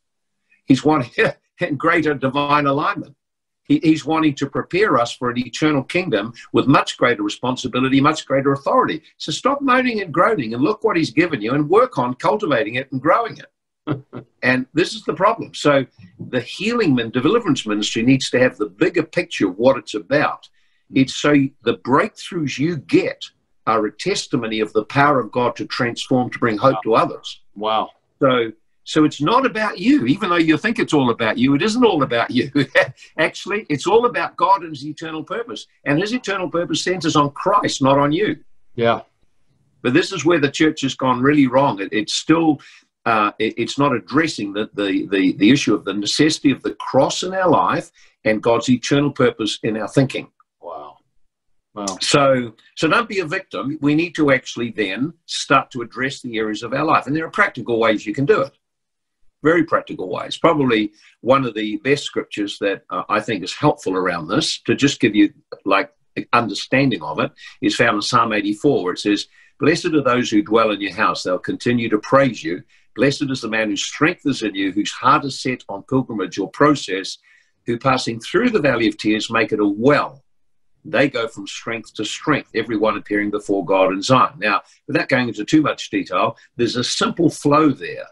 He's 0.65 0.83
wanting 0.83 1.11
greater 1.77 2.13
divine 2.13 2.67
alignment. 2.67 3.15
He, 3.63 3.79
he's 3.83 4.05
wanting 4.05 4.35
to 4.35 4.47
prepare 4.47 4.97
us 4.97 5.13
for 5.13 5.29
an 5.29 5.37
eternal 5.37 5.83
kingdom 5.83 6.33
with 6.51 6.67
much 6.67 6.97
greater 6.97 7.23
responsibility, 7.23 8.01
much 8.01 8.25
greater 8.25 8.53
authority. 8.53 9.01
So 9.17 9.31
stop 9.31 9.61
moaning 9.61 10.01
and 10.01 10.13
groaning 10.13 10.53
and 10.53 10.63
look 10.63 10.83
what 10.83 10.97
he's 10.97 11.11
given 11.11 11.41
you 11.41 11.53
and 11.53 11.69
work 11.69 11.97
on 11.97 12.15
cultivating 12.15 12.75
it 12.75 12.91
and 12.91 13.01
growing 13.01 13.37
it. 13.37 13.49
and 14.43 14.65
this 14.73 14.93
is 14.93 15.03
the 15.03 15.13
problem. 15.13 15.53
So 15.53 15.85
the 16.29 16.41
healing 16.41 16.99
and 16.99 17.11
deliverance 17.11 17.65
ministry 17.65 18.03
needs 18.03 18.29
to 18.31 18.39
have 18.39 18.57
the 18.57 18.67
bigger 18.67 19.03
picture 19.03 19.49
of 19.49 19.57
what 19.57 19.77
it's 19.77 19.93
about. 19.93 20.47
It's 20.93 21.15
so 21.15 21.33
the 21.63 21.77
breakthroughs 21.77 22.57
you 22.57 22.77
get 22.77 23.23
are 23.65 23.85
a 23.85 23.91
testimony 23.91 24.59
of 24.59 24.73
the 24.73 24.85
power 24.85 25.19
of 25.19 25.31
God 25.31 25.55
to 25.55 25.65
transform, 25.65 26.29
to 26.31 26.39
bring 26.39 26.57
hope 26.57 26.75
wow. 26.75 26.81
to 26.83 26.95
others. 26.95 27.41
Wow. 27.55 27.89
So 28.19 28.51
so 28.85 29.05
it's 29.05 29.21
not 29.21 29.45
about 29.45 29.79
you, 29.79 30.05
even 30.05 30.29
though 30.29 30.35
you 30.35 30.57
think 30.57 30.77
it's 30.77 30.93
all 30.93 31.09
about 31.09 31.37
you. 31.37 31.55
It 31.55 31.61
isn't 31.61 31.85
all 31.85 32.03
about 32.03 32.31
you. 32.31 32.51
Actually, 33.17 33.65
it's 33.69 33.87
all 33.87 34.05
about 34.05 34.35
God 34.35 34.63
and 34.63 34.71
His 34.71 34.85
eternal 34.85 35.23
purpose. 35.23 35.67
And 35.85 35.99
His 35.99 36.13
eternal 36.13 36.49
purpose 36.49 36.83
centers 36.83 37.15
on 37.15 37.31
Christ, 37.31 37.81
not 37.81 37.97
on 37.97 38.11
you. 38.11 38.37
Yeah. 38.75 39.01
But 39.81 39.93
this 39.93 40.11
is 40.11 40.25
where 40.25 40.39
the 40.39 40.51
church 40.51 40.81
has 40.81 40.95
gone 40.95 41.21
really 41.21 41.47
wrong. 41.47 41.79
It, 41.79 41.89
it's 41.93 42.13
still, 42.13 42.59
uh, 43.05 43.31
it, 43.39 43.53
it's 43.57 43.79
not 43.79 43.95
addressing 43.95 44.51
the, 44.51 44.69
the, 44.73 45.07
the, 45.07 45.33
the 45.37 45.49
issue 45.49 45.73
of 45.73 45.85
the 45.85 45.93
necessity 45.93 46.51
of 46.51 46.61
the 46.61 46.75
cross 46.75 47.23
in 47.23 47.33
our 47.33 47.49
life 47.49 47.89
and 48.25 48.43
God's 48.43 48.69
eternal 48.69 49.11
purpose 49.11 49.59
in 49.63 49.77
our 49.77 49.87
thinking. 49.87 50.29
Wow. 50.61 50.97
Wow. 51.73 51.85
So, 52.01 52.53
so 52.75 52.87
don't 52.89 53.09
be 53.09 53.19
a 53.19 53.25
victim. 53.25 53.77
We 53.81 53.95
need 53.95 54.13
to 54.15 54.31
actually 54.31 54.71
then 54.71 55.13
start 55.25 55.71
to 55.71 55.81
address 55.81 56.21
the 56.21 56.37
areas 56.37 56.63
of 56.63 56.73
our 56.73 56.83
life. 56.83 57.07
And 57.07 57.15
there 57.15 57.25
are 57.25 57.31
practical 57.31 57.79
ways 57.79 58.05
you 58.05 58.13
can 58.13 58.25
do 58.25 58.41
it 58.41 58.57
very 59.43 59.63
practical 59.63 60.09
ways. 60.09 60.37
Probably 60.37 60.93
one 61.21 61.45
of 61.45 61.53
the 61.53 61.77
best 61.77 62.05
scriptures 62.05 62.57
that 62.59 62.83
uh, 62.89 63.03
I 63.09 63.19
think 63.19 63.43
is 63.43 63.53
helpful 63.53 63.95
around 63.95 64.27
this 64.27 64.59
to 64.61 64.73
just 64.73 64.99
give 64.99 65.15
you 65.15 65.33
like 65.65 65.91
understanding 66.31 67.01
of 67.01 67.19
it 67.19 67.31
is 67.61 67.75
found 67.75 67.95
in 67.95 68.01
Psalm 68.01 68.33
84, 68.33 68.83
where 68.83 68.93
it 68.93 68.99
says, 68.99 69.27
Blessed 69.59 69.93
are 69.93 70.03
those 70.03 70.29
who 70.29 70.41
dwell 70.41 70.71
in 70.71 70.81
your 70.81 70.93
house, 70.93 71.23
they'll 71.23 71.39
continue 71.39 71.89
to 71.89 71.99
praise 71.99 72.43
you. 72.43 72.63
Blessed 72.95 73.29
is 73.29 73.41
the 73.41 73.47
man 73.47 73.69
whose 73.69 73.83
strength 73.83 74.21
is 74.25 74.43
in 74.43 74.55
you, 74.55 74.71
whose 74.71 74.91
heart 74.91 75.25
is 75.25 75.41
set 75.41 75.63
on 75.69 75.83
pilgrimage 75.83 76.37
or 76.37 76.49
process, 76.49 77.17
who 77.65 77.77
passing 77.77 78.19
through 78.19 78.49
the 78.49 78.59
valley 78.59 78.87
of 78.87 78.97
tears 78.97 79.31
make 79.31 79.51
it 79.51 79.59
a 79.59 79.65
well. 79.65 80.23
They 80.85 81.07
go 81.07 81.27
from 81.27 81.47
strength 81.47 81.93
to 81.95 82.05
strength, 82.05 82.51
everyone 82.55 82.97
appearing 82.97 83.31
before 83.31 83.63
God 83.63 83.93
in 83.93 84.01
Zion. 84.01 84.33
Now, 84.37 84.63
without 84.87 85.07
going 85.07 85.29
into 85.29 85.45
too 85.45 85.61
much 85.61 85.89
detail, 85.89 86.37
there's 86.57 86.75
a 86.75 86.83
simple 86.83 87.29
flow 87.29 87.69
there 87.69 88.07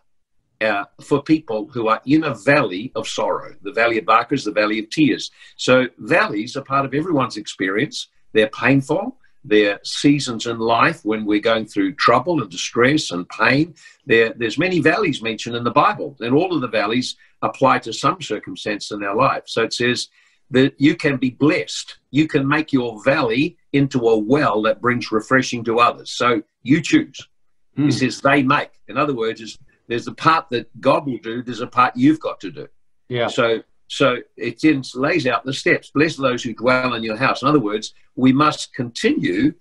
uh, 0.62 0.86
for 1.02 1.24
people 1.24 1.67
who 1.74 1.88
are 1.88 2.02
in 2.06 2.24
a 2.24 2.36
valley 2.36 2.91
of 2.95 3.08
sorrow. 3.08 3.56
The 3.63 3.74
valley 3.74 3.97
of 3.97 4.32
is 4.32 4.43
the 4.43 4.52
valley 4.52 4.80
of 4.80 4.89
tears. 4.89 5.32
So 5.56 5.88
valleys 5.97 6.56
are 6.56 6.63
part 6.63 6.86
of 6.86 6.93
everyone's 6.93 7.38
experience. 7.38 8.08
They're 8.34 8.50
painful. 8.50 9.17
They're 9.43 9.80
seasons 9.84 10.45
in 10.45 10.60
life 10.60 11.04
when 11.04 11.26
we're 11.26 11.39
going 11.39 11.65
through 11.65 11.95
trouble 11.95 12.41
and 12.41 12.52
distress 12.52 13.10
and 13.10 13.28
pain. 13.28 13.74
There, 14.06 14.34
there's 14.38 14.60
many 14.60 14.80
valleys 14.80 15.24
mentioned 15.24 15.56
in 15.56 15.63
the 15.63 15.71
Bible, 15.71 16.15
and 16.19 16.34
all 16.36 16.54
of 16.54 16.62
the 16.62 16.67
valleys 16.67 17.15
apply 17.41 17.80
to 17.80 17.93
some 17.93 18.21
circumstance 18.21 18.91
in 18.91 19.04
our 19.04 19.15
life. 19.15 19.43
So 19.47 19.63
it 19.63 19.74
says 19.74 20.10
that 20.52 20.80
you 20.80 20.95
can 20.95 21.17
be 21.17 21.32
blessed. 21.32 21.97
You 22.12 22.28
can 22.28 22.47
make 22.47 22.71
your 22.71 23.04
valley 23.04 23.58
into 23.74 24.10
a 24.10 24.17
well 24.17 24.62
that 24.63 24.82
brings 24.82 25.12
refreshing 25.12 25.63
to 25.63 25.80
others. 25.80 26.12
So 26.12 26.43
you 26.62 26.82
choose. 26.82 27.28
Hmm. 27.76 27.86
He 27.86 27.91
says 27.91 28.21
they 28.21 28.43
make. 28.43 28.71
In 28.88 28.97
other 28.97 29.15
words, 29.15 29.41
is 29.41 29.58
there's 29.91 30.08
a 30.08 30.13
part 30.13 30.49
that 30.51 30.80
God 30.80 31.06
will 31.06 31.17
do. 31.17 31.43
There's 31.43 31.60
a 31.60 31.67
part 31.67 31.97
you've 31.97 32.21
got 32.21 32.39
to 32.39 32.51
do. 32.51 32.67
Yeah. 33.10 33.27
So 33.27 33.62
so 33.88 34.19
it 34.38 34.63
lays 34.95 35.27
out 35.27 35.43
the 35.43 35.54
steps. 35.54 35.91
Bless 35.93 36.15
those 36.15 36.43
who 36.43 36.54
dwell 36.54 36.93
in 36.93 37.04
your 37.04 37.17
house. 37.17 37.41
In 37.41 37.49
other 37.49 37.60
words, 37.60 37.93
we 38.15 38.32
must 38.32 38.73
continue 38.73 39.54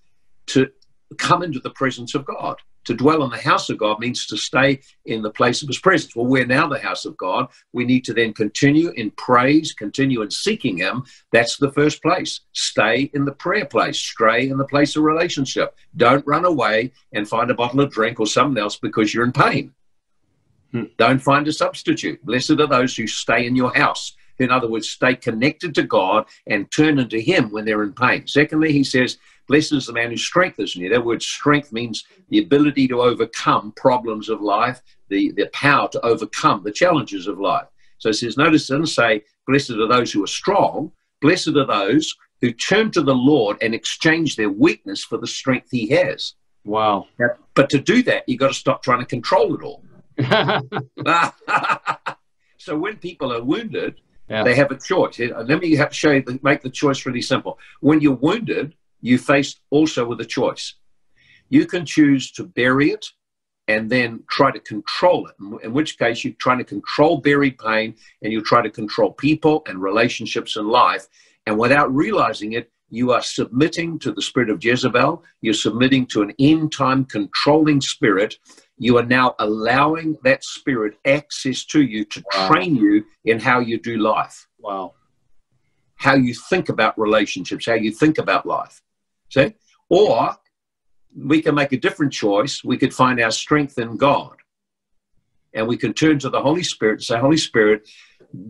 to 0.46 0.70
come 1.18 1.42
into 1.42 1.58
the 1.58 1.70
presence 1.70 2.14
of 2.14 2.24
God. 2.24 2.56
To 2.84 2.94
dwell 2.94 3.24
in 3.24 3.30
the 3.30 3.38
house 3.38 3.68
of 3.70 3.78
God 3.78 3.98
means 3.98 4.26
to 4.26 4.36
stay 4.36 4.80
in 5.04 5.20
the 5.20 5.32
place 5.32 5.62
of 5.62 5.68
his 5.68 5.80
presence. 5.80 6.14
Well, 6.14 6.26
we're 6.26 6.46
now 6.46 6.68
the 6.68 6.78
house 6.78 7.04
of 7.04 7.16
God. 7.16 7.48
We 7.72 7.84
need 7.84 8.04
to 8.04 8.14
then 8.14 8.32
continue 8.32 8.90
in 8.90 9.10
praise, 9.10 9.72
continue 9.72 10.22
in 10.22 10.30
seeking 10.30 10.78
him. 10.78 11.02
That's 11.32 11.56
the 11.56 11.72
first 11.72 12.00
place. 12.02 12.40
Stay 12.52 13.10
in 13.12 13.24
the 13.24 13.32
prayer 13.32 13.66
place, 13.66 13.98
stray 13.98 14.48
in 14.48 14.58
the 14.58 14.64
place 14.64 14.94
of 14.94 15.02
relationship. 15.02 15.74
Don't 15.96 16.26
run 16.26 16.44
away 16.44 16.92
and 17.12 17.28
find 17.28 17.50
a 17.50 17.54
bottle 17.54 17.80
of 17.80 17.90
drink 17.90 18.20
or 18.20 18.26
something 18.26 18.62
else 18.62 18.76
because 18.76 19.12
you're 19.12 19.24
in 19.24 19.32
pain. 19.32 19.74
Hmm. 20.72 20.84
Don't 20.98 21.18
find 21.18 21.46
a 21.48 21.52
substitute. 21.52 22.24
Blessed 22.24 22.52
are 22.52 22.66
those 22.66 22.96
who 22.96 23.06
stay 23.06 23.46
in 23.46 23.56
your 23.56 23.74
house. 23.74 24.14
In 24.38 24.50
other 24.50 24.68
words, 24.68 24.88
stay 24.88 25.14
connected 25.14 25.74
to 25.74 25.82
God 25.82 26.24
and 26.46 26.70
turn 26.70 26.98
into 26.98 27.20
Him 27.20 27.50
when 27.50 27.64
they're 27.64 27.82
in 27.82 27.92
pain. 27.92 28.26
Secondly, 28.26 28.72
he 28.72 28.82
says, 28.82 29.18
Blessed 29.48 29.72
is 29.72 29.86
the 29.86 29.92
man 29.92 30.10
who 30.10 30.16
strengthens 30.16 30.76
you. 30.76 30.88
That 30.88 31.04
word 31.04 31.22
strength 31.22 31.72
means 31.72 32.04
the 32.28 32.38
ability 32.38 32.88
to 32.88 33.02
overcome 33.02 33.72
problems 33.72 34.28
of 34.28 34.40
life, 34.40 34.80
the, 35.08 35.32
the 35.32 35.46
power 35.52 35.88
to 35.88 36.00
overcome 36.06 36.62
the 36.62 36.72
challenges 36.72 37.26
of 37.26 37.40
life. 37.40 37.66
So 37.98 38.10
it 38.10 38.14
says, 38.14 38.36
notice 38.36 38.70
it 38.70 38.74
doesn't 38.74 38.86
say, 38.86 39.24
Blessed 39.46 39.72
are 39.72 39.88
those 39.88 40.12
who 40.12 40.24
are 40.24 40.28
strong. 40.28 40.92
Blessed 41.20 41.48
are 41.48 41.66
those 41.66 42.14
who 42.40 42.52
turn 42.52 42.90
to 42.92 43.02
the 43.02 43.14
Lord 43.14 43.58
and 43.60 43.74
exchange 43.74 44.36
their 44.36 44.48
weakness 44.48 45.04
for 45.04 45.18
the 45.18 45.26
strength 45.26 45.68
He 45.70 45.88
has. 45.88 46.34
Wow. 46.64 47.08
But 47.54 47.68
to 47.70 47.78
do 47.78 48.02
that, 48.04 48.26
you've 48.26 48.40
got 48.40 48.48
to 48.48 48.54
stop 48.54 48.82
trying 48.82 49.00
to 49.00 49.06
control 49.06 49.54
it 49.54 49.62
all. 49.62 49.82
so 52.58 52.78
when 52.78 52.96
people 52.96 53.32
are 53.32 53.42
wounded, 53.42 54.00
yeah. 54.28 54.44
they 54.44 54.54
have 54.54 54.70
a 54.70 54.78
choice. 54.78 55.20
Uh, 55.20 55.44
let 55.46 55.60
me 55.60 55.74
have, 55.74 55.94
show 55.94 56.12
you, 56.12 56.24
make 56.42 56.62
the 56.62 56.70
choice 56.70 57.04
really 57.06 57.22
simple. 57.22 57.58
When 57.80 58.00
you're 58.00 58.14
wounded, 58.14 58.74
you 59.00 59.18
face 59.18 59.56
also 59.70 60.06
with 60.06 60.20
a 60.20 60.24
choice. 60.24 60.74
You 61.48 61.66
can 61.66 61.84
choose 61.84 62.30
to 62.32 62.44
bury 62.44 62.90
it 62.90 63.06
and 63.66 63.90
then 63.90 64.22
try 64.28 64.50
to 64.50 64.60
control 64.60 65.28
it, 65.28 65.34
in 65.64 65.72
which 65.72 65.98
case 65.98 66.24
you're 66.24 66.34
trying 66.34 66.58
to 66.58 66.64
control 66.64 67.18
buried 67.18 67.58
pain 67.58 67.94
and 68.22 68.32
you 68.32 68.42
try 68.42 68.62
to 68.62 68.70
control 68.70 69.12
people 69.12 69.62
and 69.66 69.80
relationships 69.80 70.56
in 70.56 70.68
life. 70.68 71.06
And 71.46 71.58
without 71.58 71.94
realizing 71.94 72.52
it, 72.54 72.70
you 72.90 73.12
are 73.12 73.22
submitting 73.22 73.98
to 74.00 74.12
the 74.12 74.22
spirit 74.22 74.50
of 74.50 74.62
Jezebel. 74.62 75.22
You're 75.40 75.54
submitting 75.54 76.06
to 76.06 76.22
an 76.22 76.32
end 76.40 76.72
time 76.72 77.04
controlling 77.04 77.80
spirit 77.80 78.38
you 78.82 78.96
are 78.96 79.04
now 79.04 79.34
allowing 79.38 80.16
that 80.24 80.42
spirit 80.42 80.94
access 81.04 81.66
to 81.66 81.82
you 81.82 82.02
to 82.06 82.24
wow. 82.32 82.48
train 82.48 82.74
you 82.74 83.04
in 83.26 83.38
how 83.38 83.60
you 83.60 83.78
do 83.78 83.98
life. 83.98 84.48
Wow. 84.58 84.94
how 85.96 86.14
you 86.14 86.32
think 86.32 86.70
about 86.70 86.98
relationships, 86.98 87.66
how 87.66 87.74
you 87.74 87.92
think 87.92 88.16
about 88.16 88.46
life. 88.46 88.80
See? 89.28 89.54
Or 89.90 90.34
we 91.14 91.42
can 91.42 91.54
make 91.54 91.72
a 91.72 91.76
different 91.76 92.12
choice. 92.12 92.64
We 92.64 92.78
could 92.78 92.94
find 92.94 93.20
our 93.20 93.30
strength 93.30 93.78
in 93.78 93.98
God. 93.98 94.36
And 95.52 95.68
we 95.68 95.76
can 95.76 95.92
turn 95.92 96.18
to 96.20 96.30
the 96.30 96.40
Holy 96.40 96.62
Spirit 96.62 96.94
and 97.00 97.02
say, 97.02 97.18
Holy 97.18 97.36
Spirit, 97.36 97.86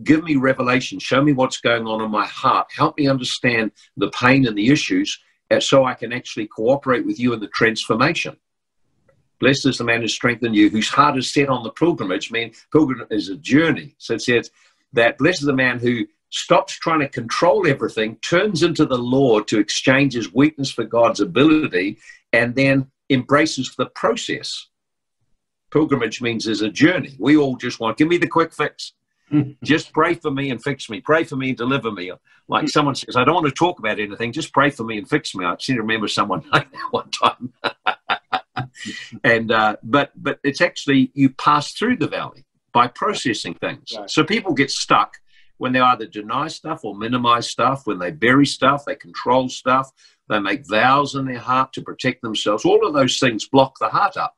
give 0.03 0.23
me 0.23 0.37
revelation. 0.37 0.99
Show 0.99 1.21
me 1.21 1.33
what's 1.33 1.59
going 1.59 1.85
on 1.87 2.01
in 2.01 2.09
my 2.09 2.25
heart. 2.25 2.67
Help 2.73 2.97
me 2.97 3.07
understand 3.07 3.71
the 3.97 4.11
pain 4.11 4.47
and 4.47 4.57
the 4.57 4.69
issues 4.69 5.19
so 5.59 5.83
I 5.83 5.93
can 5.93 6.13
actually 6.13 6.47
cooperate 6.47 7.05
with 7.05 7.19
you 7.19 7.33
in 7.33 7.41
the 7.41 7.49
transformation. 7.49 8.37
Blessed 9.41 9.65
is 9.65 9.79
the 9.79 9.83
man 9.83 10.01
who 10.01 10.07
strengthened 10.07 10.55
you, 10.55 10.69
whose 10.69 10.87
heart 10.87 11.17
is 11.17 11.33
set 11.33 11.49
on 11.49 11.63
the 11.63 11.71
pilgrimage. 11.71 12.31
I 12.31 12.33
mean, 12.33 12.51
pilgrimage 12.71 13.07
is 13.09 13.29
a 13.29 13.35
journey. 13.35 13.95
So 13.97 14.13
it 14.13 14.21
says 14.21 14.51
that 14.93 15.17
blessed 15.17 15.41
is 15.41 15.47
the 15.47 15.53
man 15.53 15.79
who 15.79 16.05
stops 16.29 16.73
trying 16.73 16.99
to 16.99 17.09
control 17.09 17.67
everything, 17.67 18.17
turns 18.17 18.61
into 18.61 18.85
the 18.85 18.97
Lord 18.97 19.47
to 19.47 19.59
exchange 19.59 20.13
his 20.13 20.31
weakness 20.31 20.71
for 20.71 20.83
God's 20.83 21.19
ability, 21.19 21.97
and 22.31 22.55
then 22.55 22.89
embraces 23.09 23.75
the 23.75 23.87
process. 23.87 24.67
Pilgrimage 25.71 26.21
means 26.21 26.45
there's 26.45 26.61
a 26.61 26.69
journey. 26.69 27.15
We 27.19 27.35
all 27.35 27.55
just 27.55 27.79
want, 27.79 27.97
give 27.97 28.07
me 28.07 28.17
the 28.17 28.27
quick 28.27 28.53
fix. 28.53 28.93
just 29.63 29.91
pray 29.91 30.13
for 30.13 30.29
me 30.29 30.51
and 30.51 30.61
fix 30.61 30.89
me. 30.89 31.01
Pray 31.01 31.23
for 31.23 31.35
me 31.35 31.49
and 31.49 31.57
deliver 31.57 31.91
me. 31.91 32.11
Like 32.47 32.65
mm. 32.65 32.69
someone 32.69 32.95
says, 32.95 33.15
I 33.15 33.23
don't 33.23 33.35
want 33.35 33.47
to 33.47 33.53
talk 33.53 33.79
about 33.79 33.99
anything. 33.99 34.33
Just 34.33 34.53
pray 34.53 34.69
for 34.69 34.83
me 34.83 34.99
and 34.99 35.09
fix 35.09 35.33
me. 35.33 35.45
I 35.45 35.55
seem 35.59 35.77
to 35.77 35.81
remember 35.81 36.07
someone 36.07 36.43
like 36.53 36.71
that 36.71 36.87
one 36.91 37.09
time. 37.09 37.53
and 39.23 39.51
uh, 39.51 39.77
but 39.83 40.11
but 40.15 40.39
it's 40.43 40.61
actually 40.61 41.11
you 41.13 41.29
pass 41.29 41.73
through 41.73 41.97
the 41.97 42.07
valley 42.07 42.45
by 42.73 42.87
processing 42.87 43.53
things. 43.55 43.93
Right. 43.97 44.09
So 44.09 44.23
people 44.23 44.53
get 44.53 44.71
stuck 44.71 45.17
when 45.61 45.73
they 45.73 45.79
either 45.79 46.07
deny 46.07 46.47
stuff 46.47 46.83
or 46.83 46.95
minimize 46.95 47.47
stuff, 47.47 47.85
when 47.85 47.99
they 47.99 48.09
bury 48.09 48.47
stuff, 48.47 48.83
they 48.83 48.95
control 48.95 49.47
stuff, 49.47 49.91
they 50.27 50.39
make 50.39 50.67
vows 50.67 51.13
in 51.13 51.25
their 51.25 51.37
heart 51.37 51.71
to 51.73 51.83
protect 51.83 52.23
themselves. 52.23 52.65
All 52.65 52.83
of 52.83 52.95
those 52.95 53.19
things 53.19 53.47
block 53.47 53.77
the 53.79 53.89
heart 53.89 54.17
up. 54.17 54.35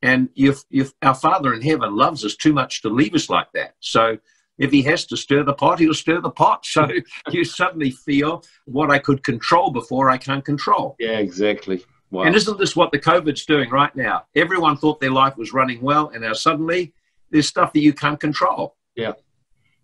And 0.00 0.30
if, 0.36 0.62
if 0.70 0.92
our 1.02 1.14
Father 1.14 1.52
in 1.52 1.60
heaven 1.60 1.94
loves 1.94 2.24
us 2.24 2.34
too 2.34 2.54
much 2.54 2.80
to 2.80 2.88
leave 2.88 3.14
us 3.14 3.28
like 3.28 3.48
that. 3.52 3.74
So 3.80 4.16
if 4.56 4.70
he 4.70 4.80
has 4.84 5.04
to 5.08 5.18
stir 5.18 5.42
the 5.42 5.52
pot, 5.52 5.80
he'll 5.80 5.92
stir 5.92 6.22
the 6.22 6.30
pot. 6.30 6.64
So 6.70 6.88
you 7.30 7.44
suddenly 7.44 7.90
feel 7.90 8.42
what 8.64 8.90
I 8.90 8.98
could 8.98 9.22
control 9.22 9.70
before 9.70 10.08
I 10.08 10.16
can't 10.16 10.46
control. 10.46 10.96
Yeah, 10.98 11.18
exactly. 11.18 11.84
Wow. 12.10 12.22
And 12.22 12.34
isn't 12.34 12.58
this 12.58 12.76
what 12.76 12.92
the 12.92 12.98
COVID's 12.98 13.44
doing 13.44 13.70
right 13.70 13.94
now? 13.96 14.26
Everyone 14.36 14.76
thought 14.76 15.00
their 15.00 15.10
life 15.10 15.36
was 15.36 15.52
running 15.52 15.80
well, 15.80 16.10
and 16.10 16.22
now 16.22 16.32
suddenly 16.32 16.92
there's 17.30 17.48
stuff 17.48 17.72
that 17.72 17.80
you 17.80 17.92
can't 17.92 18.20
control. 18.20 18.76
Yeah. 18.94 19.14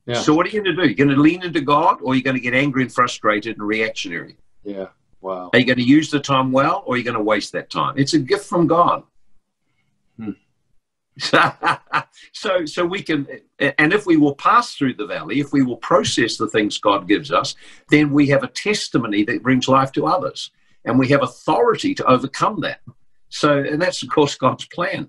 yeah. 0.07 0.14
So 0.14 0.35
what 0.35 0.47
are 0.47 0.51
you 0.51 0.62
going 0.62 0.77
to 0.77 0.83
do? 0.83 0.89
You're 0.89 1.07
going 1.07 1.16
to 1.16 1.21
lean 1.21 1.43
into 1.43 1.61
God, 1.61 1.99
or 2.03 2.14
you're 2.14 2.23
going 2.23 2.37
to 2.37 2.41
get 2.41 2.55
angry 2.55 2.83
and 2.83 2.93
frustrated 2.93 3.59
and 3.59 3.66
reactionary? 3.66 4.37
Yeah. 4.62 4.87
Wow. 5.21 5.51
Are 5.53 5.59
you 5.59 5.66
going 5.66 5.79
to 5.79 5.85
use 5.85 6.11
the 6.11 6.21
time 6.21 6.53
well, 6.53 6.85
or 6.87 6.95
are 6.95 6.99
you 6.99 7.05
going 7.05 7.16
to 7.16 7.23
waste 7.23 7.53
that 7.53 7.68
time? 7.68 7.95
It's 7.97 8.14
a 8.14 8.18
gift 8.18 8.47
from 8.47 8.66
God. 8.66 9.03
Hmm. 10.16 10.31
so, 12.33 12.64
so 12.64 12.87
we 12.87 13.03
can, 13.03 13.27
and 13.59 13.93
if 13.93 14.07
we 14.07 14.16
will 14.16 14.35
pass 14.35 14.75
through 14.75 14.95
the 14.95 15.07
valley, 15.07 15.41
if 15.41 15.53
we 15.53 15.62
will 15.62 15.77
process 15.77 16.37
the 16.37 16.49
things 16.49 16.79
God 16.79 17.09
gives 17.09 17.33
us, 17.33 17.55
then 17.91 18.12
we 18.12 18.29
have 18.29 18.43
a 18.43 18.49
testimony 18.49 19.25
that 19.25 19.43
brings 19.43 19.68
life 19.68 19.93
to 19.93 20.07
others 20.07 20.51
and 20.85 20.99
we 20.99 21.09
have 21.09 21.22
authority 21.22 21.95
to 21.95 22.05
overcome 22.07 22.61
that. 22.61 22.81
So, 23.28 23.59
and 23.59 23.81
that's 23.81 24.03
of 24.03 24.09
course 24.09 24.35
God's 24.35 24.66
plan, 24.66 25.09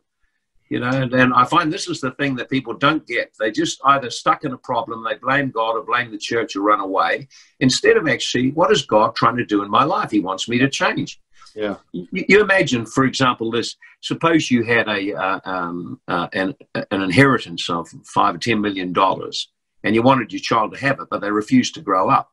you 0.69 0.79
know. 0.79 0.89
And, 0.89 1.13
and, 1.13 1.33
I 1.33 1.45
find 1.45 1.71
this 1.71 1.87
is 1.87 2.01
the 2.01 2.11
thing 2.11 2.35
that 2.35 2.49
people 2.49 2.73
don't 2.73 3.05
get. 3.07 3.33
They 3.39 3.51
just 3.51 3.81
either 3.85 4.09
stuck 4.09 4.43
in 4.43 4.53
a 4.53 4.57
problem, 4.57 5.03
they 5.03 5.15
blame 5.15 5.49
God 5.49 5.71
or 5.71 5.83
blame 5.83 6.11
the 6.11 6.17
church 6.17 6.55
or 6.55 6.61
run 6.61 6.79
away, 6.79 7.27
instead 7.59 7.97
of 7.97 8.07
actually, 8.07 8.51
what 8.51 8.71
is 8.71 8.85
God 8.85 9.15
trying 9.15 9.37
to 9.37 9.45
do 9.45 9.63
in 9.63 9.71
my 9.71 9.83
life? 9.83 10.11
He 10.11 10.19
wants 10.19 10.47
me 10.47 10.59
to 10.59 10.69
change. 10.69 11.19
Yeah. 11.55 11.77
You, 11.91 12.07
you 12.11 12.41
imagine, 12.41 12.85
for 12.85 13.05
example, 13.05 13.51
this. 13.51 13.75
Suppose 14.01 14.49
you 14.49 14.63
had 14.63 14.87
a 14.87 15.13
uh, 15.13 15.39
um, 15.45 15.99
uh, 16.07 16.27
an, 16.33 16.55
an 16.75 17.01
inheritance 17.01 17.69
of 17.69 17.89
five 18.05 18.35
or 18.35 18.39
ten 18.39 18.61
million 18.61 18.93
dollars, 18.93 19.49
and 19.83 19.93
you 19.95 20.01
wanted 20.01 20.31
your 20.31 20.41
child 20.41 20.73
to 20.73 20.79
have 20.79 20.99
it, 20.99 21.07
but 21.09 21.21
they 21.21 21.31
refused 21.31 21.75
to 21.75 21.81
grow 21.81 22.09
up. 22.09 22.31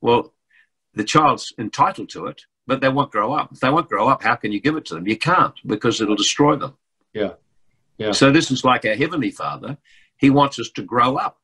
Well, 0.00 0.32
the 0.94 1.04
child's 1.04 1.52
entitled 1.58 2.08
to 2.10 2.26
it, 2.26 2.42
but 2.66 2.80
they 2.80 2.88
won't 2.88 3.10
grow 3.10 3.32
up. 3.32 3.50
If 3.52 3.60
they 3.60 3.70
won't 3.70 3.88
grow 3.88 4.08
up, 4.08 4.22
how 4.22 4.36
can 4.36 4.52
you 4.52 4.60
give 4.60 4.76
it 4.76 4.84
to 4.86 4.94
them? 4.94 5.06
You 5.06 5.16
can't 5.16 5.54
because 5.66 6.00
it'll 6.00 6.16
destroy 6.16 6.56
them. 6.56 6.76
Yeah. 7.12 7.32
Yeah. 7.98 8.12
So 8.12 8.30
this 8.30 8.50
is 8.50 8.64
like 8.64 8.84
our 8.84 8.94
Heavenly 8.94 9.30
Father. 9.30 9.76
He 10.16 10.30
wants 10.30 10.58
us 10.58 10.70
to 10.70 10.82
grow 10.82 11.16
up. 11.16 11.38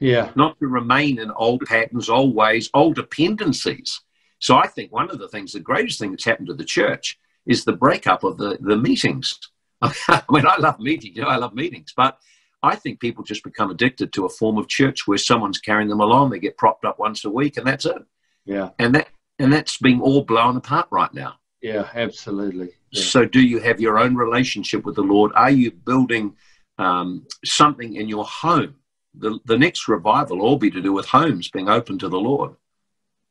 Yeah. 0.00 0.30
Not 0.34 0.58
to 0.58 0.66
remain 0.66 1.18
in 1.18 1.30
old 1.30 1.62
patterns, 1.66 2.08
old 2.08 2.34
ways, 2.34 2.70
old 2.74 2.96
dependencies. 2.96 4.00
So 4.38 4.56
I 4.56 4.66
think 4.66 4.92
one 4.92 5.10
of 5.10 5.18
the 5.18 5.28
things, 5.28 5.52
the 5.52 5.60
greatest 5.60 5.98
thing 5.98 6.10
that's 6.10 6.24
happened 6.24 6.48
to 6.48 6.54
the 6.54 6.64
church 6.64 7.18
is 7.46 7.64
the 7.64 7.72
breakup 7.72 8.24
of 8.24 8.36
the, 8.36 8.58
the 8.60 8.76
meetings. 8.76 9.38
I 9.82 10.22
mean, 10.30 10.46
I 10.46 10.56
love 10.56 10.80
meetings, 10.80 11.16
you 11.16 11.22
know, 11.22 11.28
I 11.28 11.36
love 11.36 11.54
meetings, 11.54 11.92
but 11.96 12.18
I 12.62 12.76
think 12.76 12.98
people 12.98 13.22
just 13.22 13.44
become 13.44 13.70
addicted 13.70 14.12
to 14.14 14.24
a 14.24 14.30
form 14.30 14.56
of 14.56 14.68
church 14.68 15.06
where 15.06 15.18
someone's 15.18 15.60
carrying 15.60 15.88
them 15.88 16.00
along. 16.00 16.30
They 16.30 16.38
get 16.38 16.56
propped 16.56 16.84
up 16.84 16.98
once 16.98 17.24
a 17.24 17.30
week 17.30 17.56
and 17.56 17.66
that's 17.66 17.84
it. 17.84 18.02
Yeah. 18.44 18.70
And 18.78 18.94
that 18.94 19.08
and 19.38 19.52
that's 19.52 19.78
being 19.78 20.00
all 20.00 20.22
blown 20.22 20.56
apart 20.56 20.86
right 20.90 21.12
now. 21.12 21.34
Yeah, 21.60 21.88
absolutely. 21.94 22.70
Yeah. 22.90 23.02
So, 23.02 23.24
do 23.24 23.40
you 23.40 23.58
have 23.60 23.80
your 23.80 23.98
own 23.98 24.14
relationship 24.14 24.84
with 24.84 24.96
the 24.96 25.02
Lord? 25.02 25.32
Are 25.34 25.50
you 25.50 25.70
building 25.70 26.36
um, 26.78 27.26
something 27.44 27.94
in 27.94 28.08
your 28.08 28.24
home? 28.24 28.76
The, 29.14 29.38
the 29.44 29.56
next 29.56 29.88
revival 29.88 30.38
will 30.38 30.44
all 30.44 30.58
be 30.58 30.70
to 30.70 30.82
do 30.82 30.92
with 30.92 31.06
homes 31.06 31.48
being 31.48 31.68
open 31.68 31.98
to 32.00 32.08
the 32.08 32.18
Lord. 32.20 32.56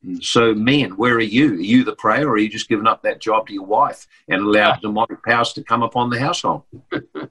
Mm. 0.04 0.22
So, 0.22 0.52
men, 0.52 0.96
where 0.96 1.14
are 1.14 1.20
you? 1.20 1.52
Are 1.52 1.60
you 1.60 1.84
the 1.84 1.94
prayer, 1.94 2.26
or 2.26 2.32
are 2.32 2.38
you 2.38 2.48
just 2.48 2.68
giving 2.68 2.86
up 2.86 3.02
that 3.02 3.20
job 3.20 3.46
to 3.46 3.54
your 3.54 3.66
wife 3.66 4.06
and 4.28 4.42
allow 4.42 4.74
demonic 4.74 5.22
powers 5.22 5.52
to 5.52 5.62
come 5.62 5.82
upon 5.82 6.10
the 6.10 6.18
household? 6.18 6.64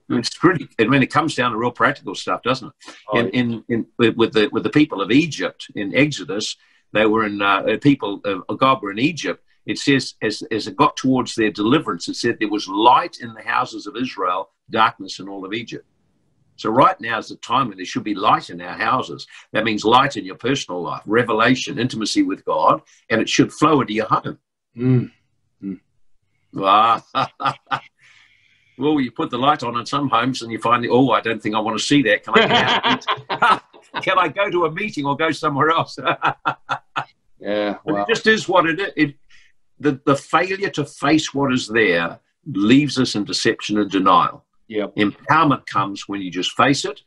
it's 0.10 0.38
pretty. 0.38 0.70
I 0.80 0.86
mean, 0.86 1.04
it 1.04 1.12
comes 1.12 1.36
down 1.36 1.52
to 1.52 1.58
real 1.58 1.72
practical 1.72 2.16
stuff, 2.16 2.44
doesn't 2.44 2.70
it? 2.70 2.96
Oh, 3.10 3.20
in, 3.20 3.26
yeah. 3.26 3.60
in, 3.68 3.86
in, 4.00 4.14
with 4.16 4.34
the 4.34 4.48
with 4.54 4.64
the 4.64 4.70
people 4.70 5.02
of 5.02 5.12
Egypt 5.12 5.68
in 5.76 5.94
Exodus, 5.94 6.56
they 6.94 7.06
were 7.06 7.26
in 7.26 7.41
uh, 7.41 7.64
uh 7.64 7.78
people 7.78 8.22
of 8.26 8.58
God 8.58 8.82
were 8.82 8.91
in 8.91 9.00
Egypt. 9.00 9.44
It 9.66 9.78
says 9.78 10.16
as, 10.22 10.44
as 10.52 10.68
it 10.68 10.76
got 10.76 10.98
towards 10.98 11.36
their 11.36 11.52
deliverance, 11.52 12.08
it 12.08 12.16
said 12.16 12.38
there 12.39 12.50
was 12.50 12.68
light 12.68 13.18
in 13.22 13.34
the 13.34 13.41
houses 13.41 13.88
of 13.88 13.96
Israel, 13.96 14.50
darkness 14.70 15.20
in 15.20 15.30
all 15.30 15.46
of 15.46 15.54
Egypt. 15.54 15.86
So 16.56 16.70
right 16.70 17.00
now 17.02 17.18
is 17.18 17.30
the 17.30 17.36
time 17.38 17.70
when 17.70 17.78
there 17.78 17.86
should 17.86 18.04
be 18.04 18.14
light 18.14 18.50
in 18.50 18.62
our 18.62 18.78
houses. 18.78 19.26
That 19.54 19.64
means 19.64 19.84
light 19.84 20.18
in 20.18 20.26
your 20.26 20.36
personal 20.36 20.82
life, 20.82 21.02
revelation, 21.06 21.80
intimacy 21.80 22.24
with 22.24 22.46
God, 22.46 22.82
and 23.10 23.22
it 23.22 23.30
should 23.30 23.52
flow 23.52 23.82
into 23.82 23.94
your 23.94 24.06
home. 24.06 24.38
Mm. 24.78 25.12
Mm. 25.64 25.80
Ah. 26.58 27.04
well, 28.78 29.00
you 29.00 29.12
put 29.12 29.30
the 29.30 29.38
light 29.38 29.64
on 29.64 29.78
in 29.78 29.86
some 29.86 30.10
homes 30.10 30.41
and 30.41 30.52
you 30.52 30.60
find, 30.60 30.86
oh, 30.89 31.12
I 31.12 31.22
don't 31.22 31.41
think 31.41 31.56
I 31.56 31.60
want 31.60 31.78
to 31.78 31.84
see 31.84 32.04
that. 32.04 32.24
Can 32.24 32.34
I, 32.38 33.62
can 34.02 34.18
I 34.18 34.28
go 34.28 34.50
to 34.50 34.66
a 34.66 34.72
meeting 34.72 35.06
or 35.06 35.16
go 35.16 35.32
somewhere 35.32 35.70
else? 35.70 35.98
yeah, 37.40 37.78
well. 37.84 38.04
it 38.04 38.08
just 38.08 38.28
is 38.28 38.48
what 38.48 38.68
it 38.68 38.80
is. 38.80 38.92
It, 38.96 39.16
the, 39.80 40.00
the 40.06 40.16
failure 40.16 40.70
to 40.70 40.86
face 40.86 41.34
what 41.34 41.54
is 41.54 41.68
there 41.68 42.20
leaves 42.46 43.00
us 43.00 43.16
in 43.16 43.24
deception 43.24 43.78
and 43.78 43.90
denial. 43.90 44.46
Yep. 44.68 44.96
Empowerment 44.96 45.66
comes 45.66 46.08
when 46.08 46.22
you 46.22 46.32
just 46.32 46.52
face 46.54 46.86
it. 46.86 47.02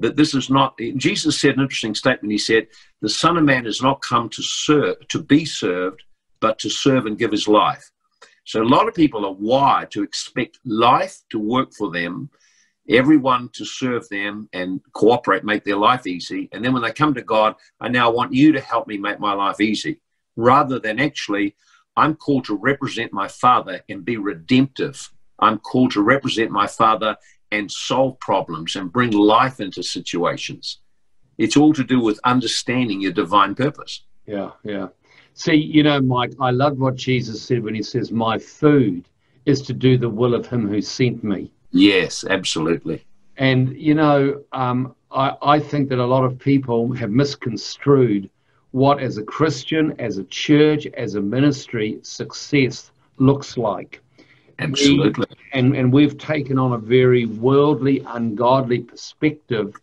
That 0.00 0.16
this 0.16 0.34
is 0.34 0.48
not. 0.48 0.78
Jesus 0.96 1.40
said 1.40 1.56
an 1.56 1.62
interesting 1.62 1.94
statement. 1.94 2.30
He 2.30 2.38
said, 2.38 2.68
"The 3.00 3.08
Son 3.08 3.36
of 3.36 3.44
Man 3.44 3.64
has 3.64 3.82
not 3.82 4.00
come 4.00 4.28
to 4.28 4.42
serve, 4.42 4.96
to 5.08 5.20
be 5.20 5.44
served, 5.44 6.04
but 6.40 6.58
to 6.60 6.70
serve 6.70 7.06
and 7.06 7.18
give 7.18 7.32
his 7.32 7.48
life." 7.48 7.90
So 8.44 8.62
a 8.62 8.64
lot 8.64 8.86
of 8.86 8.94
people 8.94 9.26
are 9.26 9.32
wired 9.32 9.90
to 9.90 10.02
expect 10.02 10.60
life 10.64 11.18
to 11.30 11.38
work 11.38 11.74
for 11.74 11.90
them, 11.90 12.30
everyone 12.88 13.50
to 13.52 13.64
serve 13.64 14.08
them 14.08 14.48
and 14.52 14.80
cooperate, 14.92 15.44
make 15.44 15.64
their 15.64 15.76
life 15.76 16.06
easy. 16.06 16.48
And 16.52 16.64
then 16.64 16.72
when 16.72 16.82
they 16.82 16.92
come 16.92 17.14
to 17.14 17.22
God, 17.22 17.54
I 17.80 17.88
now 17.88 18.10
want 18.10 18.32
you 18.32 18.52
to 18.52 18.60
help 18.60 18.86
me 18.86 18.96
make 18.96 19.20
my 19.20 19.32
life 19.34 19.60
easy, 19.60 20.00
rather 20.36 20.78
than 20.78 20.98
actually, 20.98 21.54
I'm 21.96 22.14
called 22.14 22.44
to 22.46 22.56
represent 22.56 23.12
my 23.12 23.28
Father 23.28 23.82
and 23.88 24.04
be 24.04 24.16
redemptive. 24.16 25.10
I'm 25.40 25.58
called 25.58 25.92
to 25.92 26.02
represent 26.02 26.50
my 26.50 26.66
Father 26.66 27.16
and 27.50 27.70
solve 27.70 28.18
problems 28.20 28.76
and 28.76 28.92
bring 28.92 29.10
life 29.10 29.60
into 29.60 29.82
situations. 29.82 30.80
It's 31.38 31.56
all 31.56 31.72
to 31.72 31.84
do 31.84 32.00
with 32.00 32.20
understanding 32.24 33.00
your 33.00 33.12
divine 33.12 33.54
purpose. 33.54 34.04
Yeah, 34.26 34.50
yeah. 34.64 34.88
See, 35.34 35.54
you 35.54 35.82
know, 35.82 36.00
Mike, 36.00 36.32
I 36.40 36.50
love 36.50 36.78
what 36.78 36.96
Jesus 36.96 37.40
said 37.40 37.62
when 37.62 37.74
he 37.74 37.82
says, 37.82 38.10
My 38.10 38.38
food 38.38 39.08
is 39.46 39.62
to 39.62 39.72
do 39.72 39.96
the 39.96 40.08
will 40.08 40.34
of 40.34 40.46
him 40.46 40.68
who 40.68 40.82
sent 40.82 41.22
me. 41.22 41.52
Yes, 41.70 42.24
absolutely. 42.28 43.04
And, 43.36 43.76
you 43.76 43.94
know, 43.94 44.42
um, 44.52 44.94
I, 45.10 45.34
I 45.42 45.60
think 45.60 45.88
that 45.90 45.98
a 45.98 46.06
lot 46.06 46.24
of 46.24 46.38
people 46.38 46.92
have 46.94 47.10
misconstrued 47.10 48.30
what, 48.72 49.00
as 49.00 49.18
a 49.18 49.22
Christian, 49.22 49.94
as 49.98 50.18
a 50.18 50.24
church, 50.24 50.86
as 50.86 51.14
a 51.14 51.20
ministry, 51.20 51.98
success 52.02 52.90
looks 53.18 53.56
like. 53.56 54.02
Absolutely. 54.58 55.26
We, 55.28 55.36
and, 55.52 55.76
and 55.76 55.92
we've 55.92 56.18
taken 56.18 56.58
on 56.58 56.72
a 56.72 56.78
very 56.78 57.26
worldly, 57.26 58.02
ungodly 58.06 58.80
perspective 58.80 59.74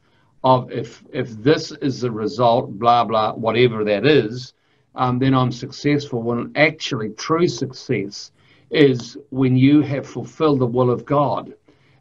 of 0.44 0.72
if 0.72 1.04
if 1.12 1.32
this 1.42 1.72
is 1.72 2.02
the 2.02 2.12
result, 2.12 2.78
blah 2.78 3.04
blah, 3.04 3.34
whatever 3.34 3.84
that 3.84 4.06
is, 4.06 4.54
um, 4.94 5.18
then 5.18 5.34
I'm 5.34 5.52
successful. 5.52 6.22
When 6.22 6.52
actually 6.56 7.10
true 7.10 7.48
success 7.48 8.32
is 8.70 9.18
when 9.32 9.58
you 9.58 9.82
have 9.82 10.06
fulfilled 10.06 10.60
the 10.60 10.68
will 10.68 10.92
of 10.92 11.04
God, 11.04 11.54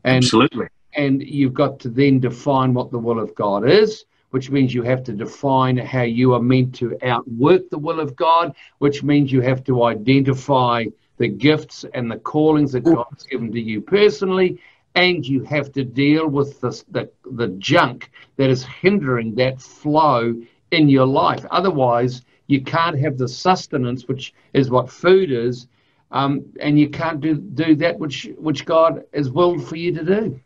and 0.04 0.16
absolutely, 0.24 0.68
and 0.94 1.22
you've 1.22 1.54
got 1.54 1.80
to 1.80 1.88
then 1.88 2.20
define 2.20 2.74
what 2.74 2.90
the 2.90 2.98
will 2.98 3.18
of 3.18 3.34
God 3.34 3.68
is. 3.68 4.04
Which 4.30 4.50
means 4.50 4.74
you 4.74 4.82
have 4.82 5.04
to 5.04 5.12
define 5.12 5.76
how 5.76 6.02
you 6.02 6.34
are 6.34 6.42
meant 6.42 6.74
to 6.76 6.98
outwork 7.06 7.70
the 7.70 7.78
will 7.78 8.00
of 8.00 8.16
God, 8.16 8.52
which 8.78 9.04
means 9.04 9.30
you 9.30 9.40
have 9.42 9.62
to 9.62 9.84
identify 9.84 10.86
the 11.18 11.28
gifts 11.28 11.84
and 11.94 12.10
the 12.10 12.16
callings 12.16 12.72
that 12.72 12.80
God 12.80 13.06
has 13.12 13.22
given 13.22 13.52
to 13.52 13.60
you 13.60 13.80
personally, 13.80 14.58
and 14.96 15.24
you 15.24 15.44
have 15.44 15.70
to 15.74 15.84
deal 15.84 16.26
with 16.26 16.60
the, 16.60 16.70
the, 16.90 17.08
the 17.30 17.46
junk 17.58 18.10
that 18.36 18.50
is 18.50 18.64
hindering 18.64 19.36
that 19.36 19.60
flow 19.60 20.34
in 20.72 20.88
your 20.88 21.06
life. 21.06 21.44
Otherwise, 21.52 22.22
you 22.48 22.60
can't 22.60 22.98
have 22.98 23.16
the 23.16 23.28
sustenance, 23.28 24.08
which 24.08 24.34
is 24.52 24.68
what 24.68 24.90
food 24.90 25.30
is, 25.30 25.68
um, 26.14 26.46
and 26.60 26.78
you 26.78 26.88
can't 26.88 27.20
do, 27.20 27.34
do 27.34 27.74
that 27.76 27.98
which, 27.98 28.28
which 28.38 28.64
God 28.64 29.04
has 29.12 29.30
willed 29.30 29.68
for 29.68 29.76
you 29.76 29.92
to 29.92 30.04
do. 30.04 30.40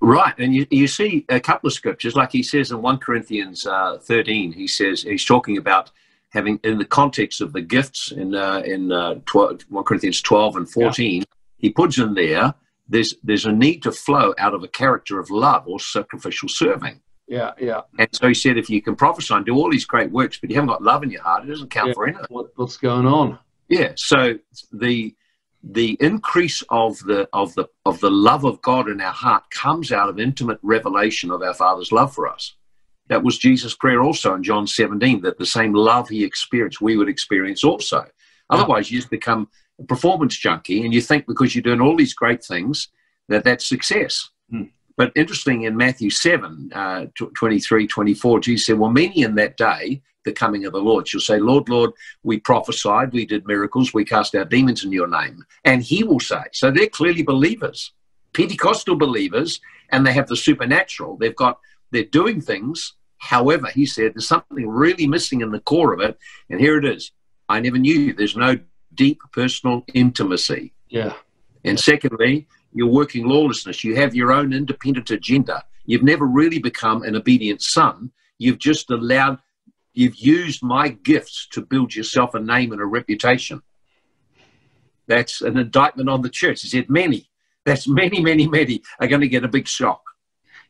Right, 0.00 0.34
and 0.38 0.54
you, 0.54 0.66
you 0.70 0.86
see 0.86 1.24
a 1.28 1.40
couple 1.40 1.66
of 1.66 1.72
scriptures, 1.72 2.14
like 2.14 2.30
he 2.30 2.42
says 2.42 2.70
in 2.70 2.80
1 2.80 2.98
Corinthians 2.98 3.66
uh, 3.66 3.98
13, 3.98 4.52
he 4.52 4.68
says, 4.68 5.02
he's 5.02 5.24
talking 5.24 5.56
about 5.56 5.90
having, 6.28 6.60
in 6.62 6.78
the 6.78 6.84
context 6.84 7.40
of 7.40 7.52
the 7.52 7.62
gifts 7.62 8.12
in, 8.12 8.34
uh, 8.34 8.62
in 8.64 8.92
uh, 8.92 9.16
12, 9.26 9.62
1 9.68 9.84
Corinthians 9.84 10.20
12 10.22 10.56
and 10.56 10.70
14, 10.70 11.20
yeah. 11.20 11.24
he 11.56 11.70
puts 11.70 11.98
in 11.98 12.14
there 12.14 12.54
there's 12.88 13.14
there's 13.22 13.46
a 13.46 13.52
need 13.52 13.82
to 13.82 13.92
flow 13.92 14.34
out 14.38 14.54
of 14.54 14.62
a 14.62 14.68
character 14.68 15.18
of 15.18 15.30
love 15.30 15.66
or 15.66 15.80
sacrificial 15.80 16.48
serving. 16.48 17.00
Yeah, 17.26 17.52
yeah. 17.58 17.82
And 17.98 18.08
so 18.12 18.28
he 18.28 18.34
said, 18.34 18.58
if 18.58 18.68
you 18.68 18.82
can 18.82 18.96
prophesy 18.96 19.32
and 19.32 19.46
do 19.46 19.54
all 19.54 19.70
these 19.70 19.86
great 19.86 20.10
works, 20.10 20.38
but 20.38 20.50
you 20.50 20.56
haven't 20.56 20.68
got 20.68 20.82
love 20.82 21.02
in 21.02 21.10
your 21.10 21.22
heart, 21.22 21.44
it 21.44 21.48
doesn't 21.48 21.70
count 21.70 21.88
yeah. 21.88 21.94
for 21.94 22.06
anything. 22.06 22.26
What, 22.28 22.50
what's 22.56 22.76
going 22.76 23.06
on? 23.06 23.38
Yeah. 23.68 23.92
So 23.96 24.38
the 24.72 25.14
the 25.62 25.96
increase 26.00 26.62
of 26.68 26.98
the 27.00 27.28
of 27.32 27.54
the 27.54 27.66
of 27.86 27.98
the 28.00 28.10
love 28.10 28.44
of 28.44 28.60
God 28.60 28.88
in 28.88 29.00
our 29.00 29.12
heart 29.12 29.44
comes 29.50 29.92
out 29.92 30.08
of 30.08 30.18
intimate 30.18 30.58
revelation 30.62 31.30
of 31.30 31.42
our 31.42 31.54
Father's 31.54 31.92
love 31.92 32.14
for 32.14 32.28
us. 32.28 32.54
That 33.08 33.22
was 33.22 33.38
Jesus' 33.38 33.74
prayer 33.74 34.02
also 34.02 34.34
in 34.34 34.42
John 34.42 34.66
17, 34.66 35.20
that 35.22 35.38
the 35.38 35.44
same 35.44 35.74
love 35.74 36.08
he 36.08 36.24
experienced, 36.24 36.80
we 36.80 36.96
would 36.96 37.08
experience 37.08 37.62
also. 37.62 38.06
Otherwise, 38.48 38.90
you 38.90 38.98
just 38.98 39.10
become 39.10 39.48
a 39.78 39.84
performance 39.84 40.36
junkie 40.38 40.84
and 40.84 40.94
you 40.94 41.00
think 41.00 41.26
because 41.26 41.54
you're 41.54 41.62
doing 41.62 41.80
all 41.80 41.96
these 41.96 42.14
great 42.14 42.42
things 42.42 42.88
that 43.28 43.44
that's 43.44 43.66
success. 43.66 44.30
Hmm. 44.50 44.64
But 44.96 45.12
interesting 45.16 45.62
in 45.62 45.76
Matthew 45.76 46.08
7, 46.08 46.70
uh, 46.72 47.06
23, 47.14 47.86
24, 47.86 48.40
Jesus 48.40 48.66
said, 48.66 48.78
Well, 48.78 48.90
many 48.90 49.22
in 49.22 49.34
that 49.34 49.56
day, 49.56 50.02
the 50.24 50.32
coming 50.32 50.64
of 50.64 50.72
the 50.72 50.78
Lord, 50.78 51.08
She'll 51.08 51.20
say, 51.20 51.38
Lord, 51.38 51.68
Lord, 51.68 51.92
we 52.22 52.38
prophesied, 52.40 53.12
we 53.12 53.26
did 53.26 53.46
miracles, 53.46 53.94
we 53.94 54.04
cast 54.04 54.34
out 54.34 54.50
demons 54.50 54.84
in 54.84 54.92
your 54.92 55.08
name. 55.08 55.44
And 55.64 55.82
he 55.82 56.04
will 56.04 56.20
say, 56.20 56.42
So 56.52 56.70
they're 56.70 56.88
clearly 56.88 57.22
believers, 57.22 57.92
Pentecostal 58.32 58.96
believers, 58.96 59.60
and 59.90 60.06
they 60.06 60.12
have 60.12 60.26
the 60.26 60.36
supernatural. 60.36 61.16
They've 61.16 61.36
got, 61.36 61.58
they're 61.90 62.04
doing 62.04 62.40
things. 62.40 62.94
However, 63.18 63.68
he 63.68 63.86
said, 63.86 64.12
there's 64.14 64.28
something 64.28 64.68
really 64.68 65.06
missing 65.06 65.40
in 65.40 65.50
the 65.50 65.60
core 65.60 65.94
of 65.94 66.00
it. 66.00 66.18
And 66.50 66.60
here 66.60 66.76
it 66.76 66.84
is. 66.84 67.12
I 67.48 67.60
never 67.60 67.78
knew 67.78 68.12
there's 68.12 68.36
no 68.36 68.58
deep 68.94 69.20
personal 69.32 69.84
intimacy. 69.94 70.74
Yeah. 70.88 71.14
And 71.64 71.78
secondly, 71.78 72.46
you're 72.72 72.88
working 72.88 73.26
lawlessness. 73.26 73.84
You 73.84 73.96
have 73.96 74.14
your 74.14 74.32
own 74.32 74.52
independent 74.52 75.10
agenda. 75.10 75.64
You've 75.86 76.02
never 76.02 76.26
really 76.26 76.58
become 76.58 77.02
an 77.02 77.16
obedient 77.16 77.62
son. 77.62 78.10
You've 78.38 78.58
just 78.58 78.90
allowed, 78.90 79.38
you've 79.94 80.16
used 80.16 80.62
my 80.62 80.88
gifts 80.88 81.46
to 81.52 81.62
build 81.62 81.94
yourself 81.94 82.34
a 82.34 82.40
name 82.40 82.72
and 82.72 82.80
a 82.80 82.84
reputation. 82.84 83.62
That's 85.06 85.40
an 85.40 85.56
indictment 85.56 86.08
on 86.08 86.22
the 86.22 86.30
church. 86.30 86.62
He 86.62 86.68
said, 86.68 86.90
many, 86.90 87.30
that's 87.64 87.88
many, 87.88 88.20
many, 88.20 88.46
many 88.46 88.82
are 89.00 89.06
going 89.06 89.20
to 89.20 89.28
get 89.28 89.44
a 89.44 89.48
big 89.48 89.68
shock. 89.68 90.02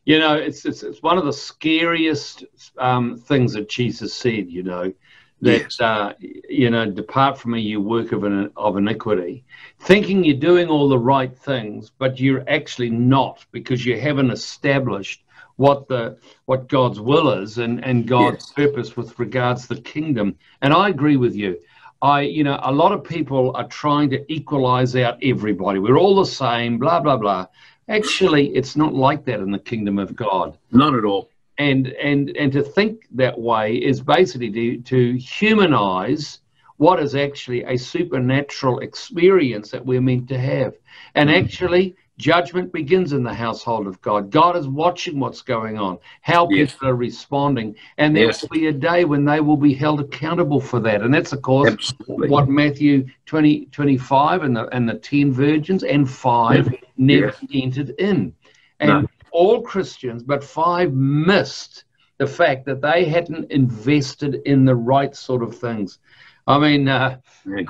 You 0.05 0.19
know, 0.19 0.35
it's, 0.35 0.65
it's, 0.65 0.83
it's 0.83 1.01
one 1.01 1.17
of 1.17 1.25
the 1.25 1.33
scariest 1.33 2.45
um, 2.77 3.17
things 3.17 3.53
that 3.53 3.69
Jesus 3.69 4.13
said, 4.13 4.49
you 4.49 4.61
know, 4.61 4.93
that 5.41 5.61
yes. 5.61 5.79
uh, 5.81 6.13
you 6.49 6.69
know 6.69 6.89
depart 6.89 7.37
from 7.37 7.51
me 7.51 7.61
you 7.61 7.81
work 7.81 8.13
of, 8.13 8.23
an, 8.23 8.49
of 8.55 8.77
iniquity 8.77 9.43
thinking 9.81 10.23
you're 10.23 10.37
doing 10.37 10.69
all 10.69 10.87
the 10.87 10.97
right 10.97 11.37
things 11.37 11.91
but 11.97 12.19
you're 12.19 12.43
actually 12.49 12.89
not 12.89 13.45
because 13.51 13.85
you 13.85 13.99
haven't 13.99 14.31
established 14.31 15.24
what 15.57 15.87
the 15.87 16.17
what 16.45 16.67
god's 16.67 16.99
will 16.99 17.29
is 17.29 17.57
and 17.57 17.83
and 17.83 18.07
god's 18.07 18.45
yes. 18.45 18.51
purpose 18.51 18.97
with 18.97 19.17
regards 19.19 19.67
to 19.67 19.75
the 19.75 19.81
kingdom. 19.81 20.35
And 20.61 20.73
i 20.73 20.89
agree 20.89 21.17
with 21.17 21.35
you. 21.35 21.59
I 22.01 22.21
you 22.21 22.43
know 22.43 22.59
a 22.63 22.71
lot 22.71 22.91
of 22.91 23.03
people 23.03 23.55
are 23.55 23.67
trying 23.67 24.09
to 24.11 24.31
equalize 24.31 24.95
out 24.95 25.17
everybody. 25.23 25.79
We're 25.79 25.97
all 25.97 26.15
the 26.15 26.25
same 26.25 26.77
blah 26.77 26.99
blah 26.99 27.17
blah. 27.17 27.47
Actually 27.87 28.55
it's 28.55 28.75
not 28.75 28.93
like 28.93 29.25
that 29.25 29.39
in 29.39 29.51
the 29.51 29.59
kingdom 29.59 29.99
of 29.99 30.15
god. 30.15 30.57
Not 30.71 30.95
at 30.95 31.05
all. 31.05 31.29
And 31.57 31.87
and 31.87 32.35
and 32.35 32.51
to 32.51 32.61
think 32.61 33.07
that 33.11 33.39
way 33.39 33.75
is 33.75 34.01
basically 34.01 34.51
to, 34.51 34.81
to 34.81 35.17
humanize 35.17 36.39
what 36.77 36.99
is 36.99 37.15
actually 37.15 37.63
a 37.63 37.77
supernatural 37.77 38.79
experience 38.79 39.71
that 39.71 39.85
we're 39.85 40.01
meant 40.01 40.27
to 40.27 40.37
have. 40.37 40.75
And 41.15 41.29
mm. 41.29 41.41
actually 41.41 41.95
judgment 42.17 42.71
begins 42.71 43.13
in 43.13 43.23
the 43.23 43.33
household 43.33 43.87
of 43.87 44.01
god 44.01 44.31
god 44.31 44.55
is 44.55 44.67
watching 44.67 45.19
what's 45.19 45.41
going 45.41 45.77
on 45.77 45.97
how 46.21 46.47
yes. 46.49 46.73
people 46.73 46.89
are 46.89 46.95
responding 46.95 47.75
and 47.97 48.15
there 48.15 48.27
yes. 48.27 48.41
will 48.41 48.49
be 48.49 48.67
a 48.67 48.71
day 48.71 49.03
when 49.03 49.25
they 49.25 49.41
will 49.41 49.57
be 49.57 49.73
held 49.73 49.99
accountable 49.99 50.61
for 50.61 50.79
that 50.79 51.01
and 51.01 51.13
that's 51.13 51.33
of 51.33 51.41
course 51.41 51.71
Absolutely. 51.71 52.29
what 52.29 52.47
matthew 52.47 53.05
20 53.25 53.65
25 53.67 54.43
and 54.43 54.55
the 54.55 54.65
and 54.75 54.87
the 54.87 54.95
10 54.95 55.31
virgins 55.31 55.83
and 55.83 56.09
five 56.09 56.71
yes. 56.71 56.81
never 56.97 57.33
entered 57.53 57.89
in 57.99 58.33
and 58.79 58.89
no 58.89 59.07
all 59.35 59.61
Christians, 59.61 60.23
but 60.23 60.43
five 60.43 60.93
missed 60.93 61.83
the 62.17 62.25
fact 62.25 62.65
that 62.65 62.81
they 62.81 63.03
hadn't 63.03 63.51
invested 63.51 64.35
in 64.45 64.63
the 64.63 64.75
right 64.75 65.13
sort 65.13 65.43
of 65.43 65.57
things. 65.57 65.99
I 66.47 66.57
mean, 66.57 66.87
uh, 66.87 67.17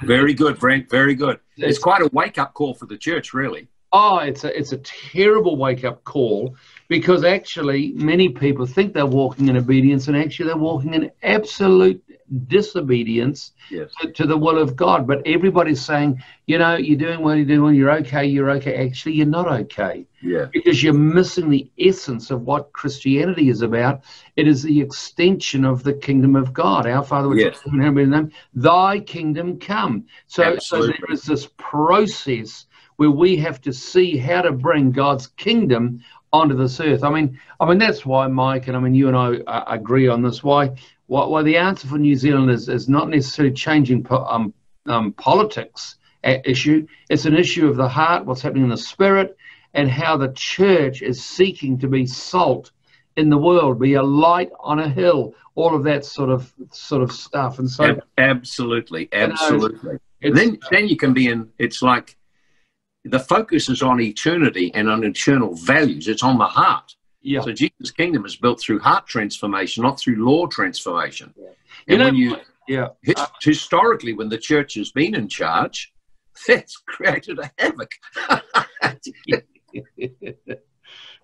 very 0.04 0.36
good, 0.36 0.60
Frank. 0.60 0.90
Very 0.90 1.16
good. 1.16 1.40
It's, 1.58 1.78
it's 1.78 1.80
quite 1.80 2.02
a 2.02 2.10
wake 2.14 2.38
up 2.38 2.54
call 2.54 2.76
for 2.76 2.86
the 2.86 2.98
church, 2.98 3.34
really. 3.34 3.68
Oh, 3.98 4.18
it's 4.18 4.44
a 4.44 4.58
it's 4.58 4.74
a 4.74 4.78
terrible 4.80 5.56
wake 5.56 5.86
up 5.86 6.04
call 6.04 6.58
because 6.90 7.24
actually 7.24 7.94
many 7.94 8.28
people 8.28 8.66
think 8.66 8.94
they're 8.94 9.06
walking 9.06 9.48
in 9.48 9.56
obedience, 9.56 10.10
and 10.10 10.18
actually 10.18 10.48
they're 10.48 10.58
walking 10.58 10.94
in 10.94 11.12
absolute 11.24 12.04
disobedience 12.48 13.54
yes. 13.72 13.94
to, 14.02 14.12
to, 14.12 14.28
the 14.28 14.36
will 14.36 14.58
of 14.58 14.76
God. 14.76 15.08
But 15.08 15.22
everybody's 15.26 15.80
saying, 15.80 16.22
you 16.46 16.58
know, 16.58 16.76
you're 16.76 16.98
doing 16.98 17.22
what 17.22 17.38
you're 17.38 17.46
doing, 17.46 17.76
you're 17.76 17.92
okay, 18.00 18.26
you're 18.26 18.52
okay. 18.52 18.86
Actually, 18.86 19.14
you're 19.14 19.28
not 19.28 19.50
okay. 19.50 20.06
Yeah. 20.22 20.48
Because 20.52 20.84
you're 20.84 20.94
missing 20.94 21.50
the 21.50 21.70
essence 21.80 22.32
of 22.32 22.42
what 22.42 22.74
Christianity 22.74 23.48
is 23.48 23.62
about. 23.62 24.04
It 24.36 24.46
is 24.46 24.64
the 24.64 24.82
extension 24.82 25.64
of 25.64 25.84
the 25.84 25.94
kingdom 25.94 26.36
of 26.36 26.52
God. 26.52 26.86
Our 26.86 27.04
Father, 27.04 27.30
which 27.30 27.40
yes. 27.40 27.62
in 27.66 27.78
name, 28.10 28.32
thy 28.54 29.00
kingdom 29.00 29.58
come. 29.58 30.06
So, 30.28 30.58
so 30.58 30.86
there 30.86 31.14
is 31.14 31.24
this 31.24 31.48
process 31.58 32.66
where 32.98 33.12
we 33.12 33.38
have 33.38 33.62
to 33.62 33.74
see 33.74 34.18
how 34.18 34.42
to 34.42 34.52
bring 34.52 34.92
God's 34.92 35.28
kingdom 35.28 36.04
onto 36.32 36.56
this 36.56 36.80
earth. 36.80 37.04
I 37.04 37.10
mean, 37.10 37.40
I 37.60 37.66
mean 37.66 37.78
that's 37.78 38.06
why 38.06 38.28
Mike 38.28 38.68
and 38.68 38.76
I 38.76 38.80
mean 38.80 38.96
you 38.96 39.08
and 39.08 39.18
I 39.18 39.36
uh, 39.50 39.64
agree 39.68 40.08
on 40.08 40.22
this. 40.22 40.44
Why 40.44 40.76
well, 41.08 41.30
well, 41.30 41.44
the 41.44 41.58
answer 41.58 41.88
for 41.88 41.98
New 41.98 42.16
Zealand 42.16 42.50
is, 42.50 42.68
is 42.68 42.90
not 42.90 43.10
necessarily 43.10 43.54
changing 43.54 44.04
po- 44.04 44.26
um, 44.26 44.54
um, 44.88 45.14
politics 45.14 45.98
issue. 46.24 46.88
It's 47.10 47.26
an 47.26 47.36
issue 47.36 47.68
of 47.68 47.76
the 47.76 47.88
heart, 47.88 48.26
what's 48.26 48.42
happening 48.42 48.64
in 48.64 48.70
the 48.70 48.78
spirit, 48.78 49.38
and 49.74 49.90
how 49.90 50.18
the 50.18 50.32
church 50.34 51.02
is 51.02 51.24
seeking 51.24 51.78
to 51.80 51.88
be 51.88 52.08
salt 52.08 52.72
in 53.16 53.30
the 53.30 53.38
world, 53.38 53.80
be 53.80 53.94
a 53.94 54.04
light 54.04 54.50
on 54.60 54.80
a 54.80 54.90
hill, 54.90 55.36
all 55.54 55.76
of 55.76 55.84
that 55.84 56.04
sort 56.04 56.30
of 56.30 56.52
sort 56.72 57.04
of 57.04 57.12
stuff. 57.12 57.60
And 57.60 57.70
so, 57.70 58.00
absolutely, 58.18 59.08
absolutely. 59.14 60.00
You 60.22 60.32
know, 60.32 60.36
then, 60.36 60.58
then 60.72 60.88
you 60.88 60.98
can 60.98 61.14
be 61.14 61.28
in. 61.28 61.50
It's 61.60 61.82
like 61.82 62.18
the 63.06 63.20
focus 63.20 63.70
is 63.70 63.82
on 63.82 64.02
eternity 64.02 64.72
and 64.74 64.90
on 64.90 65.04
eternal 65.04 65.54
values. 65.56 66.08
It's 66.08 66.24
on 66.24 66.38
the 66.38 66.46
heart. 66.46 66.96
Yeah. 67.22 67.42
So 67.42 67.52
Jesus' 67.52 67.92
kingdom 67.92 68.26
is 68.26 68.36
built 68.36 68.60
through 68.60 68.80
heart 68.80 69.08
transformation, 69.08 69.84
not 69.84 70.00
through 70.00 70.24
law 70.24 70.48
transformation. 70.48 71.34
Yeah. 71.38 71.46
And 71.48 71.56
you 71.88 71.98
know, 71.98 72.06
when 72.06 72.16
you, 72.16 72.38
yeah, 72.68 72.88
uh, 73.16 73.28
historically, 73.42 74.14
when 74.14 74.30
the 74.30 74.38
church 74.38 74.74
has 74.76 74.92
been 74.92 75.16
in 75.16 75.28
charge, 75.28 75.94
that's 76.48 76.78
created 76.78 77.40
a 77.40 77.52
havoc. 77.58 77.92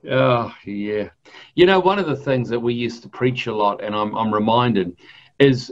oh 0.10 0.54
yeah, 0.66 1.10
you 1.56 1.66
know, 1.66 1.80
one 1.80 2.00
of 2.00 2.08
the 2.08 2.16
things 2.16 2.50
that 2.50 2.60
we 2.60 2.74
used 2.74 3.04
to 3.04 3.10
preach 3.10 3.48
a 3.48 3.56
lot, 3.56 3.84
and 3.84 3.96
I'm 3.96 4.16
I'm 4.16 4.34
reminded, 4.34 4.98
is 5.40 5.72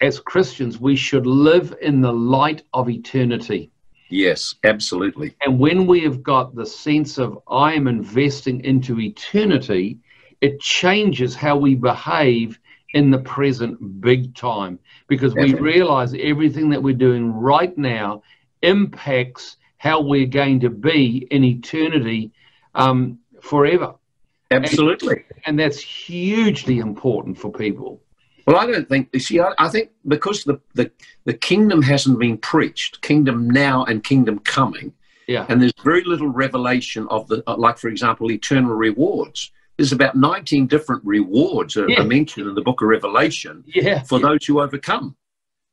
as 0.00 0.20
Christians 0.20 0.78
we 0.78 0.96
should 0.96 1.26
live 1.26 1.74
in 1.82 2.00
the 2.00 2.12
light 2.12 2.62
of 2.72 2.88
eternity. 2.88 3.70
Yes, 4.08 4.54
absolutely. 4.64 5.34
And 5.44 5.58
when 5.58 5.86
we 5.86 6.00
have 6.02 6.22
got 6.22 6.54
the 6.54 6.66
sense 6.66 7.18
of 7.18 7.38
I 7.48 7.74
am 7.74 7.88
investing 7.88 8.64
into 8.64 9.00
eternity, 9.00 9.98
it 10.40 10.60
changes 10.60 11.34
how 11.34 11.56
we 11.56 11.74
behave 11.74 12.58
in 12.94 13.10
the 13.10 13.18
present 13.18 14.00
big 14.00 14.34
time 14.34 14.78
because 15.08 15.34
we 15.34 15.54
realize 15.54 16.14
everything 16.18 16.70
that 16.70 16.82
we're 16.82 16.94
doing 16.94 17.32
right 17.32 17.76
now 17.76 18.22
impacts 18.62 19.56
how 19.78 20.00
we're 20.00 20.26
going 20.26 20.60
to 20.60 20.70
be 20.70 21.26
in 21.30 21.44
eternity 21.44 22.32
um, 22.74 23.18
forever. 23.40 23.94
Absolutely. 24.50 25.16
And, 25.16 25.42
and, 25.46 25.58
that's 25.58 25.80
hugely 25.80 26.78
important 26.78 27.36
for 27.36 27.50
people. 27.50 28.00
Well, 28.46 28.56
I 28.56 28.66
don't 28.66 28.88
think, 28.88 29.08
you 29.12 29.20
see, 29.20 29.40
I, 29.40 29.52
I 29.58 29.68
think 29.68 29.90
because 30.06 30.44
the, 30.44 30.60
the, 30.74 30.90
the 31.24 31.34
kingdom 31.34 31.82
hasn't 31.82 32.18
been 32.18 32.38
preached, 32.38 33.02
kingdom 33.02 33.50
now 33.50 33.84
and 33.84 34.04
kingdom 34.04 34.38
coming, 34.38 34.92
yeah. 35.26 35.46
and 35.48 35.60
there's 35.60 35.72
very 35.82 36.04
little 36.04 36.28
revelation 36.28 37.08
of 37.10 37.26
the, 37.26 37.42
uh, 37.48 37.56
like, 37.56 37.78
for 37.78 37.88
example, 37.88 38.30
eternal 38.30 38.74
rewards 38.74 39.50
there's 39.76 39.92
about 39.92 40.16
19 40.16 40.66
different 40.66 41.04
rewards 41.04 41.76
yeah. 41.76 42.00
are 42.00 42.04
mentioned 42.04 42.48
in 42.48 42.54
the 42.54 42.62
book 42.62 42.80
of 42.80 42.88
Revelation 42.88 43.62
yeah. 43.66 44.02
for 44.02 44.18
yeah. 44.18 44.28
those 44.28 44.44
who 44.46 44.60
overcome. 44.60 45.16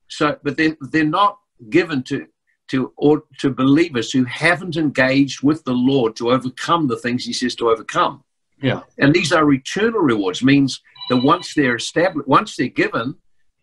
So, 0.10 0.38
but 0.44 0.58
then 0.58 0.78
they're, 0.82 1.04
they're 1.04 1.10
not 1.10 1.40
given 1.70 2.04
to 2.04 2.28
to 2.70 2.94
or 2.96 3.24
to 3.40 3.50
believers 3.50 4.12
who 4.12 4.24
haven't 4.24 4.78
engaged 4.78 5.44
with 5.44 5.64
the 5.66 5.74
Lord 5.74 6.16
to 6.16 6.32
overcome 6.32 6.88
the 6.88 6.98
things 6.98 7.26
He 7.26 7.34
says 7.34 7.56
to 7.56 7.70
overcome. 7.70 8.24
Yeah, 8.62 8.82
and 8.98 9.14
these 9.14 9.32
are 9.34 9.52
eternal 9.52 10.00
rewards. 10.00 10.44
Means 10.44 10.82
that 11.10 11.18
once 11.18 11.54
they're 11.54 11.76
established, 11.76 12.28
once 12.28 12.56
they're 12.56 12.68
given, 12.68 13.16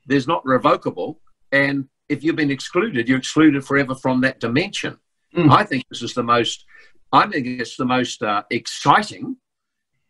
there's 0.06 0.26
not 0.26 0.44
revocable. 0.44 1.20
And 1.52 1.88
if 2.08 2.22
you've 2.22 2.36
been 2.36 2.50
excluded, 2.50 3.08
you're 3.08 3.18
excluded 3.18 3.64
forever 3.64 3.94
from 3.94 4.20
that 4.22 4.40
dimension. 4.40 4.98
Mm. 5.34 5.50
I 5.50 5.64
think 5.64 5.84
this 5.90 6.02
is 6.02 6.14
the 6.14 6.22
most. 6.22 6.64
I 7.12 7.26
think 7.26 7.46
it's 7.46 7.76
the 7.76 7.84
most 7.84 8.22
uh, 8.22 8.42
exciting 8.50 9.36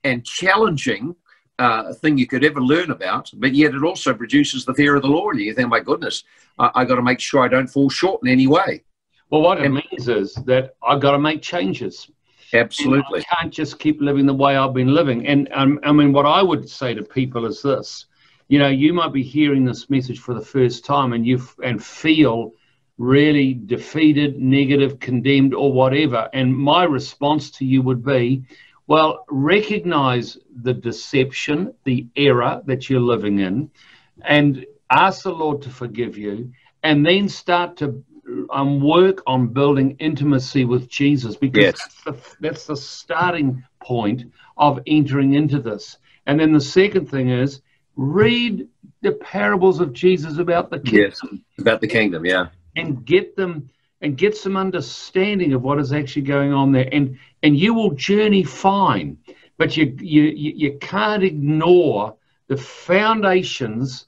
and 0.05 0.25
challenging 0.25 1.15
uh, 1.59 1.93
thing 1.95 2.17
you 2.17 2.27
could 2.27 2.45
ever 2.45 2.61
learn 2.61 2.91
about, 2.91 3.31
but 3.35 3.55
yet 3.55 3.75
it 3.75 3.85
also 3.85 4.15
produces 4.15 4.65
the 4.65 4.75
fear 4.75 4.97
of 4.97 5.03
the 5.03 5.09
Lord. 5.09 5.39
You 5.39 5.55
think, 5.55 5.69
my 5.69 5.81
goodness, 5.81 6.25
I, 6.59 6.71
I 6.75 6.85
got 6.85 6.97
to 6.97 7.03
make 7.03 7.21
sure 7.21 7.43
I 7.43 7.49
don't 7.49 7.67
fall 7.67 7.91
short 7.91 8.21
in 8.23 8.29
any 8.29 8.47
way. 8.47 8.83
Well, 9.31 9.43
what 9.43 9.63
it 9.63 9.69
means 9.69 10.09
is 10.09 10.35
that 10.47 10.75
I've 10.83 11.01
got 11.01 11.13
to 11.13 11.19
make 11.19 11.43
changes. 11.43 12.11
Absolutely. 12.53 13.21
I 13.21 13.37
can't 13.37 13.53
just 13.53 13.79
keep 13.79 14.01
living 14.01 14.27
the 14.27 14.35
way 14.35 14.57
I've 14.57 14.75
been 14.75 14.95
living. 14.95 15.27
And 15.27 15.49
um, 15.53 15.81
I 15.83 15.93
mean, 15.93 16.13
what 16.13 16.27
I 16.27 16.43
would 16.43 16.69
say 16.69 16.95
to 16.95 17.03
people 17.03 17.47
is 17.47 17.63
this 17.63 18.07
you 18.51 18.59
know, 18.59 18.69
you 18.69 18.93
might 18.93 19.13
be 19.13 19.23
hearing 19.23 19.65
this 19.65 19.89
message 19.89 20.19
for 20.19 20.35
the 20.35 20.45
first 20.45 20.85
time 20.85 21.13
and 21.13 21.25
you 21.25 21.41
and 21.63 21.83
feel 21.83 22.53
really 22.99 23.55
defeated, 23.55 24.41
negative, 24.41 24.99
condemned, 24.99 25.55
or 25.55 25.73
whatever. 25.73 26.29
And 26.35 26.55
my 26.55 26.83
response 26.83 27.53
to 27.53 27.65
you 27.65 27.81
would 27.83 28.05
be, 28.05 28.43
well, 28.89 29.25
recognize 29.31 30.37
the 30.63 30.75
deception, 30.75 31.73
the 31.85 32.09
error 32.17 32.61
that 32.67 32.91
you're 32.91 32.99
living 32.99 33.39
in, 33.39 33.71
and 34.23 34.67
ask 34.91 35.23
the 35.23 35.31
Lord 35.31 35.63
to 35.63 35.71
forgive 35.71 36.19
you, 36.19 36.51
and 36.83 37.07
then 37.07 37.29
start 37.29 37.77
to 37.77 38.03
um, 38.51 38.81
work 38.81 39.23
on 39.27 39.49
building 39.49 39.97
intimacy 39.99 40.65
with 40.65 40.89
Jesus 40.89 41.37
because 41.37 41.63
yes. 41.63 41.79
that's, 42.05 42.05
the, 42.05 42.37
that's 42.41 42.67
the 42.67 42.77
starting 42.77 43.65
point 43.83 44.25
of 44.57 44.81
entering 44.87 45.35
into 45.35 45.61
this. 45.61 45.99
And 46.27 46.39
then 46.39 46.53
the 46.53 46.61
second 46.61 47.11
thing 47.11 47.31
is 47.31 47.63
read 47.97 48.67
the 49.03 49.13
parables 49.13 49.81
of 49.81 49.93
Jesus 49.93 50.39
about 50.39 50.71
the 50.71 50.79
kingdom. 50.79 51.11
Yes, 51.11 51.41
about 51.59 51.81
the 51.81 51.89
kingdom, 51.89 52.25
yeah. 52.25 52.47
And 52.77 53.05
get 53.05 53.37
them 53.37 53.71
and 54.01 54.17
get 54.17 54.37
some 54.37 54.57
understanding 54.57 55.53
of 55.53 55.63
what 55.63 55.79
is 55.79 55.93
actually 55.93 56.23
going 56.23 56.53
on 56.53 56.73
there. 56.73 56.89
And 56.93 57.19
and 57.43 57.59
you 57.59 57.75
will 57.75 57.93
journey 57.93 58.45
fine, 58.45 59.19
but 59.57 59.77
you 59.77 59.97
you 59.99 60.23
you 60.23 60.79
can't 60.81 61.23
ignore 61.23 62.17
the 62.49 62.57
foundations 62.57 64.07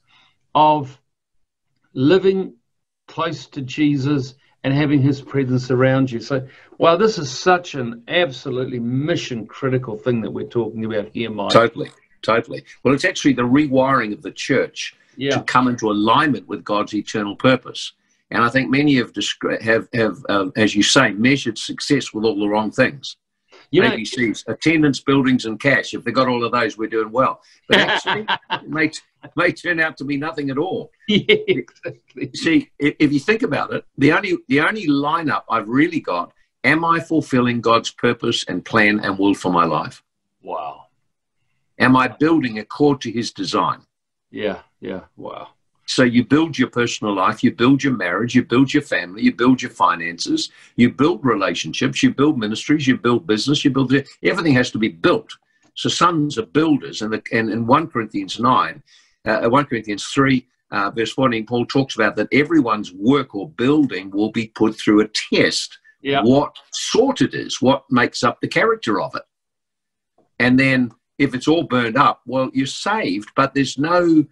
of 0.55 0.99
living 1.93 2.55
close 3.13 3.45
to 3.45 3.61
Jesus 3.61 4.33
and 4.63 4.73
having 4.73 4.99
his 4.99 5.21
presence 5.21 5.69
around 5.69 6.09
you. 6.09 6.19
So, 6.19 6.47
wow, 6.79 6.95
this 6.95 7.19
is 7.19 7.29
such 7.29 7.75
an 7.75 8.01
absolutely 8.07 8.79
mission 8.79 9.45
critical 9.45 9.95
thing 9.95 10.21
that 10.21 10.31
we're 10.31 10.47
talking 10.47 10.83
about 10.85 11.09
here, 11.13 11.29
Mike. 11.29 11.51
Totally, 11.51 11.91
totally. 12.23 12.63
Well, 12.81 12.91
it's 12.91 13.05
actually 13.05 13.33
the 13.33 13.43
rewiring 13.43 14.13
of 14.13 14.23
the 14.23 14.31
church 14.31 14.95
yeah. 15.15 15.37
to 15.37 15.43
come 15.43 15.67
into 15.67 15.91
alignment 15.91 16.47
with 16.47 16.63
God's 16.63 16.95
eternal 16.95 17.35
purpose. 17.35 17.93
And 18.31 18.41
I 18.41 18.49
think 18.49 18.71
many 18.71 18.95
have, 18.95 19.13
have, 19.61 19.87
have 19.93 20.17
uh, 20.27 20.47
as 20.55 20.73
you 20.73 20.81
say, 20.81 21.11
measured 21.11 21.59
success 21.59 22.15
with 22.15 22.25
all 22.25 22.39
the 22.39 22.47
wrong 22.47 22.71
things. 22.71 23.17
You 23.69 23.83
know, 23.83 23.91
ABCs, 23.91 24.47
attendance, 24.47 25.01
buildings, 25.01 25.45
and 25.45 25.59
cash. 25.59 25.93
If 25.93 26.03
they 26.03 26.11
got 26.11 26.27
all 26.27 26.43
of 26.43 26.51
those, 26.51 26.79
we're 26.79 26.89
doing 26.89 27.11
well. 27.11 27.41
But 27.67 27.79
actually, 27.79 28.25
it 28.51 28.69
may, 29.37 29.51
turn 29.51 29.79
out 29.79 29.97
to 29.97 30.03
be 30.03 30.17
nothing 30.17 30.49
at 30.49 30.57
all. 30.57 30.91
Yeah, 31.07 31.35
exactly. 31.47 32.31
See, 32.33 32.71
if, 32.79 33.11
you 33.11 33.19
think 33.19 33.43
about 33.43 33.73
it, 33.73 33.85
the 33.97 34.13
only 34.13 34.37
the 34.47 34.61
only 34.61 34.87
lineup 34.87 35.43
I've 35.49 35.67
really 35.67 35.99
got: 35.99 36.31
Am 36.63 36.85
I 36.85 36.99
fulfilling 36.99 37.59
God's 37.61 37.91
purpose 37.91 38.45
and 38.47 38.63
plan 38.63 38.99
and 39.01 39.19
will 39.19 39.33
for 39.33 39.51
my 39.51 39.65
life? 39.65 40.01
Wow. 40.41 40.85
Am 41.77 41.95
I 41.97 42.07
building 42.07 42.59
according 42.59 43.11
to 43.11 43.11
His 43.11 43.31
design? 43.31 43.81
Yeah. 44.31 44.59
Yeah. 44.79 45.01
Wow. 45.17 45.49
So 45.85 46.03
you 46.03 46.23
build 46.23 46.57
your 46.57 46.69
personal 46.69 47.13
life, 47.13 47.43
you 47.43 47.51
build 47.51 47.83
your 47.83 47.93
marriage, 47.93 48.35
you 48.35 48.43
build 48.43 48.73
your 48.73 48.83
family, 48.83 49.23
you 49.23 49.33
build 49.33 49.61
your 49.61 49.71
finances, 49.71 50.49
you 50.77 50.89
build 50.89 51.25
relationships, 51.25 52.01
you 52.01 52.13
build 52.13 52.39
ministries, 52.39 52.87
you 52.87 52.97
build 52.97 53.27
business, 53.27 53.65
you 53.65 53.71
build 53.71 53.93
everything 54.23 54.53
has 54.53 54.71
to 54.71 54.77
be 54.77 54.87
built. 54.87 55.31
So 55.75 55.89
sons 55.89 56.37
are 56.37 56.45
builders, 56.45 57.01
and, 57.01 57.11
the, 57.11 57.21
and 57.31 57.49
in 57.49 57.65
one 57.65 57.87
Corinthians 57.87 58.39
nine, 58.39 58.81
uh, 59.25 59.49
one 59.49 59.65
Corinthians 59.65 60.05
three. 60.05 60.47
Uh, 60.71 60.89
verse 60.89 61.13
14, 61.13 61.45
Paul 61.45 61.67
talks 61.67 61.93
about 61.93 62.15
that 62.15 62.27
everyone's 62.31 62.91
work 62.91 63.35
or 63.35 63.47
building 63.47 64.09
will 64.09 64.31
be 64.31 64.47
put 64.47 64.75
through 64.75 65.01
a 65.01 65.07
test. 65.07 65.77
Yeah. 66.01 66.21
What 66.23 66.55
sort 66.71 67.21
it 67.21 67.35
is, 67.35 67.61
what 67.61 67.83
makes 67.91 68.23
up 68.23 68.41
the 68.41 68.47
character 68.47 68.99
of 68.99 69.15
it. 69.15 69.21
And 70.39 70.59
then 70.59 70.91
if 71.19 71.35
it's 71.35 71.47
all 71.47 71.63
burned 71.63 71.95
up, 71.95 72.21
well, 72.25 72.49
you're 72.53 72.65
saved, 72.65 73.29
but 73.35 73.53
there's 73.53 73.77
no 73.77 74.25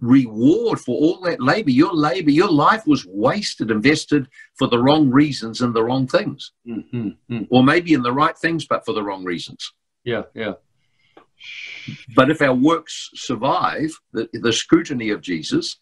reward 0.00 0.80
for 0.80 0.96
all 0.96 1.20
that 1.20 1.40
labor. 1.40 1.70
Your 1.70 1.94
labor, 1.94 2.30
your 2.30 2.50
life 2.50 2.86
was 2.86 3.06
wasted, 3.06 3.70
invested 3.70 4.28
for 4.54 4.68
the 4.68 4.78
wrong 4.78 5.10
reasons 5.10 5.60
and 5.60 5.74
the 5.74 5.82
wrong 5.82 6.06
things. 6.06 6.52
Mm-hmm. 6.66 7.08
mm-hmm. 7.30 7.42
Or 7.50 7.62
maybe 7.62 7.94
in 7.94 8.02
the 8.02 8.12
right 8.12 8.36
things, 8.36 8.66
but 8.66 8.84
for 8.84 8.92
the 8.92 9.02
wrong 9.02 9.24
reasons. 9.24 9.72
Yeah, 10.04 10.22
yeah. 10.34 10.54
But 12.14 12.30
if 12.30 12.40
our 12.40 12.54
works 12.54 13.10
survive 13.14 13.90
the, 14.12 14.28
the 14.32 14.52
scrutiny 14.52 15.10
of 15.10 15.20
Jesus, 15.20 15.78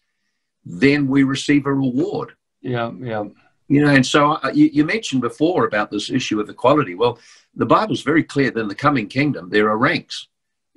then 0.65 1.07
we 1.07 1.23
receive 1.23 1.65
a 1.65 1.73
reward. 1.73 2.33
Yeah, 2.61 2.91
yeah. 2.99 3.25
You 3.67 3.85
know, 3.85 3.93
and 3.93 4.05
so 4.05 4.31
uh, 4.31 4.51
you, 4.53 4.69
you 4.73 4.85
mentioned 4.85 5.21
before 5.21 5.65
about 5.65 5.89
this 5.89 6.09
issue 6.09 6.39
of 6.39 6.49
equality. 6.49 6.95
Well, 6.95 7.19
the 7.55 7.65
Bible's 7.65 8.01
very 8.01 8.23
clear 8.23 8.51
that 8.51 8.59
in 8.59 8.67
the 8.67 8.75
coming 8.75 9.07
kingdom, 9.07 9.49
there 9.49 9.69
are 9.69 9.77
ranks. 9.77 10.27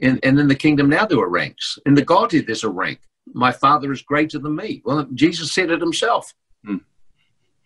And, 0.00 0.20
and 0.22 0.38
in 0.38 0.46
the 0.46 0.54
kingdom 0.54 0.88
now, 0.88 1.06
there 1.06 1.18
are 1.18 1.28
ranks. 1.28 1.78
In 1.86 1.94
the 1.94 2.04
Godhead, 2.04 2.46
there's 2.46 2.64
a 2.64 2.68
rank 2.68 3.00
my 3.32 3.52
father 3.52 3.92
is 3.92 4.02
greater 4.02 4.38
than 4.38 4.56
me. 4.56 4.82
Well, 4.84 5.06
Jesus 5.14 5.52
said 5.52 5.70
it 5.70 5.80
himself. 5.80 6.32
Hmm. 6.64 6.76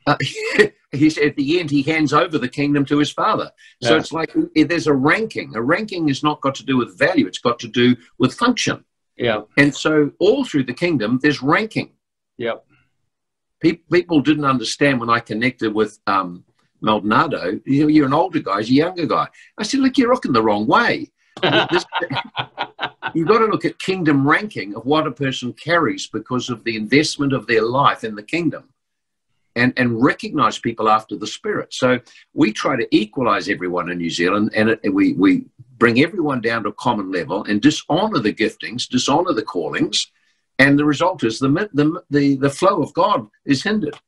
Uh, 0.07 0.17
he 0.93 1.11
said 1.11 1.25
at 1.25 1.37
the 1.37 1.61
end 1.61 1.71
he 1.71 1.83
hands 1.83 2.13
over 2.13 2.39
the 2.39 2.49
kingdom 2.49 2.85
to 2.87 2.99
his 2.99 3.13
father. 3.13 3.51
So 3.83 3.95
yeah. 3.95 4.01
it's 4.01 4.13
like 4.13 4.35
there's 4.55 4.87
a 4.87 4.95
ranking. 4.95 5.55
A 5.55 5.63
ranking 5.63 6.09
has 6.09 6.23
not 6.23 6.41
got 6.41 6.55
to 6.57 6.65
do 6.65 6.77
with 6.77 6.99
value; 6.99 7.27
it's 7.27 7.39
got 7.39 7.59
to 7.61 7.69
do 7.69 7.97
with 8.19 8.35
function. 8.35 8.85
Yeah. 9.17 9.43
And 9.59 9.75
so 9.75 10.11
all 10.19 10.45
through 10.45 10.65
the 10.65 10.75
kingdom, 10.75 11.19
there's 11.23 11.43
ranking. 11.43 11.93
Yep. 12.39 12.65
People 13.61 14.23
didn't 14.23 14.47
understand 14.47 14.99
when 14.99 15.11
I 15.11 15.21
connected 15.21 15.75
with 15.75 15.99
um, 16.07 16.45
Maldonado. 16.81 17.61
You 17.67 17.83
know, 17.83 17.89
you're 17.89 18.07
an 18.07 18.15
older 18.15 18.41
guy, 18.41 18.61
he's 18.61 18.71
a 18.71 18.75
younger 18.75 19.05
guy. 19.05 19.29
I 19.59 19.63
said, 19.63 19.81
look, 19.81 19.99
you're 19.99 20.09
rocking 20.09 20.33
the 20.33 20.43
wrong 20.43 20.67
way. 20.67 21.11
this, 21.43 21.85
you've 23.15 23.29
got 23.29 23.41
to 23.41 23.47
look 23.47 23.67
at 23.67 23.79
kingdom 23.79 24.27
ranking 24.27 24.75
of 24.75 24.87
what 24.87 25.07
a 25.07 25.13
person 25.13 25.53
carries 25.53 26.07
because 26.07 26.49
of 26.49 26.65
the 26.65 26.77
investment 26.77 27.35
of 27.35 27.47
their 27.47 27.63
life 27.63 28.05
in 28.05 28.15
the 28.15 28.23
kingdom 28.23 28.71
and, 29.57 29.73
and 29.77 30.03
recognize 30.03 30.59
people 30.59 30.89
after 30.89 31.17
the 31.17 31.27
spirit. 31.27 31.73
So 31.75 32.01
we 32.35 32.53
try 32.53 32.77
to 32.77 32.87
equalize 32.95 33.49
everyone 33.49 33.91
in 33.91 33.99
New 33.99 34.11
Zealand 34.11 34.53
and 34.55 34.71
it, 34.71 34.81
we, 34.93 35.15
we 35.15 35.45
bring 35.79 36.01
everyone 36.01 36.41
down 36.41 36.63
to 36.63 36.71
a 36.71 36.75
common 36.75 37.11
level 37.11 37.45
and 37.45 37.61
dishonor 37.61 38.21
the 38.21 38.33
giftings, 38.33 38.89
dishonor 38.89 39.33
the 39.33 39.43
callings. 39.43 40.11
And 40.59 40.79
the 40.79 40.85
result 40.85 41.25
is 41.25 41.39
the, 41.39 41.49
the, 41.73 42.03
the, 42.11 42.37
the 42.37 42.51
flow 42.51 42.83
of 42.83 42.93
God 42.95 43.29
is 43.45 43.63
hindered. 43.63 43.99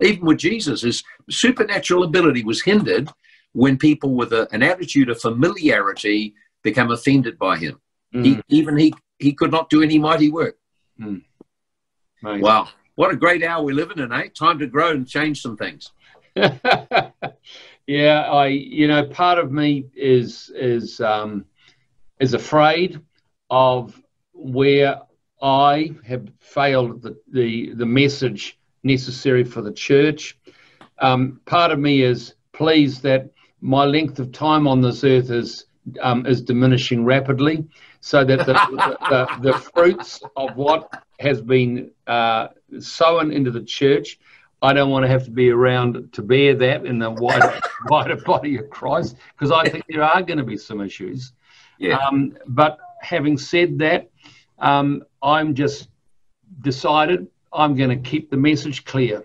Even 0.00 0.26
with 0.26 0.38
Jesus, 0.38 0.82
his 0.82 1.02
supernatural 1.28 2.04
ability 2.04 2.44
was 2.44 2.62
hindered 2.62 3.10
when 3.52 3.76
people 3.76 4.14
with 4.14 4.32
a, 4.32 4.48
an 4.52 4.62
attitude 4.62 5.10
of 5.10 5.20
familiarity 5.20 6.34
become 6.62 6.90
offended 6.90 7.38
by 7.38 7.56
him. 7.56 7.80
Mm. 8.14 8.24
He, 8.24 8.40
even 8.48 8.76
he, 8.76 8.94
he 9.18 9.32
could 9.32 9.50
not 9.50 9.70
do 9.70 9.82
any 9.82 9.98
mighty 9.98 10.30
work. 10.30 10.56
Mm. 11.00 11.22
Wow. 12.22 12.68
What 13.00 13.14
a 13.14 13.16
great 13.16 13.42
hour 13.42 13.64
we 13.64 13.72
live 13.72 13.92
in, 13.92 14.12
eh? 14.12 14.26
Time 14.34 14.58
to 14.58 14.66
grow 14.66 14.90
and 14.90 15.08
change 15.08 15.40
some 15.40 15.56
things. 15.56 15.90
yeah, 16.36 18.28
I, 18.30 18.48
you 18.48 18.88
know, 18.88 19.06
part 19.06 19.38
of 19.38 19.50
me 19.50 19.86
is, 19.96 20.52
is, 20.54 21.00
um, 21.00 21.46
is 22.20 22.34
afraid 22.34 23.00
of 23.48 23.98
where 24.34 25.00
I 25.40 25.94
have 26.06 26.28
failed 26.40 27.00
the, 27.00 27.18
the, 27.32 27.72
the 27.72 27.86
message 27.86 28.58
necessary 28.82 29.44
for 29.44 29.62
the 29.62 29.72
church. 29.72 30.38
Um, 30.98 31.40
part 31.46 31.72
of 31.72 31.78
me 31.78 32.02
is 32.02 32.34
pleased 32.52 33.02
that 33.04 33.30
my 33.62 33.86
length 33.86 34.18
of 34.18 34.30
time 34.30 34.68
on 34.68 34.82
this 34.82 35.04
earth 35.04 35.30
is 35.30 35.64
um, 36.02 36.26
is 36.26 36.42
diminishing 36.42 37.06
rapidly, 37.06 37.66
so 38.00 38.22
that 38.24 38.40
the, 38.40 38.52
the, 38.52 38.98
the, 39.08 39.52
the, 39.52 39.58
fruits 39.58 40.22
of 40.36 40.54
what 40.54 41.02
has 41.20 41.40
been 41.40 41.90
uh, 42.06 42.48
sown 42.78 43.30
into 43.30 43.50
the 43.50 43.62
church, 43.62 44.18
I 44.62 44.72
don't 44.72 44.90
want 44.90 45.04
to 45.04 45.08
have 45.08 45.24
to 45.24 45.30
be 45.30 45.50
around 45.50 46.12
to 46.12 46.22
bear 46.22 46.54
that 46.54 46.86
in 46.86 46.98
the 46.98 47.10
wider, 47.10 47.58
wider 47.86 48.16
body 48.16 48.56
of 48.56 48.70
Christ, 48.70 49.16
because 49.32 49.50
I 49.50 49.68
think 49.68 49.84
there 49.88 50.02
are 50.02 50.22
going 50.22 50.38
to 50.38 50.44
be 50.44 50.56
some 50.56 50.80
issues. 50.80 51.32
Yeah. 51.78 51.96
Um, 51.96 52.36
but 52.46 52.78
having 53.00 53.38
said 53.38 53.78
that, 53.78 54.10
um, 54.58 55.02
I'm 55.22 55.54
just 55.54 55.88
decided 56.60 57.26
I'm 57.52 57.74
going 57.74 57.90
to 57.90 58.10
keep 58.10 58.30
the 58.30 58.36
message 58.36 58.84
clear 58.84 59.24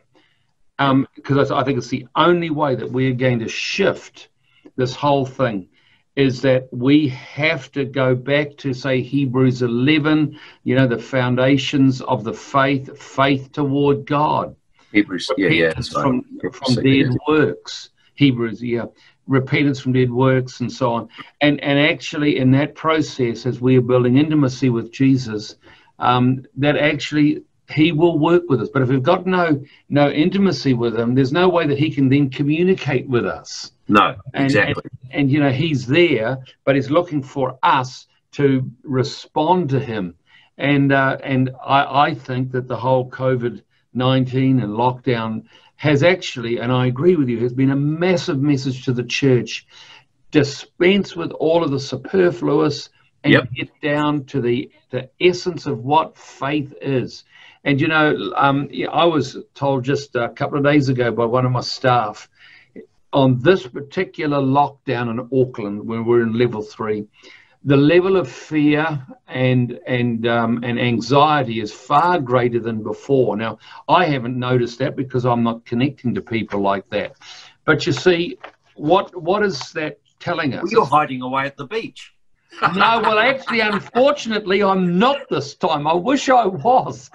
because 0.77 1.51
um, 1.51 1.57
I 1.57 1.63
think 1.63 1.77
it's 1.77 1.87
the 1.87 2.07
only 2.15 2.49
way 2.49 2.75
that 2.75 2.91
we're 2.91 3.13
going 3.13 3.39
to 3.39 3.47
shift 3.47 4.29
this 4.75 4.93
whole 4.93 5.25
thing 5.25 5.69
is 6.15 6.41
that 6.41 6.69
we 6.71 7.09
have 7.09 7.71
to 7.73 7.83
go 7.83 8.15
back 8.15 8.55
to 8.57 8.73
say 8.73 9.01
Hebrews 9.01 9.61
11, 9.61 10.39
you 10.63 10.75
know, 10.75 10.87
the 10.87 10.97
foundations 10.97 12.01
of 12.01 12.23
the 12.23 12.33
faith, 12.33 12.97
faith 12.97 13.51
toward 13.51 14.05
God. 14.05 14.55
Hebrews, 14.93 15.29
yeah, 15.37 15.49
yeah, 15.49 15.73
from, 15.81 16.23
from 16.53 16.75
dead 16.75 17.09
works. 17.27 17.89
Hebrews, 18.15 18.63
yeah, 18.63 18.85
repentance 19.27 19.79
from 19.79 19.91
dead 19.91 20.11
works 20.11 20.61
and 20.61 20.71
so 20.71 20.93
on. 20.93 21.09
And 21.41 21.61
and 21.61 21.77
actually, 21.77 22.37
in 22.37 22.51
that 22.51 22.75
process, 22.75 23.45
as 23.45 23.59
we 23.59 23.77
are 23.77 23.81
building 23.81 24.17
intimacy 24.17 24.69
with 24.69 24.93
Jesus, 24.93 25.55
um, 25.99 26.45
that 26.55 26.77
actually 26.77 27.43
he 27.69 27.91
will 27.91 28.17
work 28.17 28.43
with 28.47 28.61
us. 28.61 28.69
But 28.71 28.83
if 28.83 28.89
we've 28.89 29.03
got 29.03 29.25
no 29.25 29.61
no 29.89 30.09
intimacy 30.09 30.73
with 30.73 30.95
him, 30.95 31.15
there's 31.15 31.33
no 31.33 31.49
way 31.49 31.67
that 31.67 31.77
he 31.77 31.91
can 31.91 32.07
then 32.07 32.29
communicate 32.29 33.09
with 33.09 33.25
us. 33.25 33.71
No, 33.87 34.15
exactly. 34.33 34.83
And, 34.85 35.11
and, 35.11 35.21
and 35.21 35.31
you 35.31 35.39
know 35.39 35.51
he's 35.51 35.85
there, 35.85 36.39
but 36.63 36.75
he's 36.75 36.89
looking 36.89 37.21
for 37.21 37.59
us 37.61 38.07
to 38.33 38.69
respond 38.83 39.69
to 39.69 39.79
him. 39.79 40.15
And 40.57 40.91
uh, 40.91 41.17
and 41.23 41.51
I, 41.63 42.07
I 42.07 42.13
think 42.15 42.51
that 42.51 42.67
the 42.67 42.77
whole 42.77 43.09
COVID 43.09 43.61
nineteen 43.93 44.59
and 44.59 44.73
lockdown 44.73 45.45
has 45.77 46.03
actually, 46.03 46.57
and 46.57 46.71
I 46.71 46.87
agree 46.87 47.15
with 47.15 47.29
you, 47.29 47.39
has 47.41 47.53
been 47.53 47.71
a 47.71 47.75
massive 47.75 48.39
message 48.39 48.85
to 48.85 48.93
the 48.93 49.03
church. 49.03 49.67
Dispense 50.31 51.15
with 51.15 51.31
all 51.31 51.63
of 51.63 51.71
the 51.71 51.79
superfluous 51.79 52.89
and 53.23 53.33
yep. 53.33 53.51
get 53.53 53.81
down 53.81 54.25
to 54.25 54.41
the 54.41 54.71
the 54.91 55.09
essence 55.19 55.65
of 55.65 55.79
what 55.79 56.17
faith 56.17 56.73
is. 56.81 57.23
And 57.63 57.81
you 57.81 57.87
know, 57.87 58.33
um, 58.35 58.69
I 58.91 59.05
was 59.05 59.37
told 59.53 59.83
just 59.83 60.15
a 60.15 60.29
couple 60.29 60.57
of 60.57 60.63
days 60.63 60.89
ago 60.89 61.11
by 61.11 61.25
one 61.25 61.45
of 61.45 61.51
my 61.51 61.61
staff 61.61 62.29
on 63.15 63.39
this 63.39 63.65
particular 63.65 64.37
lockdown 64.37 65.09
in 65.09 65.19
Auckland, 65.33 65.87
when 65.87 66.05
we're 66.05 66.21
in 66.21 66.37
level 66.37 66.61
three, 66.61 67.07
the 67.63 67.77
level 67.77 68.15
of 68.17 68.29
fear 68.29 69.03
and 69.27 69.79
and 69.87 70.27
um, 70.27 70.63
and 70.63 70.79
anxiety 70.79 71.59
is 71.59 71.73
far 71.73 72.19
greater 72.19 72.59
than 72.59 72.83
before. 72.83 73.35
Now, 73.35 73.57
I 73.89 74.05
haven't 74.05 74.37
noticed 74.37 74.77
that 74.79 74.95
because 74.95 75.25
I'm 75.25 75.41
not 75.41 75.65
connecting 75.65 76.13
to 76.13 76.21
people 76.21 76.61
like 76.61 76.87
that. 76.89 77.15
But 77.63 77.87
you 77.87 77.93
see, 77.93 78.37
what 78.75 79.19
what 79.19 79.43
is 79.43 79.71
that 79.71 79.99
telling 80.19 80.53
us? 80.53 80.61
Well, 80.63 80.71
you're 80.71 80.85
hiding 80.85 81.21
away 81.23 81.45
at 81.45 81.57
the 81.57 81.65
beach 81.65 82.15
no, 82.61 83.01
well, 83.01 83.19
actually, 83.19 83.59
unfortunately, 83.61 84.63
I'm 84.63 84.97
not 84.97 85.29
this 85.29 85.55
time. 85.55 85.87
I 85.87 85.93
wish 85.93 86.29
I 86.29 86.45
was. 86.45 87.09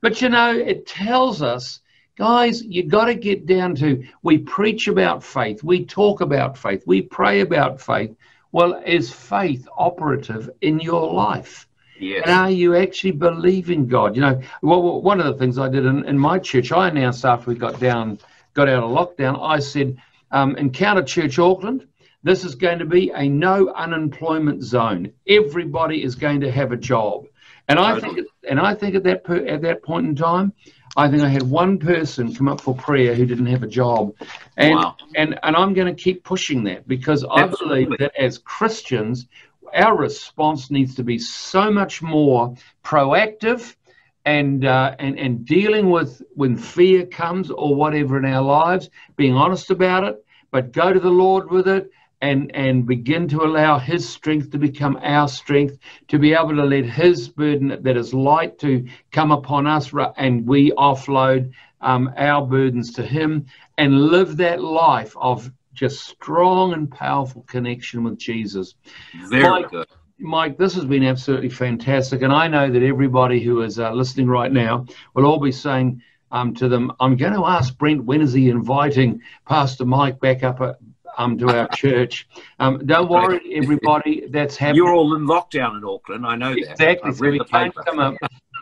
but 0.00 0.20
you 0.20 0.28
know, 0.28 0.52
it 0.56 0.86
tells 0.86 1.42
us, 1.42 1.80
guys, 2.16 2.62
you 2.62 2.84
got 2.84 3.06
to 3.06 3.14
get 3.14 3.46
down 3.46 3.74
to 3.76 4.04
we 4.22 4.38
preach 4.38 4.88
about 4.88 5.22
faith, 5.22 5.62
we 5.62 5.84
talk 5.84 6.20
about 6.20 6.56
faith, 6.56 6.82
we 6.86 7.02
pray 7.02 7.40
about 7.40 7.80
faith. 7.80 8.14
Well, 8.52 8.80
is 8.86 9.12
faith 9.12 9.66
operative 9.76 10.48
in 10.60 10.78
your 10.78 11.12
life? 11.12 11.66
Yes. 11.98 12.22
And 12.24 12.34
are 12.34 12.50
you 12.50 12.76
actually 12.76 13.12
believing 13.12 13.88
God? 13.88 14.14
You 14.14 14.22
know, 14.22 14.40
well, 14.62 15.02
one 15.02 15.20
of 15.20 15.26
the 15.26 15.34
things 15.34 15.58
I 15.58 15.68
did 15.68 15.84
in, 15.84 16.04
in 16.04 16.18
my 16.18 16.38
church, 16.38 16.70
I 16.70 16.88
announced 16.88 17.24
after 17.24 17.50
we 17.50 17.56
got 17.56 17.80
down, 17.80 18.18
got 18.52 18.68
out 18.68 18.84
of 18.84 18.90
lockdown, 18.90 19.40
I 19.40 19.58
said, 19.58 19.96
um, 20.30 20.56
Encounter 20.56 21.02
Church 21.02 21.38
Auckland, 21.38 21.86
this 22.22 22.44
is 22.44 22.54
going 22.54 22.78
to 22.78 22.84
be 22.86 23.10
a 23.10 23.28
no 23.28 23.72
unemployment 23.74 24.62
zone. 24.62 25.12
Everybody 25.28 26.02
is 26.02 26.14
going 26.14 26.40
to 26.40 26.50
have 26.50 26.72
a 26.72 26.76
job. 26.76 27.26
And 27.68 27.78
I 27.78 27.98
think, 27.98 28.20
and 28.48 28.60
I 28.60 28.74
think 28.74 28.94
at 28.94 29.04
that 29.04 29.24
per, 29.24 29.36
at 29.46 29.62
that 29.62 29.82
point 29.82 30.06
in 30.06 30.16
time, 30.16 30.52
I 30.96 31.08
think 31.08 31.22
I 31.22 31.28
had 31.28 31.42
one 31.42 31.78
person 31.78 32.34
come 32.34 32.48
up 32.48 32.60
for 32.60 32.74
prayer 32.74 33.14
who 33.14 33.26
didn't 33.26 33.46
have 33.46 33.62
a 33.62 33.68
job, 33.68 34.14
and 34.56 34.76
wow. 34.76 34.96
and 35.16 35.38
and 35.42 35.56
I'm 35.56 35.74
going 35.74 35.94
to 35.94 36.02
keep 36.02 36.24
pushing 36.24 36.64
that 36.64 36.86
because 36.86 37.24
I 37.28 37.46
believe 37.46 37.90
that 37.98 38.12
as 38.18 38.38
Christians, 38.38 39.26
our 39.74 39.96
response 39.96 40.70
needs 40.70 40.94
to 40.96 41.04
be 41.04 41.18
so 41.18 41.70
much 41.70 42.00
more 42.02 42.54
proactive, 42.84 43.74
and 44.24 44.64
uh, 44.64 44.94
and 44.98 45.18
and 45.18 45.44
dealing 45.44 45.90
with 45.90 46.22
when 46.34 46.56
fear 46.56 47.06
comes 47.06 47.50
or 47.50 47.74
whatever 47.74 48.18
in 48.18 48.24
our 48.24 48.42
lives, 48.42 48.90
being 49.16 49.34
honest 49.34 49.70
about 49.70 50.04
it, 50.04 50.24
but 50.50 50.72
go 50.72 50.92
to 50.92 51.00
the 51.00 51.10
Lord 51.10 51.50
with 51.50 51.66
it 51.66 51.90
and, 52.24 52.50
and 52.56 52.86
begin 52.86 53.28
to 53.28 53.42
allow 53.42 53.78
His 53.78 54.08
strength 54.08 54.50
to 54.52 54.58
become 54.58 54.98
our 55.02 55.28
strength, 55.28 55.76
to 56.08 56.18
be 56.18 56.32
able 56.32 56.56
to 56.56 56.64
let 56.64 56.86
His 56.86 57.28
burden 57.28 57.78
that 57.82 57.96
is 57.98 58.14
light 58.14 58.58
to 58.60 58.86
come 59.12 59.30
upon 59.30 59.66
us, 59.66 59.92
and 60.16 60.46
we 60.46 60.70
offload 60.72 61.52
um, 61.82 62.10
our 62.16 62.46
burdens 62.46 62.94
to 62.94 63.02
Him 63.02 63.44
and 63.76 64.06
live 64.06 64.38
that 64.38 64.62
life 64.62 65.14
of 65.18 65.50
just 65.74 66.06
strong 66.06 66.72
and 66.72 66.90
powerful 66.90 67.42
connection 67.42 68.04
with 68.04 68.16
Jesus. 68.18 68.74
Very 69.28 69.42
Mike, 69.42 69.70
good. 69.70 69.88
Mike, 70.18 70.56
this 70.56 70.74
has 70.74 70.86
been 70.86 71.04
absolutely 71.04 71.50
fantastic. 71.50 72.22
And 72.22 72.32
I 72.32 72.48
know 72.48 72.70
that 72.70 72.82
everybody 72.82 73.40
who 73.40 73.60
is 73.60 73.78
uh, 73.78 73.92
listening 73.92 74.28
right 74.28 74.52
now 74.52 74.86
will 75.12 75.26
all 75.26 75.40
be 75.40 75.52
saying, 75.52 76.00
um, 76.30 76.54
to 76.54 76.68
them, 76.68 76.90
I'm 77.00 77.16
going 77.16 77.34
to 77.34 77.44
ask 77.44 77.76
Brent 77.76 78.04
when 78.04 78.20
is 78.20 78.32
he 78.32 78.48
inviting 78.48 79.20
Pastor 79.46 79.84
Mike 79.84 80.18
back 80.20 80.42
up 80.42 80.60
um, 81.18 81.38
to 81.38 81.48
our 81.48 81.68
church. 81.68 82.28
Um, 82.58 82.84
don't 82.86 83.08
worry, 83.08 83.40
everybody, 83.54 84.26
that's 84.28 84.56
happening. 84.56 84.76
You're 84.76 84.94
all 84.94 85.14
in 85.14 85.26
lockdown 85.26 85.78
in 85.78 85.84
Auckland. 85.84 86.26
I 86.26 86.36
know 86.36 86.52
exactly. 86.52 86.84
that. 86.84 86.90
Exactly. 86.92 87.12
So 87.12 87.30
we 87.30 87.38
can't 87.40 87.74
come 87.74 87.98
up. 87.98 88.14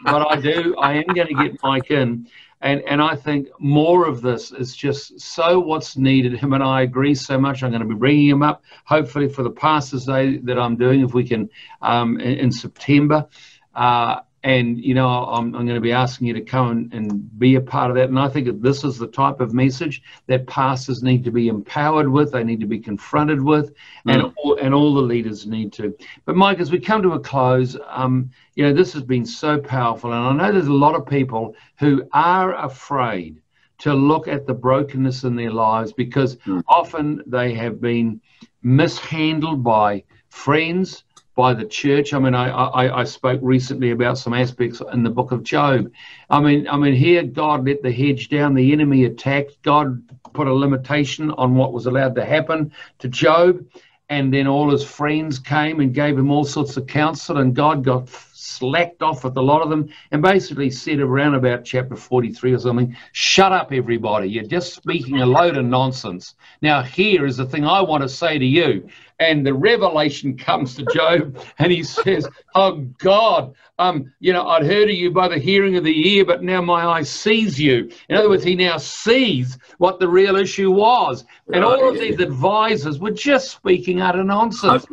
but 0.05 0.27
I 0.31 0.41
do. 0.41 0.77
I 0.77 0.95
am 0.95 1.15
going 1.15 1.29
to 1.29 1.35
get 1.35 1.61
Mike 1.63 1.91
in. 1.91 2.29
And, 2.63 2.81
and 2.83 3.03
I 3.03 3.17
think 3.17 3.49
more 3.59 4.07
of 4.07 4.23
this 4.23 4.53
is 4.53 4.77
just 4.77 5.21
so 5.21 5.59
what's 5.59 5.97
needed. 5.97 6.39
Him 6.39 6.53
and 6.53 6.63
I 6.63 6.83
agree 6.83 7.15
so 7.15 7.37
much. 7.37 7.63
I'm 7.63 7.71
going 7.71 7.83
to 7.83 7.89
be 7.89 7.95
bringing 7.95 8.29
him 8.29 8.43
up, 8.43 8.63
hopefully, 8.85 9.29
for 9.29 9.43
the 9.43 9.51
Pastors' 9.51 10.05
Day 10.05 10.37
that 10.39 10.59
I'm 10.59 10.77
doing, 10.77 11.01
if 11.01 11.13
we 11.13 11.27
can, 11.27 11.51
um, 11.81 12.21
in, 12.21 12.39
in 12.39 12.53
September. 12.53 13.27
Uh, 13.75 14.21
and 14.45 14.83
you 14.83 14.95
know 14.95 15.09
I'm, 15.09 15.55
I'm, 15.55 15.67
going 15.67 15.77
to 15.77 15.81
be 15.81 15.93
asking 15.93 16.27
you 16.27 16.35
to 16.35 16.41
come 16.41 16.71
and, 16.71 16.95
and, 16.95 17.39
be 17.39 17.55
a 17.55 17.61
part 17.61 17.91
of 17.91 17.97
that 17.97 18.09
and 18.09 18.19
i 18.19 18.29
think 18.29 18.47
that 18.47 18.63
this 18.63 18.85
is 18.85 18.99
the 18.99 19.07
type 19.07 19.41
of 19.41 19.53
message 19.53 20.03
that 20.27 20.47
pastors 20.47 21.03
need 21.03 21.25
to 21.25 21.31
be 21.31 21.49
empowered 21.49 22.09
with 22.09 22.33
they 22.33 22.45
need 22.45 22.61
to 22.61 22.67
be 22.67 22.79
confronted 22.79 23.43
with 23.43 23.71
mm. 23.71 24.15
and, 24.15 24.33
all, 24.37 24.57
and 24.59 24.75
all 24.75 24.95
the 24.95 25.01
leaders 25.01 25.47
need 25.47 25.73
to 25.73 25.97
but 26.25 26.37
mike 26.37 26.61
as 26.61 26.71
we 26.71 26.79
come 26.79 27.03
to 27.03 27.13
a 27.13 27.21
close 27.21 27.77
um, 27.89 28.31
you 28.55 28.65
know 28.65 28.73
this 28.73 28.93
has 28.93 29.03
been 29.03 29.27
so 29.27 29.59
powerful 29.59 30.13
and 30.13 30.41
i 30.41 30.47
know 30.47 30.53
there's 30.53 30.67
a 30.67 30.73
lot 30.73 30.95
of 30.95 31.07
people 31.07 31.55
who 31.79 32.03
are 32.13 32.55
afraid 32.65 33.41
to 33.79 33.95
look 33.95 34.29
at 34.29 34.47
the 34.47 34.55
brokenness 34.55 35.25
in 35.25 35.35
their 35.35 35.51
lives 35.51 35.93
because 35.93 36.37
mm. 36.37 36.63
often 36.69 37.23
they 37.27 37.53
have 37.55 37.81
been 37.81 38.21
mishandled 38.63 39.65
by 39.65 40.05
friends 40.29 41.05
by 41.35 41.55
the 41.55 41.65
church. 41.65 42.13
I 42.13 42.19
mean, 42.19 42.35
I, 42.35 42.49
I, 42.49 43.01
I, 43.01 43.05
spoke 43.05 43.41
recently 43.43 43.91
about 43.91 44.19
some 44.19 44.35
aspects 44.35 44.83
in 44.93 45.03
the 45.03 45.11
book 45.11 45.33
of 45.33 45.43
Job. 45.43 45.91
I 46.29 46.41
mean, 46.41 46.69
I 46.69 46.77
mean, 46.77 46.95
here 46.95 47.23
God 47.23 47.67
let 47.67 47.83
the 47.83 47.93
hedge 47.93 48.29
down, 48.29 48.55
the 48.55 48.73
enemy 48.73 49.05
attacked. 49.05 49.63
God 49.63 50.03
put 50.35 50.47
a 50.47 50.53
limitation 50.53 51.31
on 51.33 51.55
what 51.55 51.73
was 51.73 51.87
allowed 51.87 52.15
to 52.17 52.25
happen 52.25 52.73
to 52.99 53.09
Job, 53.09 53.65
and 54.11 54.33
then 54.33 54.47
all 54.47 54.71
his 54.71 54.85
friends 54.85 55.39
came 55.39 55.81
and 55.81 55.95
gave 55.95 56.19
him 56.19 56.31
all 56.31 56.45
sorts 56.45 56.77
of 56.77 56.87
counsel, 56.87 57.39
and 57.39 57.57
God 57.57 57.83
got 57.83 58.09
slacked 58.43 59.03
off 59.03 59.25
with 59.25 59.37
a 59.37 59.43
lot 59.43 59.63
of 59.63 59.71
them 59.71 59.89
and 60.11 60.21
basically 60.21 60.71
said 60.71 60.99
around 60.99 61.35
about 61.35 61.65
chapter 61.65 61.97
43 61.97 62.53
or 62.53 62.59
something, 62.59 62.97
shut 63.13 63.53
up, 63.53 63.73
everybody. 63.73 64.29
You're 64.29 64.45
just 64.45 64.75
speaking 64.75 65.21
a 65.21 65.27
load 65.27 65.57
of 65.57 65.65
nonsense. 65.65 66.35
Now, 66.61 66.83
here 66.83 67.25
is 67.25 67.37
the 67.37 67.47
thing 67.47 67.65
I 67.65 67.81
want 67.81 68.03
to 68.03 68.09
say 68.09 68.39
to 68.39 68.45
you. 68.45 68.89
And 69.23 69.47
the 69.47 69.55
revelation 69.55 70.37
comes 70.37 70.75
to 70.75 70.85
Job 70.93 71.39
and 71.59 71.71
he 71.71 71.85
says, 71.85 72.29
Oh 72.57 72.79
God, 72.99 73.55
um, 73.79 74.13
you 74.19 74.33
know, 74.33 74.49
I'd 74.49 74.67
heard 74.67 74.91
of 74.91 74.97
you 74.97 75.13
by 75.13 75.29
the 75.29 75.39
hearing 75.39 75.77
of 75.77 75.85
the 75.85 76.09
ear, 76.15 76.25
but 76.25 76.43
now 76.43 76.61
my 76.61 76.85
eye 76.85 77.05
sees 77.05 77.59
you. 77.59 77.89
In 78.09 78.17
other 78.17 78.29
words, 78.29 78.43
he 78.43 78.57
now 78.57 78.79
sees 78.79 79.59
what 79.79 80.01
the 80.01 80.09
real 80.09 80.35
issue 80.35 80.73
was. 80.73 81.25
And 81.53 81.65
all 81.65 81.89
of 81.89 82.01
these 82.01 82.19
advisors 82.19 82.99
were 82.99 83.13
just 83.13 83.53
speaking 83.53 84.01
utter 84.01 84.25
nonsense 84.25 84.87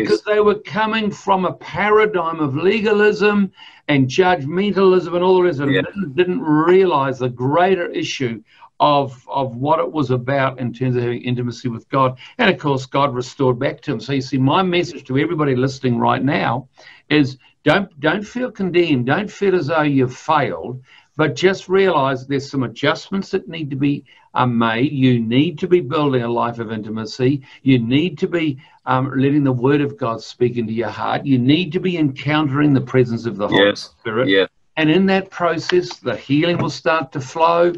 because 0.00 0.22
yes. 0.26 0.34
they 0.34 0.40
were 0.40 0.60
coming 0.60 1.10
from 1.10 1.44
a 1.44 1.52
paradigm 1.52 2.40
of 2.40 2.56
legalism 2.56 3.52
and 3.88 4.08
judgmentalism 4.08 5.14
and 5.14 5.22
all 5.22 5.36
the 5.36 5.42
rest 5.42 5.60
of 5.60 5.68
it. 5.68 5.72
Yeah. 5.72 5.82
Didn't, 5.82 6.16
didn't 6.16 6.42
realize 6.42 7.18
the 7.18 7.28
greater 7.28 7.90
issue 7.90 8.42
of 8.80 9.24
of 9.28 9.56
what 9.56 9.78
it 9.78 9.90
was 9.90 10.10
about 10.10 10.58
in 10.58 10.72
terms 10.72 10.96
of 10.96 11.02
having 11.02 11.22
intimacy 11.22 11.68
with 11.68 11.88
God. 11.88 12.18
And 12.38 12.50
of 12.50 12.58
course, 12.58 12.86
God 12.86 13.14
restored 13.14 13.58
back 13.58 13.80
to 13.82 13.92
him. 13.92 14.00
So 14.00 14.12
you 14.12 14.20
see, 14.20 14.38
my 14.38 14.62
message 14.62 15.04
to 15.04 15.18
everybody 15.18 15.54
listening 15.54 15.98
right 15.98 16.22
now 16.22 16.68
is 17.08 17.38
don't 17.62 17.88
don't 18.00 18.26
feel 18.26 18.50
condemned. 18.50 19.06
Don't 19.06 19.30
feel 19.30 19.54
as 19.54 19.68
though 19.68 19.82
you've 19.82 20.16
failed, 20.16 20.82
but 21.16 21.36
just 21.36 21.68
realize 21.68 22.26
there's 22.26 22.50
some 22.50 22.64
adjustments 22.64 23.30
that 23.30 23.48
need 23.48 23.70
to 23.70 23.76
be 23.76 24.04
are 24.34 24.46
made. 24.46 24.92
You 24.92 25.20
need 25.20 25.58
to 25.60 25.68
be 25.68 25.80
building 25.80 26.22
a 26.22 26.28
life 26.28 26.58
of 26.58 26.72
intimacy. 26.72 27.42
You 27.62 27.78
need 27.78 28.18
to 28.18 28.28
be 28.28 28.58
um, 28.86 29.12
letting 29.16 29.44
the 29.44 29.52
Word 29.52 29.80
of 29.80 29.96
God 29.96 30.22
speak 30.22 30.56
into 30.56 30.72
your 30.72 30.90
heart. 30.90 31.24
You 31.24 31.38
need 31.38 31.72
to 31.72 31.80
be 31.80 31.96
encountering 31.96 32.74
the 32.74 32.80
presence 32.80 33.26
of 33.26 33.36
the 33.36 33.48
Holy 33.48 33.66
yes. 33.66 33.94
Spirit. 33.98 34.28
Yeah. 34.28 34.46
And 34.76 34.90
in 34.90 35.06
that 35.06 35.30
process, 35.30 35.98
the 35.98 36.16
healing 36.16 36.58
will 36.58 36.70
start 36.70 37.12
to 37.12 37.20
flow. 37.20 37.72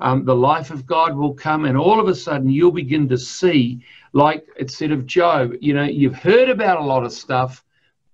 Um, 0.00 0.24
the 0.24 0.34
life 0.34 0.70
of 0.70 0.84
God 0.84 1.16
will 1.16 1.32
come, 1.32 1.64
and 1.64 1.78
all 1.78 2.00
of 2.00 2.08
a 2.08 2.14
sudden, 2.14 2.50
you'll 2.50 2.72
begin 2.72 3.08
to 3.08 3.16
see, 3.16 3.84
like 4.12 4.44
it 4.56 4.70
said 4.70 4.90
of 4.90 5.06
Job, 5.06 5.52
you 5.60 5.74
know, 5.74 5.84
you've 5.84 6.16
heard 6.16 6.50
about 6.50 6.80
a 6.80 6.84
lot 6.84 7.04
of 7.04 7.12
stuff, 7.12 7.64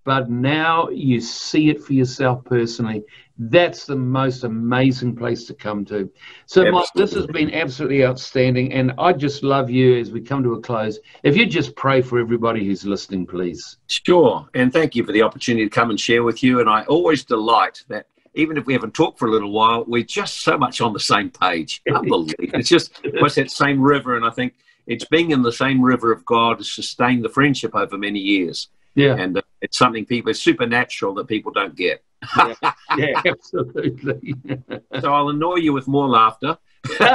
but 0.05 0.31
now 0.31 0.89
you 0.89 1.21
see 1.21 1.71
it 1.71 1.83
for 1.83 1.93
yourself 1.93 2.45
personally. 2.45 3.05
That's 3.39 3.85
the 3.85 3.97
most 3.97 4.43
amazing 4.43 5.15
place 5.17 5.45
to 5.47 5.55
come 5.55 5.85
to. 5.87 6.11
So, 6.47 6.71
Mike, 6.71 6.89
this 6.95 7.13
has 7.13 7.27
been 7.27 7.53
absolutely 7.53 8.05
outstanding. 8.05 8.73
And 8.73 8.93
I 8.99 9.13
just 9.13 9.43
love 9.43 9.71
you 9.71 9.99
as 9.99 10.11
we 10.11 10.21
come 10.21 10.43
to 10.43 10.55
a 10.55 10.61
close. 10.61 10.99
If 11.23 11.37
you 11.37 11.47
just 11.47 11.77
pray 11.77 12.03
for 12.03 12.19
everybody 12.19 12.65
who's 12.65 12.85
listening, 12.85 13.27
please. 13.27 13.77
Sure. 13.87 14.49
And 14.55 14.73
thank 14.73 14.97
you 14.97 15.05
for 15.05 15.13
the 15.13 15.23
opportunity 15.23 15.65
to 15.65 15.71
come 15.71 15.91
and 15.91 16.01
share 16.01 16.23
with 16.23 16.43
you. 16.43 16.61
And 16.61 16.69
I 16.69 16.85
always 16.85 17.25
delight 17.25 17.85
that 17.89 18.07
even 18.35 18.57
if 18.57 18.67
we 18.67 18.73
haven't 18.73 18.95
talked 18.95 19.19
for 19.19 19.29
a 19.29 19.31
little 19.31 19.53
while, 19.53 19.85
we're 19.87 20.03
just 20.03 20.43
so 20.43 20.57
much 20.57 20.81
on 20.81 20.93
the 20.93 21.01
same 21.01 21.31
page. 21.31 21.83
Unbelievable. 21.89 22.35
it's 22.39 22.69
just 22.69 23.01
what's 23.21 23.35
that 23.35 23.51
same 23.51 23.81
river. 23.81 24.17
And 24.17 24.25
I 24.25 24.31
think 24.31 24.55
it's 24.87 25.05
being 25.05 25.33
in 25.33 25.43
the 25.43 25.53
same 25.53 25.83
river 25.83 26.13
of 26.13 26.25
God 26.25 26.59
has 26.59 26.73
sustained 26.73 27.25
the 27.25 27.29
friendship 27.29 27.75
over 27.75 27.99
many 27.99 28.21
years. 28.21 28.69
Yeah. 28.95 29.15
And 29.17 29.39
uh, 29.39 29.43
it's 29.61 29.79
something 29.79 30.05
people, 30.05 30.31
it's 30.31 30.43
supernatural 30.43 31.15
that 31.15 31.29
people 31.29 31.53
don't 31.53 31.77
get 31.77 32.03
yeah, 32.37 32.55
yeah, 32.97 33.23
absolutely. 33.27 34.35
so 35.01 35.13
I'll 35.13 35.29
annoy 35.29 35.57
you 35.57 35.73
with 35.73 35.89
more 35.89 36.09
laughter. 36.09 36.59
but 36.99 37.09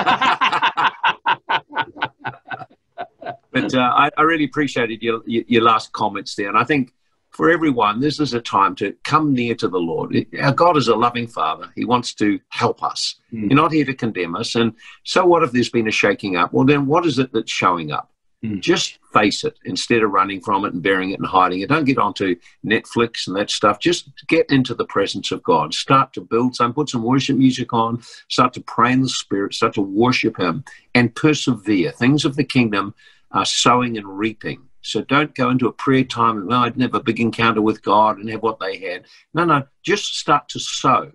uh, 3.73 3.79
I, 3.79 4.09
I, 4.17 4.21
really 4.21 4.43
appreciated 4.43 5.01
your, 5.01 5.21
your 5.25 5.63
last 5.63 5.91
comments 5.93 6.35
there. 6.35 6.49
And 6.49 6.57
I 6.57 6.63
think 6.63 6.93
for 7.31 7.49
everyone, 7.49 7.99
this 7.99 8.19
is 8.19 8.33
a 8.33 8.41
time 8.41 8.75
to 8.75 8.95
come 9.03 9.33
near 9.33 9.55
to 9.55 9.67
the 9.67 9.79
Lord. 9.79 10.15
Our 10.39 10.53
God 10.53 10.77
is 10.77 10.87
a 10.89 10.95
loving 10.95 11.27
Father. 11.27 11.71
He 11.75 11.85
wants 11.85 12.13
to 12.15 12.39
help 12.49 12.83
us. 12.83 13.15
Mm. 13.31 13.49
You're 13.49 13.61
not 13.61 13.71
here 13.71 13.85
to 13.85 13.93
condemn 13.93 14.35
us. 14.35 14.55
And 14.55 14.73
so, 15.03 15.25
what 15.25 15.43
if 15.43 15.51
there's 15.51 15.69
been 15.69 15.87
a 15.87 15.91
shaking 15.91 16.35
up? 16.35 16.53
Well, 16.53 16.65
then 16.65 16.85
what 16.85 17.05
is 17.05 17.19
it 17.19 17.31
that's 17.33 17.51
showing 17.51 17.91
up? 17.91 18.12
Mm. 18.43 18.59
Just 18.59 18.99
face 19.13 19.45
it 19.45 19.57
instead 19.63 20.03
of 20.03 20.11
running 20.11 20.41
from 20.41 20.65
it 20.65 20.73
and 20.73 20.83
burying 20.83 21.11
it 21.11 21.19
and 21.19 21.27
hiding 21.27 21.61
it. 21.61 21.69
Don't 21.69 21.85
get 21.85 21.97
onto 21.97 22.35
Netflix 22.65 23.27
and 23.27 23.35
that 23.37 23.49
stuff. 23.49 23.79
Just 23.79 24.09
get 24.27 24.49
into 24.51 24.73
the 24.73 24.85
presence 24.85 25.31
of 25.31 25.41
God. 25.43 25.73
Start 25.73 26.11
to 26.13 26.21
build 26.21 26.55
some, 26.55 26.73
put 26.73 26.89
some 26.89 27.03
worship 27.03 27.37
music 27.37 27.73
on, 27.73 28.03
start 28.27 28.53
to 28.53 28.61
pray 28.61 28.91
in 28.91 29.01
the 29.01 29.09
Spirit, 29.09 29.53
start 29.53 29.73
to 29.75 29.81
worship 29.81 30.37
Him, 30.37 30.65
and 30.93 31.15
persevere. 31.15 31.91
Things 31.91 32.25
of 32.25 32.35
the 32.35 32.43
kingdom 32.43 32.93
are 33.31 33.45
sowing 33.45 33.97
and 33.97 34.17
reaping. 34.17 34.61
So 34.81 35.01
don't 35.01 35.33
go 35.33 35.49
into 35.49 35.67
a 35.67 35.73
prayer 35.73 36.03
time 36.03 36.37
and, 36.37 36.47
well, 36.47 36.63
I'd 36.63 36.77
never 36.77 36.97
a 36.97 37.03
big 37.03 37.21
encounter 37.21 37.61
with 37.61 37.81
God 37.81 38.17
and 38.17 38.29
have 38.29 38.43
what 38.43 38.59
they 38.59 38.77
had. 38.77 39.05
No, 39.33 39.45
no, 39.45 39.63
just 39.83 40.19
start 40.19 40.49
to 40.49 40.59
sow. 40.59 41.13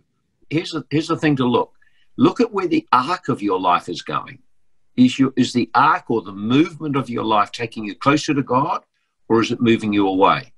Here's 0.49 0.71
the, 0.71 0.87
here's 0.89 1.09
the 1.09 1.19
thing 1.19 1.37
to 1.37 1.45
look. 1.45 1.75
Look 2.17 2.41
at 2.41 2.53
where 2.53 2.67
the 2.67 2.89
arc 2.91 3.29
of 3.29 3.43
your 3.43 3.61
life 3.61 3.91
is 3.91 4.01
going. 4.01 4.39
Is, 4.99 5.17
your, 5.17 5.33
is 5.37 5.53
the 5.53 5.71
arc 5.75 6.11
or 6.11 6.23
the 6.23 6.33
movement 6.33 6.97
of 6.97 7.09
your 7.09 7.25
life 7.25 7.53
taking 7.53 7.85
you 7.85 7.95
closer 7.95 8.35
to 8.35 8.43
God 8.43 8.83
or 9.29 9.41
is 9.41 9.53
it 9.53 9.61
moving 9.61 9.93
you 9.93 10.09
away? 10.09 10.53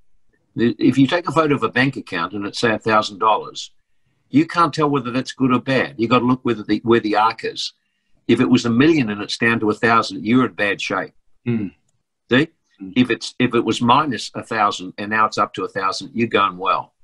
If 0.56 0.96
you 0.96 1.06
take 1.06 1.28
a 1.28 1.32
photo 1.32 1.54
of 1.54 1.62
a 1.62 1.68
bank 1.68 1.96
account 1.96 2.32
and 2.32 2.46
it's 2.46 2.58
say 2.58 2.70
$1,000, 2.70 3.70
you 4.30 4.46
can't 4.46 4.72
tell 4.72 4.88
whether 4.88 5.10
that's 5.10 5.32
good 5.32 5.52
or 5.52 5.60
bad. 5.60 5.96
You've 5.98 6.10
got 6.10 6.20
to 6.20 6.24
look 6.24 6.40
whether 6.42 6.62
the, 6.62 6.80
where 6.84 7.00
the 7.00 7.16
arc 7.16 7.44
is. 7.44 7.74
If 8.28 8.40
it 8.40 8.48
was 8.48 8.64
a 8.64 8.70
million 8.70 9.10
and 9.10 9.20
it's 9.20 9.36
down 9.36 9.60
to 9.60 9.70
a 9.70 9.74
thousand, 9.74 10.24
you're 10.24 10.46
in 10.46 10.54
bad 10.54 10.80
shape. 10.80 11.12
Mm. 11.46 11.74
See? 12.30 12.48
Mm. 12.80 12.92
If 12.96 13.10
it's 13.10 13.34
if 13.38 13.54
it 13.54 13.64
was 13.64 13.82
minus 13.82 14.30
a 14.34 14.42
thousand 14.42 14.94
and 14.96 15.10
now 15.10 15.26
it's 15.26 15.36
up 15.36 15.52
to 15.54 15.64
a 15.64 15.68
thousand, 15.68 16.12
you're 16.14 16.28
going 16.28 16.56
well. 16.56 16.94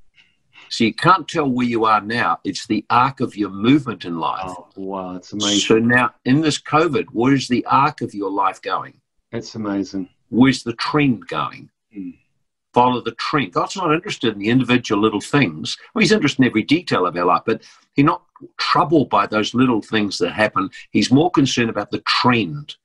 So 0.69 0.85
you 0.85 0.95
can't 0.95 1.29
tell 1.29 1.49
where 1.49 1.67
you 1.67 1.85
are 1.85 2.01
now. 2.01 2.41
It's 2.45 2.67
the 2.67 2.85
arc 2.91 3.21
of 3.21 3.37
your 3.37 3.51
movement 3.51 4.05
in 4.05 4.19
life. 4.19 4.45
Oh, 4.47 4.69
wow, 4.77 5.17
it's 5.17 5.33
amazing. 5.33 5.61
So 5.61 5.79
now 5.79 6.15
in 6.25 6.41
this 6.41 6.61
COVID, 6.61 7.07
where's 7.13 7.49
the 7.49 7.65
arc 7.67 8.01
of 8.01 8.15
your 8.15 8.31
life 8.31 8.61
going? 8.63 9.01
That's 9.33 9.55
amazing. 9.55 10.09
Where's 10.29 10.63
the 10.63 10.75
trend 10.75 11.27
going? 11.29 11.71
Mm. 11.97 12.19
Follow 12.75 13.01
the 13.01 13.13
trend. 13.13 13.53
God's 13.53 13.77
not 13.77 13.95
interested 13.95 14.35
in 14.35 14.39
the 14.39 14.49
individual 14.49 15.01
little 15.01 15.21
things. 15.21 15.79
Well, 15.95 16.01
he's 16.01 16.13
interested 16.13 16.43
in 16.43 16.49
every 16.49 16.63
detail 16.63 17.07
of 17.07 17.17
our 17.17 17.25
life, 17.25 17.43
but 17.47 17.63
he's 17.95 18.05
not 18.05 18.23
troubled 18.59 19.09
by 19.09 19.27
those 19.27 19.55
little 19.55 19.81
things 19.81 20.19
that 20.19 20.33
happen. 20.33 20.69
He's 20.91 21.11
more 21.11 21.31
concerned 21.31 21.71
about 21.71 21.91
the 21.91 22.01
trend 22.01 22.77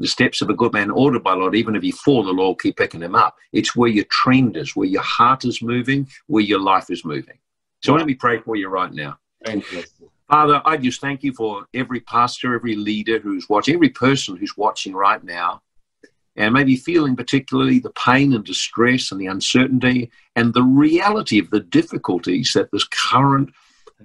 the 0.00 0.08
steps 0.08 0.40
of 0.40 0.48
a 0.48 0.54
good 0.54 0.72
man 0.72 0.90
ordered 0.90 1.22
by 1.22 1.32
the 1.32 1.40
Lord, 1.40 1.54
even 1.54 1.76
if 1.76 1.82
he 1.82 1.92
fall, 1.92 2.24
the 2.24 2.32
Lord 2.32 2.48
will 2.48 2.54
keep 2.56 2.76
picking 2.76 3.02
him 3.02 3.14
up. 3.14 3.36
It's 3.52 3.76
where 3.76 3.90
your 3.90 4.06
trend 4.06 4.56
is, 4.56 4.74
where 4.74 4.88
your 4.88 5.02
heart 5.02 5.44
is 5.44 5.60
moving, 5.60 6.08
where 6.26 6.42
your 6.42 6.58
life 6.58 6.90
is 6.90 7.04
moving. 7.04 7.38
So 7.82 7.94
let 7.94 8.06
me 8.06 8.14
pray 8.14 8.40
for 8.40 8.56
you 8.56 8.68
right 8.68 8.92
now. 8.92 9.18
Father, 10.30 10.62
I 10.64 10.76
just 10.78 11.00
thank 11.00 11.22
you 11.22 11.32
for 11.32 11.66
every 11.74 12.00
pastor, 12.00 12.54
every 12.54 12.76
leader 12.76 13.18
who's 13.18 13.48
watching, 13.48 13.74
every 13.74 13.90
person 13.90 14.36
who's 14.36 14.56
watching 14.56 14.94
right 14.94 15.22
now, 15.22 15.60
and 16.36 16.54
maybe 16.54 16.76
feeling 16.76 17.14
particularly 17.14 17.78
the 17.78 17.90
pain 17.90 18.32
and 18.32 18.44
distress 18.44 19.12
and 19.12 19.20
the 19.20 19.26
uncertainty 19.26 20.10
and 20.34 20.54
the 20.54 20.62
reality 20.62 21.38
of 21.38 21.50
the 21.50 21.60
difficulties 21.60 22.52
that 22.54 22.70
this 22.72 22.84
current 22.84 23.50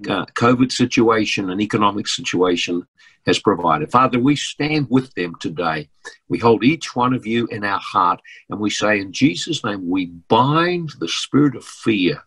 uh, 0.08 0.26
COVID 0.26 0.72
situation 0.72 1.50
and 1.50 1.62
economic 1.62 2.08
situation 2.08 2.86
has 3.26 3.40
provided. 3.40 3.92
Father, 3.92 4.20
we 4.20 4.36
stand 4.36 4.88
with 4.90 5.14
them 5.16 5.36
today. 5.40 5.90
We 6.30 6.38
hold 6.38 6.64
each 6.64 6.96
one 6.96 7.14
of 7.14 7.26
you 7.26 7.48
in 7.48 7.64
our 7.64 7.80
heart 7.80 8.22
and 8.50 8.60
we 8.60 8.70
say, 8.70 9.00
in 9.00 9.12
Jesus' 9.12 9.64
name, 9.64 9.90
we 9.90 10.08
bind 10.28 10.92
the 11.00 11.08
spirit 11.08 11.56
of 11.56 11.66
fear. 11.66 12.24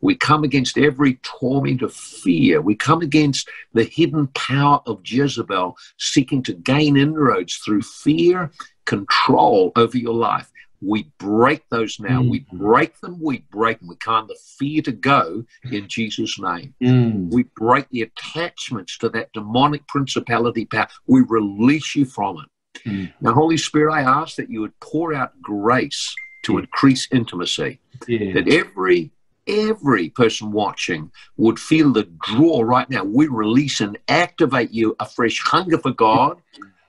We 0.00 0.16
come 0.16 0.44
against 0.44 0.76
every 0.76 1.14
torment 1.22 1.82
of 1.82 1.94
fear. 1.94 2.60
We 2.60 2.74
come 2.74 3.00
against 3.00 3.48
the 3.72 3.84
hidden 3.84 4.26
power 4.28 4.80
of 4.86 5.00
Jezebel 5.04 5.76
seeking 5.98 6.42
to 6.44 6.52
gain 6.52 6.96
inroads 6.96 7.56
through 7.56 7.82
fear, 7.82 8.50
control 8.84 9.72
over 9.76 9.96
your 9.96 10.14
life. 10.14 10.50
We 10.86 11.10
break 11.18 11.68
those 11.70 11.98
now. 12.00 12.22
Mm. 12.22 12.30
We 12.30 12.46
break 12.52 12.98
them. 13.00 13.18
We 13.20 13.44
break 13.50 13.78
them. 13.78 13.88
We 13.88 13.96
command 13.96 14.28
the 14.28 14.38
fear 14.58 14.82
to 14.82 14.92
go 14.92 15.44
in 15.70 15.88
Jesus' 15.88 16.38
name. 16.38 16.74
Mm. 16.82 17.32
We 17.32 17.44
break 17.56 17.88
the 17.90 18.02
attachments 18.02 18.98
to 18.98 19.08
that 19.10 19.32
demonic 19.32 19.86
principality 19.88 20.64
power. 20.66 20.88
We 21.06 21.22
release 21.22 21.94
you 21.94 22.04
from 22.04 22.38
it. 22.38 22.88
Mm. 22.88 23.12
Now, 23.20 23.32
Holy 23.32 23.56
Spirit, 23.56 23.92
I 23.92 24.02
ask 24.02 24.36
that 24.36 24.50
you 24.50 24.60
would 24.60 24.78
pour 24.80 25.14
out 25.14 25.40
grace 25.40 26.14
to 26.44 26.58
increase 26.58 27.08
intimacy. 27.10 27.80
Yeah. 28.06 28.34
That 28.34 28.48
every 28.48 29.10
every 29.46 30.08
person 30.10 30.52
watching 30.52 31.10
would 31.36 31.58
feel 31.58 31.92
the 31.92 32.04
draw 32.22 32.62
right 32.62 32.88
now. 32.88 33.04
We 33.04 33.28
release 33.28 33.80
and 33.80 33.98
activate 34.08 34.70
you 34.70 34.96
a 35.00 35.06
fresh 35.06 35.38
hunger 35.40 35.78
for 35.78 35.92
God, 35.92 36.38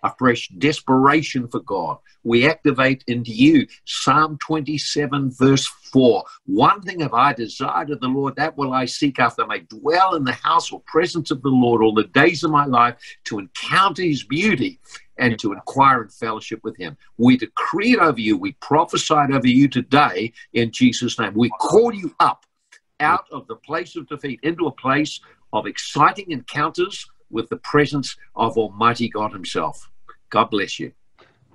a 0.06 0.16
fresh 0.18 0.48
desperation 0.50 1.48
for 1.48 1.60
God. 1.62 1.98
We 2.24 2.48
activate 2.48 3.04
into 3.08 3.32
you 3.32 3.68
Psalm 3.86 4.38
27, 4.40 5.32
verse 5.32 5.66
4. 5.66 6.24
One 6.46 6.82
thing 6.82 7.00
have 7.00 7.14
I 7.14 7.34
desired 7.34 7.90
of 7.90 8.00
the 8.00 8.08
Lord, 8.08 8.36
that 8.36 8.58
will 8.58 8.74
I 8.74 8.86
seek 8.86 9.20
after. 9.20 9.44
I 9.44 9.48
may 9.48 9.60
dwell 9.60 10.16
in 10.16 10.24
the 10.24 10.32
house 10.32 10.72
or 10.72 10.82
presence 10.82 11.32
of 11.32 11.42
the 11.42 11.50
Lord 11.50 11.82
all 11.82 11.94
the 11.94 12.04
days 12.04 12.44
of 12.44 12.52
my 12.52 12.66
life 12.66 12.96
to 13.26 13.40
encounter 13.40 14.04
his 14.04 14.24
beauty 14.24 14.80
and 15.18 15.40
to 15.40 15.54
inquire 15.54 16.04
in 16.04 16.10
fellowship 16.10 16.60
with 16.64 16.78
him. 16.78 16.98
We 17.18 17.38
decree 17.38 17.94
it 17.94 18.00
over 18.00 18.20
you. 18.20 18.38
We 18.38 18.54
prophesied 18.54 19.32
over 19.32 19.48
you 19.48 19.68
today 19.68 20.34
in 20.54 20.72
Jesus' 20.72 21.18
name. 21.18 21.34
We 21.34 21.50
call 21.50 21.94
you 21.94 22.14
up 22.20 22.46
out 23.00 23.26
of 23.32 23.48
the 23.48 23.56
place 23.56 23.96
of 23.96 24.08
defeat 24.08 24.40
into 24.44 24.68
a 24.68 24.72
place 24.72 25.20
of 25.54 25.66
exciting 25.66 26.32
encounters 26.32 27.08
with 27.30 27.50
the 27.50 27.58
presence 27.58 28.16
of 28.36 28.58
Almighty 28.58 29.10
God 29.10 29.34
Himself. 29.34 29.90
God 30.30 30.50
bless 30.50 30.80
you. 30.80 30.92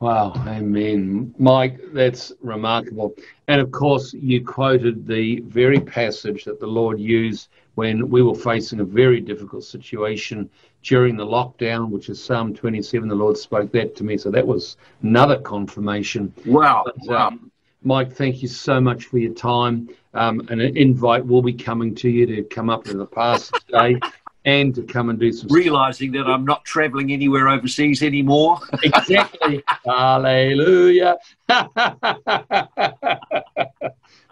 Wow, 0.01 0.33
amen. 0.47 1.35
Mike, 1.39 1.79
that's 1.93 2.33
remarkable. 2.41 3.15
And 3.49 3.61
of 3.61 3.71
course, 3.71 4.15
you 4.15 4.43
quoted 4.43 5.07
the 5.07 5.41
very 5.41 5.79
passage 5.79 6.45
that 6.45 6.59
the 6.59 6.67
Lord 6.67 6.99
used 6.99 7.49
when 7.75 8.09
we 8.09 8.23
were 8.23 8.35
facing 8.35 8.81
a 8.81 8.85
very 8.85 9.21
difficult 9.21 9.63
situation 9.63 10.49
during 10.83 11.17
the 11.17 11.27
lockdown, 11.27 11.91
which 11.91 12.09
is 12.09 12.23
Psalm 12.23 12.55
27. 12.55 13.09
The 13.09 13.15
Lord 13.15 13.37
spoke 13.37 13.71
that 13.73 13.95
to 13.97 14.05
me. 14.05 14.17
So 14.17 14.31
that 14.31 14.47
was 14.47 14.79
another 15.03 15.39
confirmation. 15.39 16.33
Wow. 16.47 16.83
But, 16.87 16.95
wow. 17.01 17.29
Um, 17.29 17.53
Mike, 17.83 18.13
thank 18.13 18.43
you 18.43 18.49
so 18.49 18.81
much 18.81 19.05
for 19.05 19.19
your 19.19 19.35
time. 19.35 19.89
Um, 20.15 20.47
an 20.49 20.61
invite 20.61 21.27
will 21.27 21.43
be 21.43 21.53
coming 21.53 21.95
to 21.97 22.09
you 22.09 22.27
to 22.27 22.43
come 22.45 22.69
up 22.69 22.85
to 22.85 22.97
the 22.97 23.07
Pastors' 23.07 23.63
Day 23.65 23.99
and 24.45 24.75
to 24.75 24.83
come 24.83 25.11
and 25.11 25.19
do 25.19 25.33
some 25.33 25.49
realizing 25.51 26.13
stuff. 26.13 26.27
that 26.27 26.33
I'm 26.33 26.45
not 26.45 26.65
traveling 26.65 27.13
anywhere 27.13 27.49
overseas 27.49 28.03
anymore. 28.03 28.59
exactly. 28.83 29.63
Hallelujah. 29.85 31.19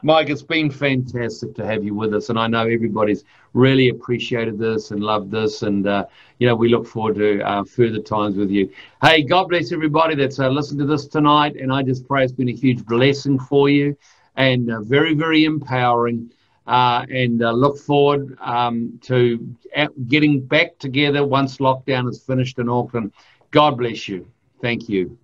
Mike, 0.03 0.31
it's 0.31 0.43
been 0.43 0.71
fantastic 0.71 1.57
to 1.57 1.67
have 1.67 1.83
you 1.83 1.93
with 1.93 2.15
us, 2.15 2.31
and 2.31 2.39
I 2.39 2.47
know 2.47 2.67
everybody's 2.67 3.25
really 3.53 3.89
appreciated 3.89 4.57
this 4.57 4.93
and 4.93 5.01
loved 5.01 5.33
this, 5.33 5.63
and 5.63 5.87
uh, 5.89 6.07
you 6.39 6.47
know 6.47 6.55
we 6.55 6.69
look 6.69 6.87
forward 6.87 7.17
to 7.17 7.41
uh, 7.41 7.65
further 7.65 7.99
times 8.01 8.37
with 8.37 8.51
you. 8.51 8.71
Hey, 9.03 9.23
God 9.23 9.49
bless 9.49 9.73
everybody 9.73 10.15
that's 10.15 10.39
uh, 10.39 10.49
listened 10.49 10.79
to 10.81 10.87
this 10.87 11.07
tonight, 11.07 11.57
and 11.57 11.73
I 11.73 11.83
just 11.83 12.07
pray 12.07 12.23
it's 12.23 12.33
been 12.33 12.49
a 12.49 12.55
huge 12.55 12.87
blessing 12.87 13.41
for 13.41 13.69
you 13.69 13.97
and 14.39 14.71
uh, 14.71 14.81
very, 14.81 15.15
very 15.15 15.45
empowering 15.45 16.33
uh, 16.69 17.07
and 17.11 17.43
uh, 17.43 17.51
look 17.51 17.79
forward 17.79 18.37
um, 18.41 19.01
to 19.03 19.57
getting 20.07 20.41
back 20.41 20.79
together 20.79 21.25
once 21.25 21.57
lockdown 21.57 22.09
is 22.09 22.23
finished 22.23 22.59
in 22.59 22.69
Auckland. 22.69 23.13
God 23.51 23.79
bless 23.79 24.07
you. 24.07 24.27
Thank 24.61 24.89
you. 24.89 25.19